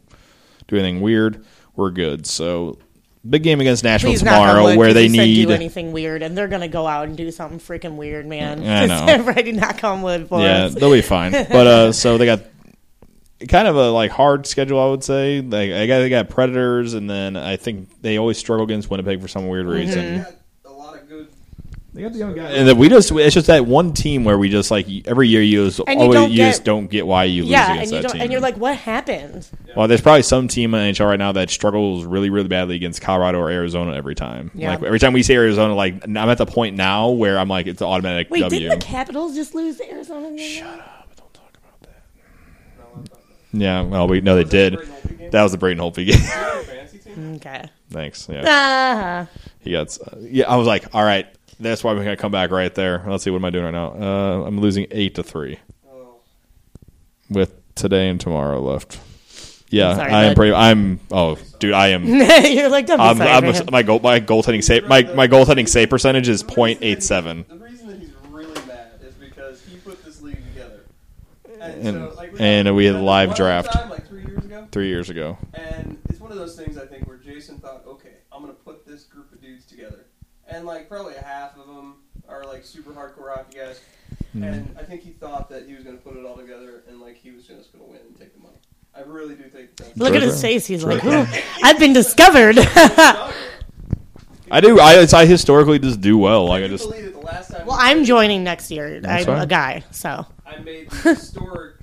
do 0.66 0.77
anything 0.77 1.01
weird, 1.01 1.45
we're 1.77 1.91
good. 1.91 2.27
So 2.27 2.79
big 3.29 3.43
game 3.43 3.61
against 3.61 3.85
Nashville 3.85 4.11
Please 4.11 4.21
tomorrow 4.21 4.64
wood, 4.64 4.79
where 4.79 4.93
they 4.93 5.09
need 5.09 5.47
do 5.47 5.53
anything 5.53 5.93
weird, 5.93 6.23
and 6.23 6.37
they're 6.37 6.49
gonna 6.49 6.69
go 6.69 6.87
out 6.87 7.09
and 7.09 7.16
do 7.16 7.31
something 7.31 7.59
freaking 7.59 7.97
weird, 7.97 8.27
man. 8.27 8.66
I 8.66 8.87
know. 9.16 9.23
Ready, 9.25 9.53
knock 9.53 9.83
on 9.85 10.03
wood 10.03 10.29
for 10.29 10.41
yeah 10.41 10.64
us. 10.66 10.75
they'll 10.75 10.93
be 10.93 11.03
fine. 11.03 11.33
But 11.33 11.66
uh, 11.66 11.93
so 11.93 12.19
they 12.19 12.27
got 12.27 12.41
kind 13.47 13.68
of 13.68 13.76
a 13.76 13.91
like 13.91 14.11
hard 14.11 14.47
schedule, 14.47 14.80
I 14.80 14.91
would 14.91 15.05
say. 15.05 15.41
Like 15.41 15.70
I 15.70 15.86
got 15.86 15.99
they 16.01 16.09
got 16.09 16.28
Predators, 16.28 16.95
and 16.95 17.09
then 17.09 17.36
I 17.36 17.57
think 17.57 18.03
they 18.03 18.16
always 18.18 18.39
struggle 18.39 18.64
against 18.64 18.91
Winnipeg 18.91 19.20
for 19.20 19.28
some 19.28 19.49
weird 19.49 19.66
Mm-hmm. 19.66 19.74
reason. 19.76 20.05
They 20.16 20.18
got 20.22 20.34
a 20.64 20.70
lot 20.72 20.97
of 20.97 21.09
good. 21.09 21.28
They 21.95 22.03
got 22.03 22.12
the 22.12 22.18
young 22.18 22.34
guys, 22.34 22.55
and 22.55 22.68
then 22.68 22.76
we 22.78 22.89
just 22.89 23.11
it's 23.12 23.34
just 23.34 23.47
that 23.49 23.66
one 23.66 23.93
team 23.93 24.22
where 24.22 24.39
we 24.39 24.49
just 24.51 24.70
like 24.70 24.86
every 25.07 25.26
year 25.28 25.43
you 25.43 25.66
just 25.66 25.80
And 25.89 25.99
you 25.99 26.05
always 26.05 26.14
don't 26.20 26.30
you 26.30 26.36
get- 26.36 26.49
just 26.51 26.64
don't 26.64 26.86
get 26.89 27.07
why 27.07 27.24
you 27.24 27.43
lose 27.43 27.51
Yeah, 27.51 27.72
and 27.72 27.84
you 27.84 27.91
that 27.97 28.03
don't, 28.03 28.12
team. 28.12 28.22
and 28.22 28.30
you're 28.30 28.41
like, 28.43 28.57
what 28.57 28.76
happened? 28.76 29.49
well, 29.74 29.89
there's 29.89 30.01
probably 30.03 30.22
some 30.22 30.47
team 30.49 30.74
in 30.74 30.93
NHL 30.95 31.07
right 31.09 31.18
now 31.18 31.32
that 31.32 31.51
struggles 31.51 32.05
really, 32.05 32.30
really 32.30 32.47
badly 32.49 32.76
against 32.76 33.01
Colorado 33.01 33.39
or 33.39 33.51
Arizona 33.51 33.95
every 33.95 34.14
time. 34.14 34.51
Yeah. 34.55 34.70
Like 34.70 34.82
every 34.84 34.99
time 35.01 35.12
we 35.12 35.22
say 35.24 35.34
Arizona, 35.34 35.74
like 35.74 36.05
I'm 36.07 36.16
at 36.16 36.39
the 36.39 36.47
point 36.47 36.76
now 36.76 37.09
where 37.11 37.39
I'm 37.39 37.49
like 37.49 37.66
it's 37.66 37.80
an 37.80 37.89
automatic 37.89 38.28
Wait, 38.30 38.41
W. 38.41 38.61
didn't 38.61 38.78
the 38.78 38.84
Capitals 38.84 39.34
just 39.34 39.55
lose 39.55 39.78
to 39.78 39.91
Arizona? 39.91 40.36
Shut 40.39 40.66
up! 40.78 41.09
Don't 41.16 41.34
talk 41.34 41.51
about 41.57 41.80
that. 41.80 42.03
No, 42.78 42.84
I'm 42.95 43.01
not- 43.01 43.11
Yeah, 43.53 43.83
well, 43.83 44.07
we 44.09 44.21
know 44.21 44.37
they 44.37 44.45
that 44.45 44.51
did. 44.51 44.73
the 44.75 44.77
Braden 44.79 44.89
Holtby 44.93 45.19
game? 45.19 45.31
That 45.31 45.43
was 45.43 45.53
the 45.53 45.59
Braden 45.59 45.83
Holtby 45.83 45.95
game. 46.07 46.09
Is 46.11 46.29
that 46.29 46.55
your 46.55 46.63
fantasy 46.65 46.99
team? 46.99 47.35
Okay. 47.37 47.65
Thanks. 47.91 48.29
Yeah, 48.31 48.43
Ah, 48.47 49.27
he 49.61 49.73
got. 49.73 49.97
Uh, 50.01 50.17
yeah, 50.21 50.49
I 50.49 50.57
was 50.57 50.67
like, 50.69 50.95
all 50.95 51.03
right, 51.03 51.27
that's 51.59 51.83
why 51.83 51.93
we're 51.95 52.05
gonna 52.05 52.17
come 52.17 52.31
back 52.31 52.51
right 52.53 52.73
there. 52.75 53.03
Let's 53.07 53.25
see, 53.25 53.31
what 53.31 53.39
am 53.39 53.45
I 53.47 53.51
doing 53.51 53.65
right 53.65 53.73
now? 53.73 53.89
Uh, 53.93 54.45
I'm 54.47 54.61
losing 54.61 54.87
eight 54.93 55.15
to 55.17 55.23
three 55.25 55.59
Oh, 55.91 56.17
with 57.31 57.55
today 57.75 58.09
and 58.09 58.21
tomorrow 58.21 58.61
left. 58.61 59.01
Yeah, 59.71 59.97
Sorry, 59.97 60.11
I 60.13 60.25
am 60.25 60.31
bud. 60.31 60.37
pretty. 60.37 60.53
I'm. 60.55 61.01
Oh, 61.11 61.37
dude, 61.59 61.73
I 61.75 61.89
am. 61.89 62.05
you're 62.45 62.69
like, 62.71 62.87
don't 62.87 63.01
I'm, 63.01 63.17
sorry 63.17 63.31
I'm 63.31 63.45
a, 63.45 63.71
my 63.71 63.83
goal. 63.83 63.99
My 64.01 64.21
goaltending 64.21 64.63
save. 64.65 64.87
My 64.87 65.03
my 65.15 65.27
goaltending 65.29 65.69
save 65.69 65.91
percentage 65.91 66.29
is 66.29 66.43
The 66.43 66.55
reason 66.55 66.81
that 66.81 66.87
he- 66.87 66.97
.87. 66.97 67.49
The 67.49 67.57
reason 67.57 67.89
that 67.89 67.99
he's 67.99 68.13
really 68.31 68.55
mad 68.67 68.93
is 69.03 69.15
because 69.15 69.63
he 69.67 69.77
put 69.79 70.03
this 70.05 70.23
league 70.23 70.39
together. 70.55 70.81
And- 71.61 71.83
so, 71.85 72.15
like, 72.17 72.33
and 72.39 72.75
we 72.77 72.85
had 72.87 72.91
remember 72.93 73.07
live 73.07 73.35
draft. 73.35 73.73
Time, 73.73 73.91
like 73.91 74.07
three 74.09 74.25
years 74.25 74.45
ago. 74.45 74.69
three 74.73 74.89
years 74.89 75.11
ago. 75.11 75.39
And 75.55 75.99
it's 76.09 76.21
one 76.21 76.31
of 76.33 76.39
those 76.39 76.57
things 76.57 76.77
I 76.79 76.87
think 76.87 77.07
where 77.07 77.17
Jason 77.17 77.59
thought, 77.59 77.85
okay, 77.87 78.15
I'm 78.33 78.41
gonna 78.43 78.53
put 78.55 78.87
this 78.87 79.05
group 79.05 79.33
of 79.33 79.41
dudes 79.41 79.65
together, 79.65 80.07
and 80.47 80.65
like 80.67 80.89
probably 80.89 81.15
a 81.17 81.23
half 81.25 81.57
of 81.57 81.67
them 81.67 81.97
are 82.29 82.45
like 82.45 82.65
super 82.65 82.93
hardcore 82.93 83.35
hockey 83.35 83.59
guys, 83.59 83.81
Hmm. 84.33 84.43
and 84.45 84.77
I 84.79 84.83
think 84.85 85.03
he 85.03 85.11
thought 85.11 85.49
that 85.51 85.67
he 85.67 85.75
was 85.75 85.85
gonna 85.85 85.97
put 85.97 86.17
it 86.17 86.25
all 86.27 86.37
together 86.37 86.85
and 86.89 87.01
like 87.01 87.17
he 87.17 87.31
was 87.31 87.47
just 87.47 87.73
gonna 87.73 87.85
win 87.87 88.01
and 88.07 88.17
take 88.19 88.35
the 88.35 88.41
money. 88.41 88.59
I 88.95 89.01
really 89.03 89.35
do 89.37 89.45
think 89.45 89.77
that's. 89.77 89.97
Look 89.97 90.15
at 90.15 90.23
his 90.23 90.41
face. 90.41 90.67
He's 90.67 90.83
like, 90.85 91.05
Ooh, 91.05 91.27
I've 91.63 91.79
been 91.79 91.93
discovered. 91.93 92.57
I 94.51 94.61
do. 94.61 94.79
I, 94.81 95.07
I 95.13 95.27
historically 95.27 95.79
just 95.79 96.01
do 96.01 96.17
well. 96.19 96.47
Like 96.47 96.61
I 96.65 96.69
Can 96.69 96.77
just. 96.77 96.89
believe 96.91 97.05
it, 97.07 97.13
the 97.13 97.21
last 97.21 97.51
time 97.51 97.67
well, 97.67 97.77
I'm 97.79 98.05
joining 98.05 98.45
next 98.45 98.71
year. 98.71 99.01
I'm 99.07 99.25
fine. 99.25 99.43
a 99.43 99.47
guy, 99.47 99.85
so. 99.91 100.27
I 100.47 100.59
made 100.59 100.91
the 100.91 101.15
historic, 101.15 101.77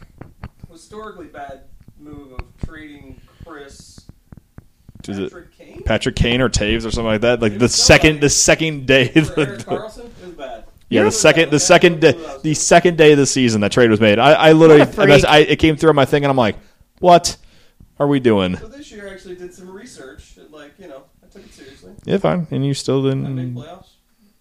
historically 0.72 1.28
bad 1.28 1.62
move 2.00 2.34
of 2.34 2.42
trading 2.66 3.20
Chris. 3.46 4.02
Is 5.08 5.20
it 5.20 5.30
Patrick 5.32 5.58
Kane 5.58 5.84
Patrick 5.84 6.16
Kane 6.16 6.42
or 6.42 6.50
Toews 6.50 6.78
or 6.86 6.90
something 6.92 7.06
like 7.06 7.22
that? 7.22 7.40
Like 7.42 7.60
the 7.60 7.70
second, 7.70 8.22
the 8.22 8.30
second 8.30 8.88
day. 8.88 9.08
for 9.10 9.20
Eric 9.40 9.60
the- 9.60 9.66
Karlsson. 9.66 10.06
It 10.06 10.26
was 10.26 10.32
bad. 10.36 10.64
Yeah, 10.88 11.04
the 11.04 11.12
second, 11.12 11.50
the 11.52 11.60
second 11.60 12.00
day, 12.00 12.14
clue 12.14 12.22
what 12.22 12.30
I 12.30 12.34
was 12.36 12.44
the 12.44 12.54
second 12.54 12.98
day 12.98 13.12
of 13.12 13.18
the 13.18 13.26
season 13.26 13.62
that 13.62 13.72
trade 13.72 13.90
was 13.90 14.00
made. 14.00 14.20
I, 14.20 14.34
I 14.34 14.52
literally, 14.52 14.86
What 14.86 15.10
a. 15.10 15.30
I, 15.30 15.38
it 15.40 15.58
came 15.58 15.76
through 15.78 15.90
on 15.90 15.96
my 15.96 16.06
thing, 16.06 16.24
and 16.24 16.30
I'm 16.30 16.38
like, 16.38 16.58
what 17.00 17.38
are 18.00 18.08
we 18.08 18.20
doing? 18.20 18.56
So 18.58 18.68
this 18.68 18.92
year, 18.92 19.10
I 19.10 19.14
actually 19.14 19.36
did 19.36 19.52
some 19.54 19.70
research. 19.72 20.38
And, 20.38 20.52
like, 20.52 20.74
you 20.78 20.88
know, 20.88 20.98
I 20.98 21.02
took 21.36 21.46
it 21.46 21.54
seriously. 21.54 21.94
Yeah, 22.06 22.18
fine. 22.18 22.48
And 22.52 22.66
you 22.66 22.74
still 22.74 23.06
I 23.10 23.14
made 23.14 23.36
didn't. 23.36 23.56
playoffs. 23.56 23.88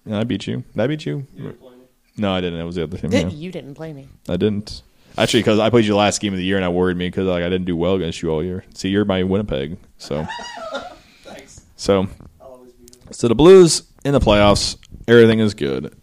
Yeah, 0.07 0.20
I 0.20 0.24
beat 0.24 0.47
you. 0.47 0.64
Did 0.72 0.80
I 0.80 0.86
beat 0.86 1.07
you? 1.07 1.26
You 1.34 1.42
didn't 1.45 1.61
play 1.61 1.70
me. 1.76 1.84
No, 2.16 2.32
I 2.32 2.40
didn't. 2.40 2.61
It 2.61 2.64
was 2.64 2.74
the 2.76 2.82
other 2.84 2.99
team. 2.99 3.12
Yeah. 3.12 3.28
You 3.28 3.51
didn't 3.51 3.74
play 3.74 3.92
me. 3.92 4.09
I 4.28 4.36
didn't. 4.36 4.82
Actually, 5.16 5.40
because 5.40 5.59
I 5.61 5.70
played 5.70 5.84
you 5.84 5.95
last 5.97 6.20
game 6.20 6.32
of 6.32 6.38
the 6.38 6.45
year, 6.45 6.57
and 6.57 6.64
I 6.64 6.68
worried 6.68 6.97
me 6.97 7.07
because 7.09 7.26
like 7.26 7.42
I 7.45 7.49
didn't 7.49 7.66
do 7.66 7.76
well 7.76 7.95
against 7.95 8.20
you 8.22 8.30
all 8.30 8.42
year. 8.42 8.64
See, 8.74 8.88
you're 8.88 9.05
my 9.05 9.22
Winnipeg, 9.22 9.76
so 9.99 10.26
Thanks. 11.22 11.62
so 11.76 12.09
I'll 12.40 12.47
always 12.49 12.72
be 12.72 12.86
there. 12.86 13.12
So 13.12 13.28
the 13.28 13.34
Blues 13.34 13.82
in 14.05 14.12
the 14.12 14.20
playoffs, 14.20 14.76
everything 15.07 15.38
is 15.40 15.55
good. 15.55 15.95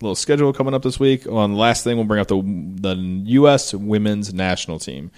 little 0.00 0.14
schedule 0.14 0.52
coming 0.52 0.74
up 0.74 0.82
this 0.82 0.98
week. 1.00 1.26
On 1.26 1.52
the 1.52 1.58
last 1.58 1.82
thing, 1.84 1.96
we'll 1.96 2.06
bring 2.06 2.20
up 2.20 2.28
the 2.28 2.40
the 2.40 2.94
U.S. 3.32 3.74
Women's 3.74 4.32
National 4.32 4.78
Team, 4.78 5.10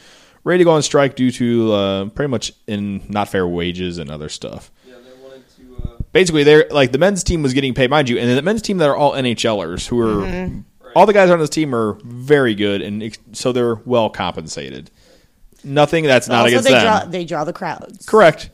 ready 0.43 0.59
to 0.59 0.64
go 0.64 0.70
on 0.72 0.83
strike 0.83 1.14
due 1.14 1.31
to 1.33 1.72
uh, 1.72 2.05
pretty 2.11 2.31
much 2.31 2.53
in 2.66 3.03
not 3.11 3.29
fair 3.29 3.47
wages 3.47 3.99
and 3.99 4.11
other 4.11 4.31
stuff. 4.31 4.70
Yeah, 4.89 4.95
they 5.05 5.22
wanted 5.22 5.45
to. 5.57 5.89
Uh, 5.89 6.03
Basically, 6.15 6.45
they're 6.45 6.67
like 6.71 6.93
the 6.93 6.99
men's 6.99 7.23
team 7.23 7.43
was 7.43 7.53
getting 7.53 7.75
paid, 7.75 7.91
mind 7.91 8.09
you, 8.09 8.17
and 8.19 8.31
the 8.39 8.41
men's 8.41 8.62
team 8.62 8.79
that 8.79 8.89
are 8.89 8.97
all 8.97 9.12
NHLers 9.12 9.87
who 9.89 10.01
are 10.01 10.25
Mm-hmm. 10.25 10.61
all 10.97 11.05
the 11.05 11.12
guys 11.12 11.29
on 11.29 11.39
this 11.41 11.51
team 11.51 11.75
are 11.75 11.99
very 12.05 12.55
good, 12.55 12.81
and 12.81 13.19
so 13.33 13.53
they're 13.53 13.75
well 13.85 14.09
compensated. 14.09 14.91
Nothing 15.62 16.05
that's 16.05 16.29
not 16.29 16.41
also, 16.43 16.49
against 16.49 16.65
they 16.69 16.73
them. 16.75 16.83
draw 16.83 17.05
they 17.05 17.25
draw 17.25 17.45
the 17.45 17.53
crowds. 17.53 18.07
Correct. 18.07 18.51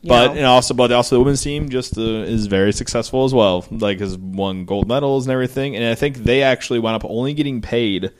You 0.00 0.08
But 0.08 0.28
know? 0.28 0.32
and 0.38 0.46
also, 0.46 0.74
but 0.74 0.90
also 0.90 1.16
the 1.16 1.20
women's 1.20 1.42
team 1.42 1.68
just 1.68 1.96
uh, 1.98 2.00
is 2.00 2.46
very 2.46 2.72
successful 2.72 3.24
as 3.24 3.32
well. 3.34 3.64
Like 3.70 4.00
has 4.00 4.16
won 4.18 4.64
gold 4.64 4.88
medals 4.88 5.26
and 5.26 5.32
everything, 5.32 5.76
and 5.76 5.84
I 5.84 5.94
think 5.94 6.16
they 6.18 6.42
actually 6.42 6.78
wound 6.80 6.96
up 6.96 7.04
only 7.08 7.34
getting 7.34 7.60
paid 7.60 8.10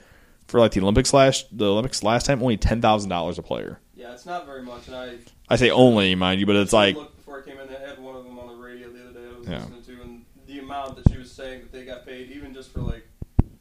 for 0.49 0.61
like 0.61 0.73
the 0.73 0.81
Olympics 0.81 1.13
last 1.15 1.47
the 1.57 1.67
Olympics 1.71 2.03
last 2.03 2.27
time 2.27 2.43
only 2.43 2.57
ten 2.57 2.81
thousand 2.83 3.11
dollars 3.11 3.39
a 3.39 3.43
player. 3.43 3.81
yeah, 3.95 4.13
it's 4.13 4.27
not 4.27 4.45
very 4.47 4.63
much, 4.63 4.87
and 4.89 4.97
I 4.97 5.15
I 5.49 5.57
say 5.57 5.71
only, 5.71 6.15
mind 6.15 6.41
you, 6.41 6.47
but 6.47 6.57
it's 6.57 6.73
like 6.73 6.95
looked 6.97 7.17
before 7.17 7.41
I 7.43 7.43
came 7.49 7.59
in. 7.59 7.69
They 7.69 7.75
had 7.75 7.99
one 7.99 8.17
of 8.17 8.25
them 8.25 8.39
on 8.39 8.49
the 8.49 8.63
radio 8.63 8.89
the 8.91 9.03
other 9.09 9.13
day. 9.13 9.27
I 9.29 9.32
was 9.43 9.51
Yeah. 9.51 9.59
listening 9.59 9.83
to, 9.83 10.03
and 10.03 10.25
the 10.47 10.59
amount 10.59 10.97
that 10.97 11.11
she 11.11 11.19
was 11.19 11.31
saying 11.31 11.61
that 11.61 11.73
they 11.73 11.85
got 11.85 12.07
paid, 12.07 12.31
even 12.31 12.55
just 12.55 12.73
for 12.73 12.81
like 12.81 13.07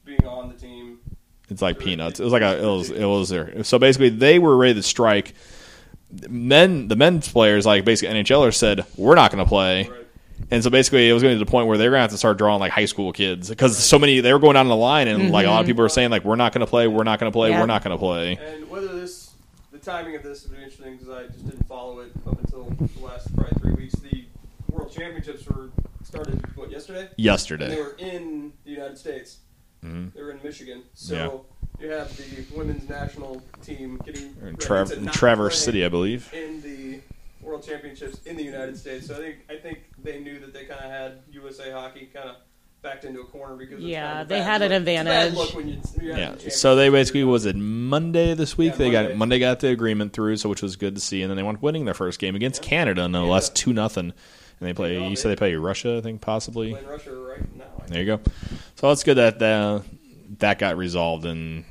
being 0.05 0.25
on 0.25 0.49
the 0.49 0.55
team. 0.55 0.99
it's 1.49 1.61
like 1.61 1.79
peanuts. 1.79 2.19
It 2.19 2.23
was 2.23 2.33
like 2.33 2.41
a 2.41 2.57
it 2.61 2.65
was 2.65 2.89
it 2.89 3.05
was 3.05 3.29
there. 3.29 3.63
So 3.63 3.77
basically, 3.79 4.09
they 4.09 4.39
were 4.39 4.55
ready 4.57 4.75
to 4.75 4.83
strike. 4.83 5.33
Men, 6.29 6.87
the 6.89 6.95
men's 6.95 7.29
players, 7.31 7.65
like 7.65 7.85
basically 7.85 8.13
NHLers, 8.15 8.55
said 8.55 8.85
we're 8.97 9.15
not 9.15 9.31
going 9.31 9.43
to 9.43 9.47
play. 9.47 9.87
Right. 9.87 10.07
And 10.49 10.63
so 10.63 10.69
basically, 10.69 11.09
it 11.09 11.13
was 11.13 11.23
going 11.23 11.35
to 11.37 11.43
the 11.43 11.49
point 11.49 11.67
where 11.67 11.77
they 11.77 11.85
were 11.85 11.91
going 11.91 11.99
to 11.99 12.03
have 12.03 12.11
to 12.11 12.17
start 12.17 12.37
drawing 12.37 12.59
like 12.59 12.71
high 12.71 12.85
school 12.85 13.13
kids 13.13 13.49
because 13.49 13.77
so 13.77 13.97
many 13.99 14.19
they 14.19 14.33
were 14.33 14.39
going 14.39 14.55
down 14.55 14.67
the 14.67 14.75
line, 14.75 15.07
and 15.07 15.31
like 15.31 15.45
a 15.45 15.49
lot 15.49 15.59
of 15.59 15.63
mm-hmm. 15.63 15.67
people 15.69 15.83
were 15.83 15.89
saying 15.89 16.09
like 16.09 16.25
we're 16.25 16.35
not 16.35 16.51
going 16.53 16.65
to 16.65 16.69
play, 16.69 16.87
we're 16.87 17.03
not 17.03 17.19
going 17.19 17.31
to 17.31 17.35
play, 17.35 17.51
Yeah. 17.51 17.59
we're 17.61 17.67
not 17.67 17.83
going 17.83 17.95
to 17.95 17.99
play. 17.99 18.37
And 18.37 18.69
whether 18.69 18.87
this, 18.87 19.31
the 19.71 19.77
timing 19.77 20.15
of 20.15 20.23
this 20.23 20.43
would 20.43 20.57
be 20.57 20.63
interesting 20.63 20.97
because 20.97 21.09
I 21.09 21.27
just 21.27 21.45
didn't 21.45 21.65
follow 21.67 21.99
it 21.99 22.11
up 22.27 22.39
until 22.39 22.63
the 22.65 23.05
last 23.05 23.33
probably 23.35 23.57
three 23.61 23.73
weeks. 23.85 23.93
The 23.95 24.10
World 24.71 24.91
Championships 24.91 25.45
were 25.47 25.69
started 26.03 26.41
what 26.55 26.71
yesterday, 26.71 27.09
and 27.65 27.73
they 27.73 27.79
were 27.81 27.95
in 27.99 28.53
the 28.65 28.71
United 28.71 28.97
States. 28.97 29.37
Mhm. 29.85 30.13
They 30.13 30.21
were 30.21 30.31
in 30.31 30.39
Michigan, 30.43 30.83
so 30.93 31.45
you 31.79 31.89
have 31.89 32.15
the 32.15 32.43
women's 32.55 32.87
national 32.87 33.41
team 33.63 33.99
getting 34.05 34.23
in, 34.23 34.35
ready 34.41 34.57
Trav- 34.57 34.89
to 34.89 34.97
in 34.97 35.05
Traverse 35.07 35.59
City, 35.59 35.83
I 35.83 35.89
believe. 35.89 36.31
in 36.33 36.61
the 36.61 36.99
World 37.41 37.63
Championships 37.65 38.19
in 38.25 38.37
the 38.37 38.43
United 38.43 38.77
States. 38.77 39.07
So 39.07 39.15
I 39.15 39.17
think 39.17 39.35
I 39.49 39.55
think 39.55 39.79
they 40.03 40.19
knew 40.19 40.39
that 40.39 40.53
they 40.53 40.65
kind 40.65 40.79
of 40.85 40.91
had 40.91 41.19
USA 41.31 41.71
hockey 41.71 42.09
kind 42.13 42.29
of 42.29 42.35
backed 42.83 43.05
into 43.05 43.21
a 43.21 43.25
corner 43.25 43.55
because 43.55 43.79
Yeah, 43.79 44.09
kind 44.09 44.21
of 44.23 44.27
they 44.29 44.41
had 44.41 44.61
an 44.61 44.71
look. 44.71 44.81
It's 44.87 45.01
a 45.01 45.03
bad 45.03 45.27
advantage. 45.27 45.37
look 45.37 45.55
when 45.55 45.67
you, 45.69 45.77
you're 46.01 46.17
Yeah. 46.17 46.35
So 46.49 46.75
they 46.75 46.89
basically 46.89 47.23
was 47.23 47.45
it 47.45 47.55
Monday 47.55 48.33
this 48.35 48.57
week? 48.57 48.73
Yeah, 48.73 48.77
they 48.77 48.91
got 48.91 49.01
Monday. 49.03 49.15
Monday 49.17 49.39
got 49.39 49.59
the 49.59 49.67
agreement 49.69 50.13
through, 50.13 50.37
so 50.37 50.49
which 50.49 50.61
was 50.61 50.75
good 50.75 50.93
to 50.95 51.01
see, 51.01 51.21
and 51.23 51.29
then 51.29 51.37
they 51.37 51.43
wound 51.43 51.57
up 51.57 51.63
winning 51.63 51.85
their 51.85 51.93
first 51.95 52.19
game 52.19 52.35
against 52.35 52.61
Canada, 52.61 53.07
no 53.07 53.25
less, 53.27 53.49
two 53.49 53.73
nothing. 53.73 54.13
And 54.61 54.69
they 54.69 54.73
play. 54.73 54.93
You 55.03 55.09
they- 55.09 55.15
said 55.15 55.29
they 55.31 55.35
play 55.35 55.55
Russia, 55.55 55.97
I 55.97 56.01
think 56.01 56.21
possibly. 56.21 56.71
playing 56.71 56.87
Russia 56.87 57.15
right 57.15 57.55
now. 57.57 57.65
There 57.87 57.99
you 57.99 58.05
go. 58.05 58.21
So 58.75 58.91
it's 58.91 59.03
good 59.03 59.15
that 59.17 59.41
uh, 59.41 59.81
that 60.37 60.59
got 60.59 60.77
resolved, 60.77 61.25
and 61.25 61.65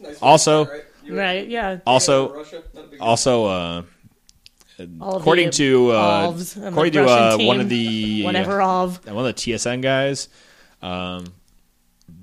nice 0.00 0.20
Also- 0.20 0.66
right? 0.66 0.82
Right, 1.08 1.46
yeah. 1.48 1.80
also 1.86 2.32
Russia, 2.34 2.62
not 2.74 2.84
a 2.84 2.86
big 2.88 3.00
also 3.00 3.44
uh, 3.44 3.82
according 5.00 5.50
to 5.50 5.90
uh, 5.90 6.28
Ovs 6.32 6.56
and 6.56 6.64
the 6.64 6.68
according 6.68 6.92
to 6.94 7.04
uh, 7.06 7.36
one 7.38 7.60
of 7.60 7.68
the 7.68 8.22
Whatever 8.24 8.62
of. 8.62 9.04
one 9.06 9.18
of 9.18 9.24
the 9.26 9.34
TSN 9.34 9.82
guys, 9.82 10.28
um, 10.82 11.26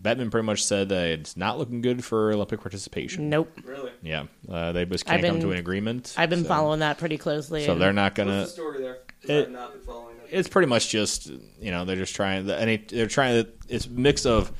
Bettman 0.01 0.31
pretty 0.31 0.45
much 0.45 0.63
said 0.63 0.89
that 0.89 1.07
it's 1.09 1.37
not 1.37 1.59
looking 1.59 1.81
good 1.81 2.03
for 2.03 2.31
Olympic 2.31 2.61
participation. 2.61 3.29
Nope. 3.29 3.51
Really? 3.63 3.91
Yeah, 4.01 4.25
uh, 4.49 4.71
they 4.71 4.85
just 4.85 5.05
can't 5.05 5.23
I've 5.23 5.29
come 5.29 5.39
to 5.41 5.51
an 5.51 5.57
agreement. 5.57 6.15
I've 6.17 6.31
been 6.31 6.41
so, 6.41 6.47
following 6.47 6.79
that 6.79 6.97
pretty 6.97 7.17
closely. 7.19 7.65
So 7.65 7.75
they're 7.75 7.93
not 7.93 8.15
gonna. 8.15 8.39
What's 8.39 8.51
the 8.51 8.61
story 8.61 8.81
there? 8.81 8.97
It- 9.23 9.47
I've 9.47 9.51
not 9.51 9.73
been 9.73 9.81
following 9.81 10.15
it. 10.17 10.29
It's 10.31 10.47
pretty 10.47 10.67
much 10.67 10.89
just 10.89 11.27
you 11.59 11.71
know 11.71 11.83
they're 11.85 11.97
just 11.97 12.15
trying. 12.15 12.45
The, 12.45 12.55
and 12.55 12.87
they're 12.87 13.07
trying 13.07 13.43
to. 13.43 13.49
It's 13.67 13.85
a 13.85 13.89
mix 13.89 14.25
of 14.25 14.51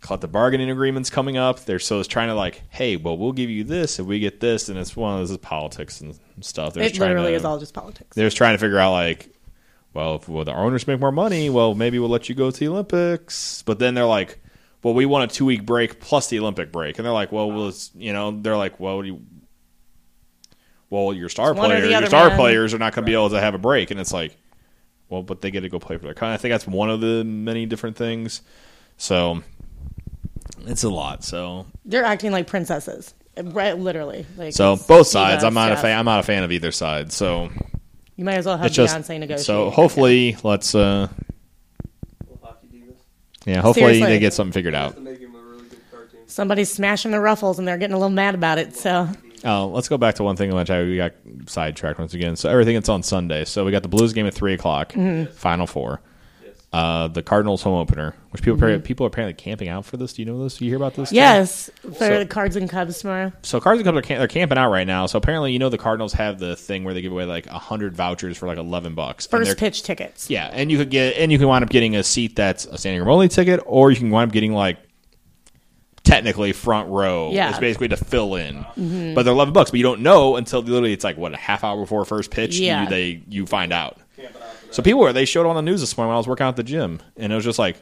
collective 0.00 0.32
bargaining 0.32 0.70
agreements 0.70 1.08
coming 1.08 1.36
up. 1.36 1.60
They're 1.60 1.78
so 1.78 2.00
it's 2.00 2.08
trying 2.08 2.28
to 2.28 2.34
like, 2.34 2.62
hey, 2.70 2.96
well, 2.96 3.16
we'll 3.16 3.32
give 3.32 3.48
you 3.48 3.64
this 3.64 3.98
if 3.98 4.06
we 4.06 4.18
get 4.18 4.40
this, 4.40 4.68
and 4.68 4.78
it's 4.78 4.96
one 4.96 5.20
of 5.20 5.28
those 5.28 5.38
politics 5.38 6.00
and 6.00 6.18
stuff. 6.40 6.74
They're 6.74 6.82
it 6.84 6.98
literally 6.98 7.30
to, 7.30 7.36
is 7.36 7.44
all 7.44 7.58
just 7.58 7.72
politics. 7.74 8.14
They're 8.16 8.26
just 8.26 8.36
trying 8.36 8.54
to 8.54 8.58
figure 8.58 8.78
out 8.78 8.92
like, 8.92 9.32
well, 9.94 10.16
if 10.16 10.28
well, 10.28 10.44
the 10.44 10.54
owners 10.54 10.86
make 10.86 11.00
more 11.00 11.12
money, 11.12 11.48
well, 11.48 11.74
maybe 11.74 11.98
we'll 11.98 12.08
let 12.08 12.28
you 12.28 12.34
go 12.34 12.50
to 12.50 12.58
the 12.60 12.68
Olympics. 12.68 13.62
But 13.62 13.78
then 13.78 13.94
they're 13.94 14.04
like, 14.04 14.38
well, 14.82 14.94
we 14.94 15.06
want 15.06 15.30
a 15.30 15.34
two 15.34 15.44
week 15.44 15.64
break 15.64 16.00
plus 16.00 16.28
the 16.28 16.40
Olympic 16.40 16.72
break, 16.72 16.98
and 16.98 17.06
they're 17.06 17.12
like, 17.12 17.30
well, 17.30 17.50
we'll, 17.50 17.72
you 17.94 18.12
know, 18.12 18.32
they're 18.32 18.56
like, 18.56 18.80
well, 18.80 19.00
do 19.02 19.06
you, 19.08 19.22
well, 20.92 21.14
your 21.14 21.28
star 21.30 21.52
It's 21.52 21.58
one 21.58 21.72
or 21.72 21.80
the 21.80 21.86
players, 21.86 22.00
your 22.00 22.06
star 22.08 22.28
man. 22.28 22.36
players 22.38 22.74
are 22.74 22.78
not 22.78 22.94
going 22.94 23.04
to 23.04 23.10
be 23.10 23.14
able 23.14 23.30
to 23.30 23.40
have 23.40 23.54
a 23.54 23.58
break, 23.58 23.90
and 23.90 23.98
it's 23.98 24.12
like, 24.12 24.36
well, 25.08 25.22
but 25.22 25.40
they 25.40 25.50
get 25.50 25.62
to 25.62 25.68
go 25.70 25.78
play 25.78 25.96
for 25.96 26.04
their 26.04 26.12
country. 26.14 26.34
I 26.34 26.36
think 26.36 26.52
that's 26.52 26.66
one 26.66 26.90
of 26.90 27.00
the 27.00 27.24
many 27.24 27.64
different 27.66 27.96
things. 27.96 28.42
So 28.98 29.42
it's 30.66 30.84
a 30.84 30.90
lot. 30.90 31.24
So 31.24 31.66
They're 31.86 32.04
acting 32.04 32.30
like 32.30 32.46
princesses, 32.46 33.14
right? 33.42 33.76
Literally. 33.78 34.26
Like 34.36 34.52
so 34.52 34.76
both 34.76 35.06
sides. 35.06 35.44
I'm 35.44 35.54
not 35.54 35.72
a 35.72 35.76
fan. 35.76 35.98
I'm 35.98 36.04
not 36.04 36.20
a 36.20 36.22
fan 36.24 36.42
of 36.44 36.52
either 36.52 36.72
side. 36.72 37.10
So 37.10 37.50
You 38.16 38.24
might 38.24 38.34
as 38.34 38.46
well 38.46 38.56
have 38.58 38.66
it's 38.66 38.74
just 38.76 38.94
Beyonce 38.96 39.18
negotiate. 39.18 39.46
so 39.46 39.70
hopefully 39.70 40.36
let's 40.44 40.74
uh 40.74 41.08
Little 42.28 42.38
hockey 42.42 42.68
divas. 42.68 42.94
yeah 43.46 43.60
hopefully 43.62 43.84
Seriously. 43.94 44.08
they 44.08 44.18
get 44.18 44.34
something 44.34 44.52
figured 44.52 44.74
out. 44.74 44.94
to 44.94 45.00
make 45.00 45.18
him 45.18 45.34
a 45.34 45.38
really 45.38 45.64
good 45.68 45.80
cartoon. 45.90 46.20
somebody's 46.28 46.70
smashing 46.70 47.10
the 47.10 47.20
ruffles 47.20 47.58
and 47.58 47.66
they're 47.66 47.78
getting 47.78 47.94
a 47.94 47.98
little 47.98 48.10
mad 48.10 48.34
about 48.34 48.58
it. 48.58 48.76
So 48.76 49.08
Oh, 49.44 49.68
let's 49.68 49.88
go 49.88 49.98
back 49.98 50.14
to 50.16 50.22
one 50.22 50.36
thing 50.36 50.54
which 50.54 50.70
I 50.70 50.82
we 50.82 50.96
got 50.96 51.12
sidetracked 51.46 51.98
once 51.98 52.14
again. 52.14 52.36
So 52.36 52.48
everything 52.48 52.74
that's 52.74 52.88
on 52.88 53.02
Sunday. 53.02 53.44
So 53.44 53.64
we 53.64 53.72
got 53.72 53.82
the 53.82 53.88
Blues 53.88 54.12
game 54.12 54.26
at 54.26 54.34
three 54.34 54.54
o'clock, 54.54 54.92
Mm-hmm. 54.92 55.32
Final 55.34 55.66
Four. 55.66 56.00
Uh, 56.72 57.06
the 57.08 57.22
Cardinals 57.22 57.60
home 57.62 57.74
opener, 57.74 58.14
which 58.30 58.42
people 58.42 58.78
people 58.80 59.04
are 59.04 59.08
apparently 59.08 59.34
camping 59.34 59.68
out 59.68 59.84
for 59.84 59.98
this. 59.98 60.14
Do 60.14 60.22
you 60.22 60.26
know 60.26 60.42
this? 60.42 60.56
Do 60.56 60.64
you 60.64 60.70
hear 60.70 60.78
about 60.78 60.94
this? 60.94 61.10
Jen? 61.10 61.16
yes, 61.16 61.68
for 61.82 61.92
So- 61.92 62.18
the 62.20 62.24
Cards 62.24 62.56
and 62.56 62.66
Cubs 62.70 62.98
tomorrow. 63.00 63.30
So 63.42 63.60
Cards 63.60 63.78
and 63.80 63.84
Cubs 63.84 63.98
are 63.98 64.00
camp- 64.00 64.20
they're 64.20 64.26
camping 64.28 64.56
out 64.56 64.70
right 64.70 64.86
now. 64.86 65.04
So 65.04 65.18
apparently, 65.18 65.52
you 65.52 65.58
know, 65.58 65.68
the 65.68 65.76
Cardinals 65.76 66.14
have 66.14 66.38
the 66.38 66.56
thing 66.56 66.84
where 66.84 66.94
they 66.94 67.02
give 67.02 67.12
away 67.12 67.26
like 67.26 67.44
hundred 67.46 67.94
vouchers 67.94 68.38
for 68.38 68.46
like 68.46 68.56
eleven 68.56 68.94
bucks. 68.94 69.26
First 69.26 69.48
they're- 69.48 69.54
pitch 69.54 69.82
tickets. 69.82 70.30
Yeah, 70.30 70.48
and 70.50 70.70
you 70.72 70.78
could 70.78 70.88
get 70.88 71.18
and 71.18 71.30
you 71.30 71.36
can 71.36 71.46
wind 71.46 71.62
up 71.62 71.68
getting 71.68 71.94
a 71.94 72.02
seat 72.02 72.36
that's 72.36 72.64
a 72.64 72.78
standing 72.78 73.00
room 73.00 73.10
only 73.10 73.28
ticket, 73.28 73.60
or 73.66 73.90
you 73.90 73.98
can 73.98 74.08
wind 74.08 74.30
up 74.30 74.32
getting 74.32 74.54
like 74.54 74.78
technically 76.04 76.52
front 76.52 76.88
row. 76.88 77.30
Yeah. 77.32 77.50
It's 77.50 77.58
basically 77.58 77.88
to 77.88 77.96
fill 77.96 78.34
in. 78.36 78.64
But 79.14 79.22
they're 79.22 79.32
eleven 79.32 79.52
bucks, 79.54 79.70
but 79.70 79.78
you 79.78 79.84
don't 79.84 80.00
know 80.00 80.36
until 80.36 80.60
literally 80.60 80.92
it's 80.92 81.04
like 81.04 81.16
what 81.16 81.32
a 81.32 81.36
half 81.36 81.64
hour 81.64 81.80
before 81.80 82.04
first 82.04 82.30
pitch. 82.30 82.58
Yeah. 82.58 82.84
You, 82.84 82.88
they 82.88 83.22
you 83.28 83.46
find 83.46 83.72
out. 83.72 83.98
Camping 84.16 84.42
out 84.42 84.48
for 84.48 84.66
that. 84.66 84.74
So 84.74 84.82
people 84.82 85.00
were 85.00 85.12
they 85.12 85.24
showed 85.24 85.46
on 85.46 85.56
the 85.56 85.62
news 85.62 85.80
this 85.80 85.96
morning 85.96 86.08
when 86.08 86.16
I 86.16 86.18
was 86.18 86.26
working 86.26 86.44
out 86.44 86.50
at 86.50 86.56
the 86.56 86.62
gym, 86.62 87.00
and 87.16 87.32
it 87.32 87.36
was 87.36 87.44
just 87.44 87.58
like, 87.58 87.76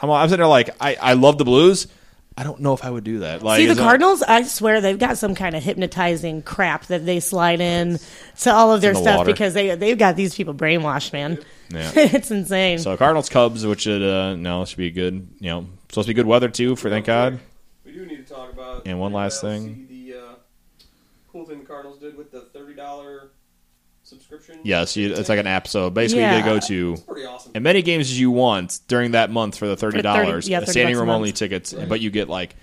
I'm, 0.00 0.10
I'm 0.10 0.28
sitting 0.28 0.40
there 0.40 0.48
like 0.48 0.70
I 0.80 0.96
I 1.00 1.12
love 1.14 1.38
the 1.38 1.44
Blues. 1.44 1.86
I 2.36 2.44
don't 2.44 2.60
know 2.60 2.72
if 2.72 2.82
I 2.82 2.90
would 2.90 3.04
do 3.04 3.20
that. 3.20 3.42
Like 3.42 3.58
See 3.58 3.66
the 3.66 3.74
Cardinals, 3.74 4.22
I 4.22 4.42
swear 4.44 4.80
they've 4.80 4.98
got 4.98 5.18
some 5.18 5.34
kind 5.34 5.54
of 5.54 5.62
hypnotizing 5.62 6.42
crap 6.42 6.86
that 6.86 7.04
they 7.04 7.20
slide 7.20 7.60
in 7.60 7.98
to 8.40 8.52
all 8.52 8.72
of 8.72 8.80
their 8.80 8.94
the 8.94 9.00
stuff 9.00 9.18
water. 9.18 9.32
because 9.32 9.52
they 9.52 9.74
they've 9.74 9.98
got 9.98 10.16
these 10.16 10.34
people 10.34 10.54
brainwashed, 10.54 11.12
man. 11.12 11.38
Yeah. 11.68 11.90
it's 11.94 12.30
insane. 12.30 12.78
So 12.78 12.96
Cardinals 12.96 13.28
Cubs, 13.28 13.66
which 13.66 13.82
should 13.82 14.02
uh, 14.02 14.34
no 14.36 14.64
should 14.64 14.78
be 14.78 14.90
good. 14.90 15.28
You 15.40 15.50
know, 15.50 15.66
supposed 15.92 16.06
to 16.06 16.10
be 16.10 16.14
good 16.14 16.26
weather 16.26 16.48
too. 16.48 16.74
For 16.74 16.90
thank 16.90 17.06
God. 17.06 17.38
We 17.84 17.92
do 17.92 18.04
need 18.06 18.26
to 18.26 18.34
talk 18.34 18.52
about. 18.52 18.86
And 18.86 18.98
one 18.98 19.12
last 19.12 19.40
thing. 19.40 19.86
The 19.88 20.14
uh, 20.18 20.34
cool 21.30 21.44
thing 21.44 21.60
the 21.60 21.64
Cardinals 21.66 21.98
did 21.98 22.16
with 22.16 22.30
the 22.32 22.40
thirty 22.40 22.74
dollar 22.74 23.30
subscription. 24.02 24.58
Yes, 24.64 24.96
you, 24.96 25.12
it's 25.12 25.28
like 25.28 25.38
an 25.38 25.46
app. 25.46 25.68
So 25.68 25.90
basically, 25.90 26.22
Yeah. 26.22 26.38
you 26.38 26.44
go 26.44 26.58
to 26.60 26.96
pretty 27.06 27.26
awesome. 27.26 27.52
as 27.54 27.62
many 27.62 27.82
games 27.82 28.10
as 28.10 28.18
you 28.18 28.30
want 28.30 28.80
during 28.88 29.12
that 29.12 29.30
month 29.30 29.56
for 29.56 29.66
the 29.68 29.76
thirty 29.76 30.02
dollars. 30.02 30.48
yeah, 30.48 30.64
standing 30.64 30.96
room 30.96 31.08
only 31.10 31.32
tickets, 31.32 31.72
but 31.72 32.00
you 32.00 32.10
get 32.10 32.28
like 32.28 32.56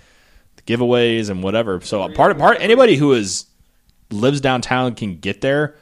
giveaways 0.66 1.30
and 1.30 1.42
whatever. 1.42 1.80
So 1.80 2.06
part 2.12 2.32
of 2.32 2.38
part 2.38 2.58
anybody 2.60 2.96
who 2.96 3.12
is 3.12 3.46
lives 4.10 4.40
downtown 4.40 4.94
can 4.94 5.18
get 5.20 5.40
there. 5.40 5.76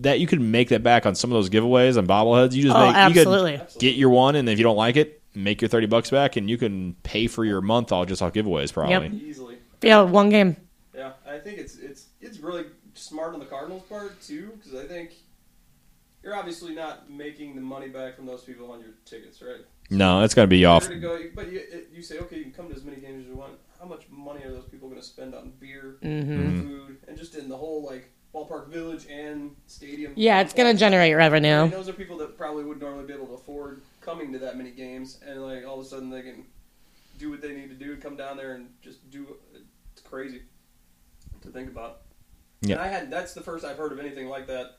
That 0.00 0.20
you 0.20 0.26
can 0.26 0.50
make 0.50 0.68
that 0.70 0.82
back 0.82 1.06
on 1.06 1.14
some 1.14 1.30
of 1.30 1.36
those 1.36 1.48
giveaways 1.48 1.96
and 1.96 2.06
bobbleheads. 2.06 2.52
You 2.52 2.64
just 2.64 2.76
Oh, 2.76 2.86
make 2.86 2.94
you 3.14 3.20
absolutely. 3.20 3.58
could 3.58 3.78
get 3.78 3.94
your 3.94 4.10
one, 4.10 4.34
and 4.36 4.48
if 4.48 4.58
you 4.58 4.62
don't 4.64 4.76
like 4.76 4.96
it, 4.96 5.15
make 5.36 5.60
your 5.60 5.68
thirty 5.68 5.86
bucks 5.86 6.10
back, 6.10 6.36
and 6.36 6.48
you 6.50 6.56
can 6.58 6.94
pay 7.02 7.26
for 7.26 7.44
your 7.44 7.60
month 7.60 7.92
all 7.92 8.04
just 8.04 8.22
off 8.22 8.32
giveaways 8.32 8.72
probably. 8.72 9.08
Yep. 9.08 9.12
Easily. 9.22 9.58
yeah, 9.82 10.00
one 10.02 10.28
game. 10.30 10.56
Yeah, 10.94 11.12
I 11.28 11.38
think 11.38 11.58
it's 11.58 11.76
it's 11.78 12.06
it's 12.20 12.38
really 12.40 12.64
smart 12.94 13.34
on 13.34 13.40
the 13.40 13.46
Cardinals' 13.46 13.82
part 13.88 14.20
too, 14.22 14.52
because 14.56 14.74
I 14.78 14.86
think 14.86 15.10
you're 16.22 16.34
obviously 16.34 16.74
not 16.74 17.08
making 17.10 17.54
the 17.54 17.60
money 17.60 17.88
back 17.88 18.16
from 18.16 18.26
those 18.26 18.42
people 18.42 18.70
on 18.72 18.80
your 18.80 18.90
tickets, 19.04 19.40
right? 19.42 19.60
No, 19.90 20.22
it's 20.24 20.34
gonna 20.34 20.48
be 20.48 20.58
You're 20.58 20.70
off. 20.70 20.88
gonna 20.88 20.98
go, 21.00 21.20
but 21.34 21.52
you, 21.52 21.60
you 21.94 22.02
say, 22.02 22.18
okay, 22.18 22.36
you 22.38 22.42
can 22.44 22.52
come 22.52 22.68
to 22.68 22.74
as 22.74 22.82
many 22.84 22.96
games 23.00 23.20
as 23.22 23.28
you 23.28 23.36
want. 23.36 23.52
How 23.78 23.86
much 23.86 24.04
money 24.10 24.42
are 24.42 24.50
those 24.50 24.64
people 24.64 24.88
going 24.88 25.00
to 25.00 25.06
spend 25.06 25.34
on 25.34 25.52
beer, 25.60 25.98
Mm-hmm. 26.02 26.60
food, 26.62 26.96
and 27.06 27.16
just 27.16 27.36
in 27.36 27.48
the 27.48 27.56
whole 27.56 27.84
like 27.84 28.10
ballpark 28.34 28.68
village 28.68 29.06
and 29.08 29.54
stadium? 29.66 30.12
Yeah, 30.16 30.40
it's 30.40 30.54
going 30.54 30.64
to 30.66 30.70
complex? 30.72 30.80
generate 30.80 31.10
And 31.12 31.18
revenue. 31.18 31.70
those 31.70 31.88
are 31.88 31.92
people 31.92 32.16
that 32.18 32.36
probably 32.38 32.64
wouldn't 32.64 32.82
normally 32.82 33.04
be 33.06 33.12
able 33.12 33.26
to 33.26 33.34
afford 33.34 33.82
coming 34.06 34.32
to 34.32 34.38
that 34.38 34.56
many 34.56 34.70
games, 34.70 35.18
and 35.26 35.42
like 35.42 35.66
all 35.66 35.78
of 35.80 35.84
a 35.84 35.88
sudden 35.88 36.08
they 36.08 36.22
can 36.22 36.44
do 37.18 37.30
what 37.30 37.40
they 37.42 37.52
need 37.54 37.68
to 37.68 37.74
do, 37.74 37.96
come 37.96 38.16
down 38.16 38.36
there 38.38 38.54
and 38.54 38.68
just 38.80 39.10
do. 39.10 39.26
Uh, 39.54 39.58
it's 39.92 40.00
crazy 40.02 40.42
to 41.42 41.48
think 41.48 41.68
about. 41.68 42.02
Yeah. 42.62 42.76
And 42.76 42.82
I 42.84 42.88
had 42.88 43.10
that's 43.10 43.34
the 43.34 43.40
first 43.42 43.64
I've 43.64 43.76
heard 43.76 43.92
of 43.92 43.98
anything 43.98 44.28
like 44.28 44.46
that. 44.46 44.78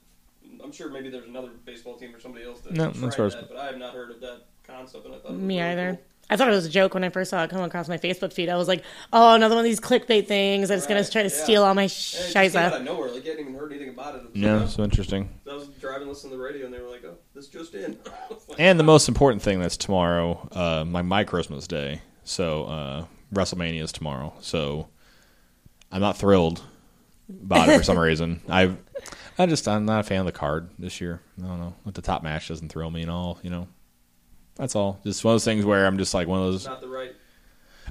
I'm 0.63 0.71
sure 0.71 0.89
maybe 0.89 1.09
there's 1.09 1.28
another 1.28 1.49
baseball 1.65 1.97
team 1.97 2.15
or 2.15 2.19
somebody 2.21 2.45
else 2.45 2.61
that 2.61 2.73
No, 2.73 2.86
tried 2.91 3.01
that's 3.03 3.15
first. 3.15 3.38
that, 3.38 3.49
but 3.49 3.57
I 3.57 3.65
have 3.65 3.78
not 3.78 3.93
heard 3.93 4.11
of 4.11 4.21
that 4.21 4.45
concept. 4.65 5.05
And 5.05 5.13
I 5.15 5.19
thought 5.19 5.34
Me 5.34 5.59
really 5.59 5.71
either. 5.71 5.91
cool. 5.95 6.03
I 6.30 6.36
thought 6.36 6.47
it 6.49 6.51
was 6.51 6.65
a 6.65 6.69
joke 6.69 6.93
when 6.93 7.03
I 7.05 7.09
first 7.09 7.30
saw 7.30 7.43
it 7.43 7.49
come 7.49 7.61
across 7.61 7.88
my 7.88 7.97
Facebook 7.97 8.34
feed. 8.34 8.49
I 8.49 8.55
was 8.57 8.67
like, 8.67 8.84
"Oh, 9.13 9.34
another 9.36 9.55
one 9.55 9.63
of 9.63 9.69
these 9.69 9.80
clickbait 9.80 10.28
things 10.28 10.67
that's 10.69 10.86
going 10.86 10.97
Right, 10.97 11.05
to 11.05 11.11
try 11.11 11.23
to 11.23 11.30
yeah. 11.30 11.43
steal 11.43 11.63
all 11.63 11.73
my 11.73 11.84
And 11.84 11.91
it 11.91 12.34
came 12.34 12.55
out 12.57 12.73
shiza." 12.73 12.75
of 12.78 12.84
nowhere. 12.84 13.11
Like, 13.11 13.23
I 13.25 13.30
hadn't 13.30 13.39
even 13.41 13.55
heard 13.55 13.71
anything 13.71 13.89
about 13.89 14.15
it. 14.15 14.17
It 14.19 14.23
was 14.34 14.36
No, 14.36 14.57
like, 14.57 14.67
so 14.69 14.84
interesting. 14.84 15.30
oh. 15.47 15.51
I 15.51 15.55
was 15.55 15.67
driving, 15.80 16.07
listening 16.09 16.32
to 16.32 16.38
the 16.38 16.43
radio, 16.43 16.65
and 16.65 16.73
they 16.73 16.82
were 16.82 16.89
like, 16.89 17.03
"Oh, 17.05 17.15
this 17.34 17.47
just 17.47 17.73
in." 17.75 17.97
Like, 18.49 18.59
And 18.59 18.80
the 18.80 18.84
most 18.84 19.07
important 19.07 19.41
thing 19.41 19.59
that's 19.59 19.78
tomorrow, 19.78 20.47
uh, 20.51 20.84
my 20.86 21.01
my 21.01 21.23
Christmas 21.23 21.65
day. 21.67 22.01
So 22.25 22.65
uh, 22.65 23.05
WrestleMania 23.34 23.82
is 23.84 23.91
tomorrow. 23.93 24.34
So 24.41 24.88
I'm 25.91 26.01
not 26.01 26.17
thrilled 26.17 26.61
about 27.43 27.69
it 27.69 27.78
for 27.78 27.84
some 27.84 27.97
reason. 28.09 28.41
I 28.49 28.73
I 29.39 29.45
just 29.45 29.65
I'm 29.67 29.86
not 29.86 30.01
a 30.01 30.03
fan 30.03 30.19
of 30.21 30.25
the 30.25 30.32
card 30.34 30.69
this 30.78 30.99
year. 30.99 31.21
I 31.41 31.47
don't 31.47 31.59
know. 31.59 31.73
Like 31.86 31.95
the 31.95 32.01
top 32.01 32.21
match 32.23 32.49
doesn't 32.49 32.69
thrill 32.69 32.91
me 32.91 33.03
at 33.03 33.09
all. 33.09 33.39
You 33.43 33.49
know. 33.49 33.67
That's 34.57 34.75
all. 34.75 34.99
Just 35.03 35.23
one 35.23 35.31
of 35.31 35.35
those 35.35 35.45
things 35.45 35.65
where 35.65 35.85
I'm 35.85 35.97
just 35.97 36.13
like 36.13 36.27
one 36.27 36.39
of 36.39 36.45
those. 36.51 36.65
not 36.65 36.81
the 36.81 36.87
right. 36.87 37.13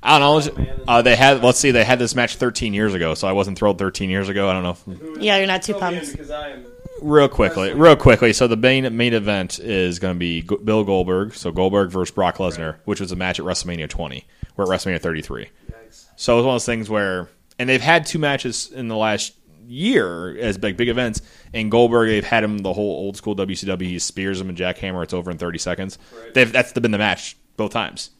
I 0.02 0.18
don't 0.18 0.56
know. 0.58 0.66
Uh, 0.86 1.02
they 1.02 1.16
had 1.16 1.42
let's 1.42 1.58
see. 1.58 1.70
They 1.70 1.84
had 1.84 1.98
this 1.98 2.14
match 2.14 2.36
13 2.36 2.74
years 2.74 2.92
ago, 2.94 3.14
so 3.14 3.26
I 3.26 3.32
wasn't 3.32 3.58
thrilled 3.58 3.78
13 3.78 4.10
years 4.10 4.28
ago. 4.28 4.48
I 4.48 4.52
don't 4.52 4.62
know. 4.62 4.76
If, 5.16 5.22
Yeah, 5.22 5.38
you're 5.38 5.46
not 5.46 5.62
too 5.62 5.72
fill 5.72 5.90
me 5.90 5.96
in 5.98 6.00
pumped. 6.00 6.12
because 6.12 6.30
I 6.30 6.50
am. 6.50 6.66
real 7.00 7.28
quickly, 7.28 7.68
Wrestling. 7.68 7.82
real 7.82 7.96
quickly. 7.96 8.32
So 8.34 8.46
the 8.46 8.56
main 8.56 8.94
main 8.96 9.14
event 9.14 9.58
is 9.58 9.98
going 9.98 10.14
to 10.14 10.18
be 10.18 10.42
G- 10.42 10.56
Bill 10.62 10.84
Goldberg. 10.84 11.34
So 11.34 11.50
Goldberg 11.50 11.90
versus 11.90 12.14
Brock 12.14 12.36
Lesnar, 12.36 12.76
which 12.84 13.00
was 13.00 13.10
a 13.10 13.16
match 13.16 13.40
at 13.40 13.46
WrestleMania 13.46 13.88
20. 13.88 14.24
We're 14.56 14.64
at 14.64 14.70
WrestleMania 14.80 15.00
33. 15.00 15.44
Yikes. 15.70 16.04
So 16.16 16.34
it 16.34 16.36
was 16.36 16.44
one 16.44 16.54
of 16.54 16.54
those 16.56 16.66
things 16.66 16.90
where, 16.90 17.28
and 17.58 17.68
they've 17.68 17.80
had 17.80 18.04
two 18.06 18.18
matches 18.18 18.70
in 18.70 18.88
the 18.88 18.96
last 18.96 19.32
year 19.66 20.36
as 20.38 20.58
big 20.58 20.76
big 20.76 20.88
events. 20.88 21.22
And 21.52 21.70
Goldberg, 21.70 22.08
they've 22.08 22.24
had 22.24 22.44
him 22.44 22.58
the 22.58 22.72
whole 22.72 22.96
old 22.96 23.16
school 23.16 23.36
WCW. 23.36 23.82
He 23.82 23.98
spears 23.98 24.40
him 24.40 24.48
and 24.48 24.56
jackhammer. 24.58 25.02
It's 25.02 25.14
over 25.14 25.30
in 25.30 25.38
30 25.38 25.58
seconds. 25.58 25.98
Right. 26.14 26.34
They've 26.34 26.52
that's 26.52 26.72
been 26.72 26.90
the 26.90 26.98
match 26.98 27.36
both 27.56 27.72
times. 27.72 28.10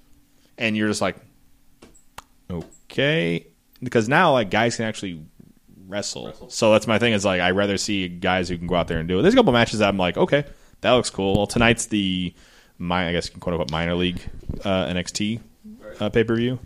And 0.58 0.76
you're 0.76 0.88
just 0.88 1.02
like, 1.02 1.16
okay, 2.50 3.46
because 3.82 4.08
now 4.08 4.32
like 4.32 4.50
guys 4.50 4.76
can 4.76 4.86
actually 4.86 5.22
wrestle. 5.86 6.26
Wrestle. 6.26 6.50
So 6.50 6.72
that's 6.72 6.86
my 6.86 6.98
thing. 6.98 7.12
Is 7.12 7.24
like 7.24 7.40
I 7.40 7.50
rather 7.50 7.76
see 7.76 8.08
guys 8.08 8.48
who 8.48 8.58
can 8.58 8.66
go 8.66 8.74
out 8.74 8.88
there 8.88 8.98
and 8.98 9.08
do 9.08 9.18
it. 9.18 9.22
There's 9.22 9.34
a 9.34 9.36
couple 9.36 9.52
matches 9.52 9.80
that 9.80 9.88
I'm 9.88 9.98
like, 9.98 10.16
okay, 10.16 10.44
that 10.80 10.92
looks 10.92 11.10
cool. 11.10 11.36
Well, 11.36 11.46
tonight's 11.46 11.86
the 11.86 12.34
my 12.78 13.08
I 13.08 13.12
guess 13.12 13.28
quote 13.28 13.54
unquote 13.54 13.70
minor 13.70 13.94
league 13.94 14.20
uh, 14.64 14.86
NXT 14.86 15.40
uh, 16.00 16.08
pay 16.10 16.24
per 16.24 16.36
view. 16.36 16.58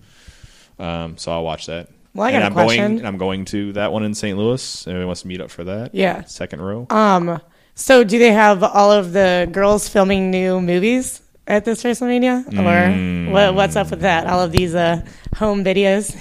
Um, 0.79 1.17
so 1.19 1.33
I'll 1.33 1.45
watch 1.45 1.67
that. 1.67 1.89
Well, 2.15 2.27
I 2.27 2.31
and 2.31 2.41
got 2.41 2.43
a 2.43 2.47
I'm 2.47 2.53
question. 2.53 2.83
going. 2.85 2.99
And 2.99 3.07
I'm 3.07 3.19
going 3.19 3.45
to 3.47 3.73
that 3.75 3.93
one 3.93 4.03
in 4.03 4.15
St. 4.15 4.37
Louis. 4.37 4.87
Anybody 4.87 5.05
wants 5.07 5.23
to 5.23 5.29
meet 5.29 5.41
up 5.41 5.51
for 5.51 5.65
that? 5.65 5.95
Yeah. 5.95 6.25
Second 6.25 6.61
row. 6.63 6.87
Um. 6.91 7.41
So, 7.75 8.05
do 8.05 8.19
they 8.19 8.33
have 8.33 8.63
all 8.63 8.91
of 8.93 9.13
the 9.13 9.49
girls 9.51 9.89
filming 9.89 10.31
new 10.31 10.61
movies 10.61 11.23
at 11.47 11.65
this 11.65 11.83
WrestleMania, 11.83 12.47
or 12.49 12.53
Mm. 12.53 13.31
what, 13.33 13.55
what's 13.55 13.75
up 13.77 13.91
with 13.91 14.01
that? 14.01 14.27
All 14.27 14.41
of 14.43 14.53
these 14.53 14.75
uh, 14.75 15.05
home 15.37 15.65
videos. 15.65 16.15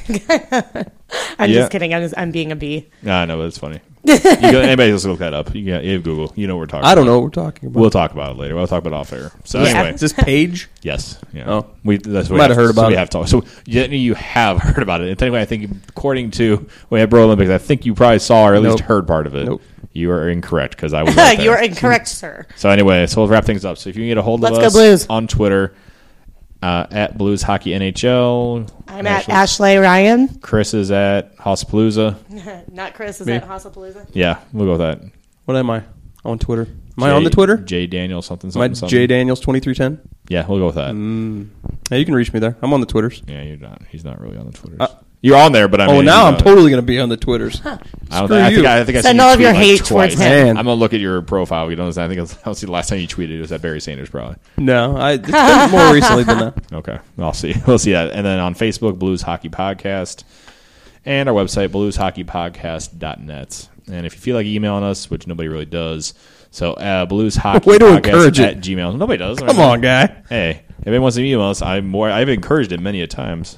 I'm 1.37 1.49
Yeah. 1.49 1.57
just 1.59 1.71
kidding. 1.71 1.93
I'm, 1.93 2.01
just, 2.03 2.13
I'm 2.17 2.31
being 2.31 2.51
a 2.51 2.55
bee. 2.55 2.87
no, 3.01 3.25
no, 3.25 3.37
but 3.37 3.43
it's 3.47 3.57
funny. 3.57 3.79
you 4.03 4.17
go, 4.17 4.27
anybody 4.61 4.91
else 4.91 5.03
look 5.05 5.19
that 5.19 5.33
up? 5.33 5.53
You 5.53 5.65
got 5.73 5.83
you 5.83 5.93
have 5.93 6.03
Google. 6.03 6.31
You 6.35 6.47
know 6.47 6.55
what 6.55 6.61
we're 6.61 6.65
talking. 6.67 6.85
I 6.85 6.95
don't 6.95 7.03
about. 7.03 7.11
know 7.11 7.19
what 7.19 7.23
we're 7.25 7.43
talking 7.43 7.67
about. 7.67 7.79
We'll 7.79 7.89
talk 7.89 8.11
about 8.13 8.31
it 8.31 8.37
later. 8.39 8.55
We'll 8.55 8.65
talk 8.67 8.79
about 8.85 8.93
it 8.95 8.99
off 9.01 9.11
air. 9.13 9.31
So 9.43 9.61
Yeah. 9.61 9.69
anyway, 9.69 9.93
Is 9.93 9.99
this 10.01 10.13
page? 10.13 10.69
Yes. 10.81 11.19
Yeah. 11.33 11.49
Oh. 11.51 11.65
we 11.83 11.97
that's 11.97 12.29
what 12.29 12.37
Might 12.37 12.45
we 12.49 12.55
have 12.55 12.57
heard 12.57 12.73
so 12.75 12.79
about 12.81 12.87
we 12.87 12.93
it. 12.93 12.97
Have 12.99 13.09
talked. 13.09 13.29
So 13.29 13.43
yeah, 13.65 13.83
you 13.85 14.13
have 14.13 14.57
heard 14.61 14.81
about 14.81 15.01
it. 15.01 15.09
And 15.09 15.19
technically, 15.19 15.41
I 15.41 15.45
think 15.45 15.69
according 15.89 16.31
to 16.31 16.65
we 16.89 16.99
had 16.99 17.09
Bro 17.09 17.25
Olympics, 17.25 17.49
I 17.51 17.57
think 17.57 17.85
you 17.85 17.93
probably 17.93 18.19
saw 18.19 18.45
or 18.47 18.55
at 18.55 18.61
least 18.61 18.79
heard 18.81 19.05
part 19.05 19.27
of 19.27 19.35
it. 19.35 19.45
Nope. 19.45 19.61
You 19.91 20.11
are 20.11 20.29
incorrect 20.29 20.75
because 20.77 20.93
I 20.93 21.03
was. 21.03 21.15
Right 21.17 21.35
there. 21.37 21.45
You're 21.45 21.57
incorrect, 21.61 22.07
sir. 22.07 22.45
So 22.55 22.69
anyway, 22.69 23.05
so 23.07 23.21
we'll 23.21 23.29
wrap 23.29 23.43
things 23.43 23.65
up. 23.65 23.77
So 23.77 23.89
if 23.89 23.95
you 23.97 24.03
can 24.03 24.07
get 24.09 24.17
a 24.17 24.21
hold 24.21 24.39
Let's 24.39 24.55
of 24.57 24.61
go 24.61 24.67
us 24.67 24.73
Blues. 24.73 25.07
on 25.09 25.27
Twitter 25.27 25.73
uh, 26.61 26.87
at 26.91 27.17
Blues 27.17 27.41
Hockey 27.41 27.71
NHL. 27.71 28.69
I'm 28.87 29.05
at 29.07 29.21
Ashley- 29.29 29.33
Ashley 29.33 29.77
Ryan. 29.77 30.27
Chris 30.39 30.73
is 30.73 30.91
at 30.91 31.35
Hossapalooza. 31.37 32.71
Not 32.73 32.93
Chris. 32.93 33.21
Is 33.21 33.27
Me. 33.27 33.33
at 33.33 33.47
Hossapalooza? 33.47 34.09
Yeah, 34.13 34.39
we'll 34.53 34.65
go 34.65 34.71
with 34.71 34.81
that. 34.81 35.11
What 35.45 35.57
am 35.57 35.69
I 35.69 35.83
on 36.25 36.39
Twitter? 36.39 36.67
Am 36.97 37.03
I 37.03 37.11
on 37.11 37.23
the 37.23 37.29
Twitter? 37.29 37.55
J 37.57 37.87
Daniel 37.87 38.21
something 38.21 38.49
Am 38.49 38.51
I 38.61 38.65
something. 38.67 38.75
something. 38.75 38.89
J 38.97 39.07
Daniels 39.07 39.39
twenty 39.39 39.61
three 39.61 39.73
ten? 39.73 40.01
Yeah, 40.27 40.45
we'll 40.47 40.59
go 40.59 40.65
with 40.65 40.75
that. 40.75 40.93
Mm. 40.93 41.47
Yeah, 41.89 41.97
you 41.97 42.05
can 42.05 42.13
reach 42.13 42.33
me 42.33 42.39
there. 42.41 42.57
I'm 42.61 42.73
on 42.73 42.81
the 42.81 42.85
Twitters. 42.85 43.23
Yeah, 43.25 43.41
you're 43.41 43.57
not. 43.57 43.81
He's 43.89 44.03
not 44.03 44.19
really 44.19 44.37
on 44.37 44.45
the 44.45 44.51
Twitters. 44.51 44.81
Uh, 44.81 44.87
You're 45.21 45.35
on 45.35 45.51
there, 45.51 45.67
but 45.67 45.81
I 45.81 45.87
Oh, 45.87 45.97
mean, 45.97 46.05
now 46.05 46.29
you 46.29 46.35
I'm 46.35 46.37
totally 46.37 46.71
going 46.71 46.81
to 46.81 46.87
be 46.87 46.97
on 46.97 47.09
the 47.09 47.17
Twitters. 47.17 47.59
I, 47.65 47.75
don't, 47.75 47.81
Screw 48.09 48.37
I 48.37 48.49
think 48.49 48.57
you. 48.61 48.65
I, 48.65 48.79
I 48.79 48.83
think 48.85 48.97
I 48.99 49.01
Send 49.01 49.19
all 49.19 49.31
of 49.31 49.35
tweet 49.35 49.43
your 49.43 49.53
like 49.53 49.61
hate 49.63 49.77
twice. 49.79 49.89
towards 49.89 50.13
him. 50.13 50.19
Man. 50.19 50.57
I'm 50.57 50.65
gonna 50.65 50.79
look 50.79 50.93
at 50.93 51.01
your 51.01 51.21
profile. 51.21 51.69
You 51.69 51.75
know, 51.75 51.89
I 51.89 51.91
think 51.91 52.13
it 52.13 52.37
I 52.41 52.45
don't 52.45 52.55
see 52.55 52.67
the 52.67 52.71
last 52.71 52.87
time 52.87 52.99
you 52.99 53.07
tweeted. 53.07 53.31
It 53.31 53.41
was 53.41 53.51
at 53.51 53.61
Barry 53.61 53.81
Sanders, 53.81 54.09
probably. 54.09 54.37
No, 54.57 54.95
I, 54.95 55.13
it's 55.13 55.29
been 55.29 55.71
more 55.71 55.93
recently 55.93 56.23
than 56.23 56.39
that. 56.39 56.53
Okay, 56.73 56.99
I'll 57.17 57.33
see. 57.33 57.53
We'll 57.67 57.79
see 57.79 57.91
that. 57.91 58.11
And 58.11 58.25
then 58.25 58.39
on 58.39 58.55
Facebook, 58.55 58.97
Blues 58.97 59.21
Hockey 59.21 59.49
Podcast, 59.49 60.23
and 61.05 61.27
our 61.27 61.35
website, 61.35 61.69
blueshockeypodcast.net. 61.69 63.69
And 63.91 64.05
if 64.05 64.13
you 64.15 64.21
feel 64.21 64.35
like 64.35 64.45
emailing 64.45 64.83
us, 64.83 65.09
which 65.09 65.27
nobody 65.27 65.49
really 65.49 65.65
does, 65.65 66.13
so 66.51 66.73
uh, 66.73 67.05
Blues 67.05 67.35
Hockey 67.35 67.69
Way 67.71 67.77
to 67.79 67.85
Podcast 67.85 67.97
encourage 67.97 68.39
at 68.39 68.53
it. 68.53 68.59
Gmail. 68.61 68.97
Nobody 68.97 69.17
does. 69.17 69.39
Come 69.39 69.59
on, 69.59 69.81
guy. 69.81 70.23
Hey, 70.29 70.63
if 70.79 70.87
anyone 70.87 71.03
wants 71.03 71.17
to 71.17 71.23
email 71.23 71.41
us, 71.43 71.61
I'm 71.61 71.87
more. 71.87 72.09
I've 72.09 72.29
encouraged 72.29 72.71
it 72.71 72.79
many 72.79 73.01
a 73.01 73.07
times. 73.07 73.57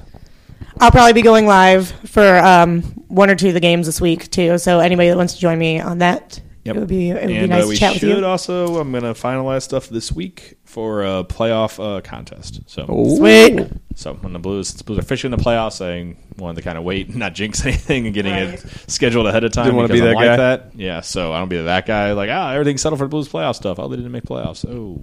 I'll 0.80 0.90
probably 0.90 1.12
be 1.12 1.22
going 1.22 1.46
live 1.46 1.90
for 2.10 2.38
um, 2.38 2.82
one 3.08 3.30
or 3.30 3.34
two 3.34 3.48
of 3.48 3.54
the 3.54 3.60
games 3.60 3.86
this 3.86 4.00
week 4.00 4.30
too. 4.30 4.58
So 4.58 4.80
anybody 4.80 5.08
that 5.08 5.16
wants 5.16 5.34
to 5.34 5.40
join 5.40 5.58
me 5.58 5.80
on 5.80 5.98
that, 5.98 6.40
Yep. 6.64 6.76
it 6.76 6.78
would 6.78 6.88
be 6.88 7.10
it 7.10 7.14
would 7.14 7.26
be 7.26 7.46
nice 7.48 7.64
uh, 7.64 7.70
to 7.70 7.76
chat 7.76 7.94
with 7.94 8.02
you 8.04 8.08
should 8.10 8.18
you. 8.20 8.24
also. 8.26 8.78
I'm 8.78 8.92
going 8.92 9.02
to 9.02 9.14
finalize 9.20 9.62
stuff 9.62 9.88
this 9.88 10.12
week 10.12 10.58
for 10.64 11.02
a 11.02 11.24
playoff 11.24 11.82
uh, 11.84 12.00
contest. 12.02 12.60
So. 12.66 12.86
Oh. 12.88 13.16
Sweet. 13.16 13.66
So 13.96 14.14
when 14.14 14.32
the 14.32 14.38
Blues, 14.38 14.72
the 14.72 14.84
Blues 14.84 15.00
are 15.00 15.02
fishing 15.02 15.32
the 15.32 15.38
playoffs, 15.38 15.84
I 15.84 16.16
wanted 16.38 16.56
to 16.56 16.62
kind 16.62 16.78
of 16.78 16.84
wait, 16.84 17.08
and 17.08 17.16
not 17.16 17.34
jinx 17.34 17.62
anything, 17.66 18.06
and 18.06 18.14
getting 18.14 18.32
Right. 18.32 18.54
it 18.54 18.64
scheduled 18.86 19.26
ahead 19.26 19.42
of 19.42 19.50
time. 19.52 19.64
Didn't 19.64 19.76
wanna 19.76 19.88
because 19.88 20.00
be 20.02 20.06
I'm 20.06 20.14
that 20.14 20.16
like 20.16 20.26
guy? 20.28 20.36
that. 20.36 20.70
Yeah, 20.76 21.00
so 21.00 21.32
I 21.32 21.40
don't 21.40 21.48
be 21.48 21.60
that 21.60 21.84
guy. 21.84 22.12
Like 22.12 22.30
ah, 22.32 22.52
everything's 22.52 22.80
settled 22.80 23.00
for 23.00 23.06
the 23.06 23.10
Blues 23.10 23.28
playoff 23.28 23.56
stuff. 23.56 23.80
Oh, 23.80 23.88
they 23.88 23.96
didn't 23.96 24.12
make 24.12 24.24
playoffs. 24.24 24.64
Oh. 24.64 25.02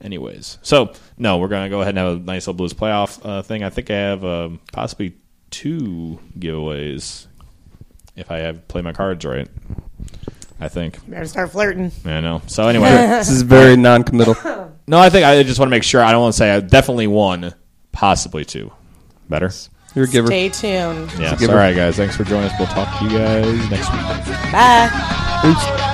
Anyways, 0.00 0.58
so 0.62 0.92
no, 1.16 1.38
we're 1.38 1.48
gonna 1.48 1.68
go 1.68 1.80
ahead 1.80 1.96
and 1.96 1.98
have 1.98 2.16
a 2.16 2.20
nice 2.20 2.46
little 2.46 2.54
Blues 2.54 2.72
playoff 2.72 3.20
uh, 3.24 3.42
thing. 3.42 3.64
I 3.64 3.70
think 3.70 3.90
I 3.90 3.94
have 3.96 4.24
um, 4.24 4.60
possibly 4.72 5.16
two 5.50 6.20
giveaways 6.38 7.26
if 8.14 8.30
I 8.30 8.38
have 8.38 8.68
play 8.68 8.82
my 8.82 8.92
cards 8.92 9.24
right. 9.24 9.48
I 10.60 10.68
think. 10.68 10.98
Better 11.08 11.26
start 11.26 11.50
flirting. 11.52 11.92
I 12.04 12.20
know. 12.20 12.42
So 12.46 12.66
anyway, 12.68 12.90
This 12.90 13.28
is 13.30 13.42
very 13.42 13.76
non-committal. 13.76 14.72
no, 14.86 14.98
I 14.98 15.08
think 15.08 15.24
I 15.24 15.42
just 15.44 15.58
want 15.58 15.68
to 15.68 15.70
make 15.70 15.84
sure. 15.84 16.02
I 16.02 16.10
don't 16.12 16.22
want 16.22 16.34
to 16.34 16.38
say 16.38 16.50
I 16.50 16.60
definitely 16.60 17.06
one, 17.06 17.54
possibly 17.92 18.44
two. 18.44 18.72
Better. 19.28 19.50
You're 19.94 20.04
a 20.04 20.08
giver. 20.08 20.26
Stay 20.26 20.48
tuned. 20.48 21.12
Yeah. 21.18 21.36
All 21.40 21.54
right, 21.54 21.74
guys. 21.74 21.96
Thanks 21.96 22.16
for 22.16 22.24
joining 22.24 22.50
us. 22.50 22.52
We'll 22.58 22.68
talk 22.68 22.98
to 22.98 23.04
you 23.04 23.10
guys 23.10 23.70
next 23.70 23.90
week. 23.92 24.52
Bye. 24.52 25.42
Oops. 25.44 25.87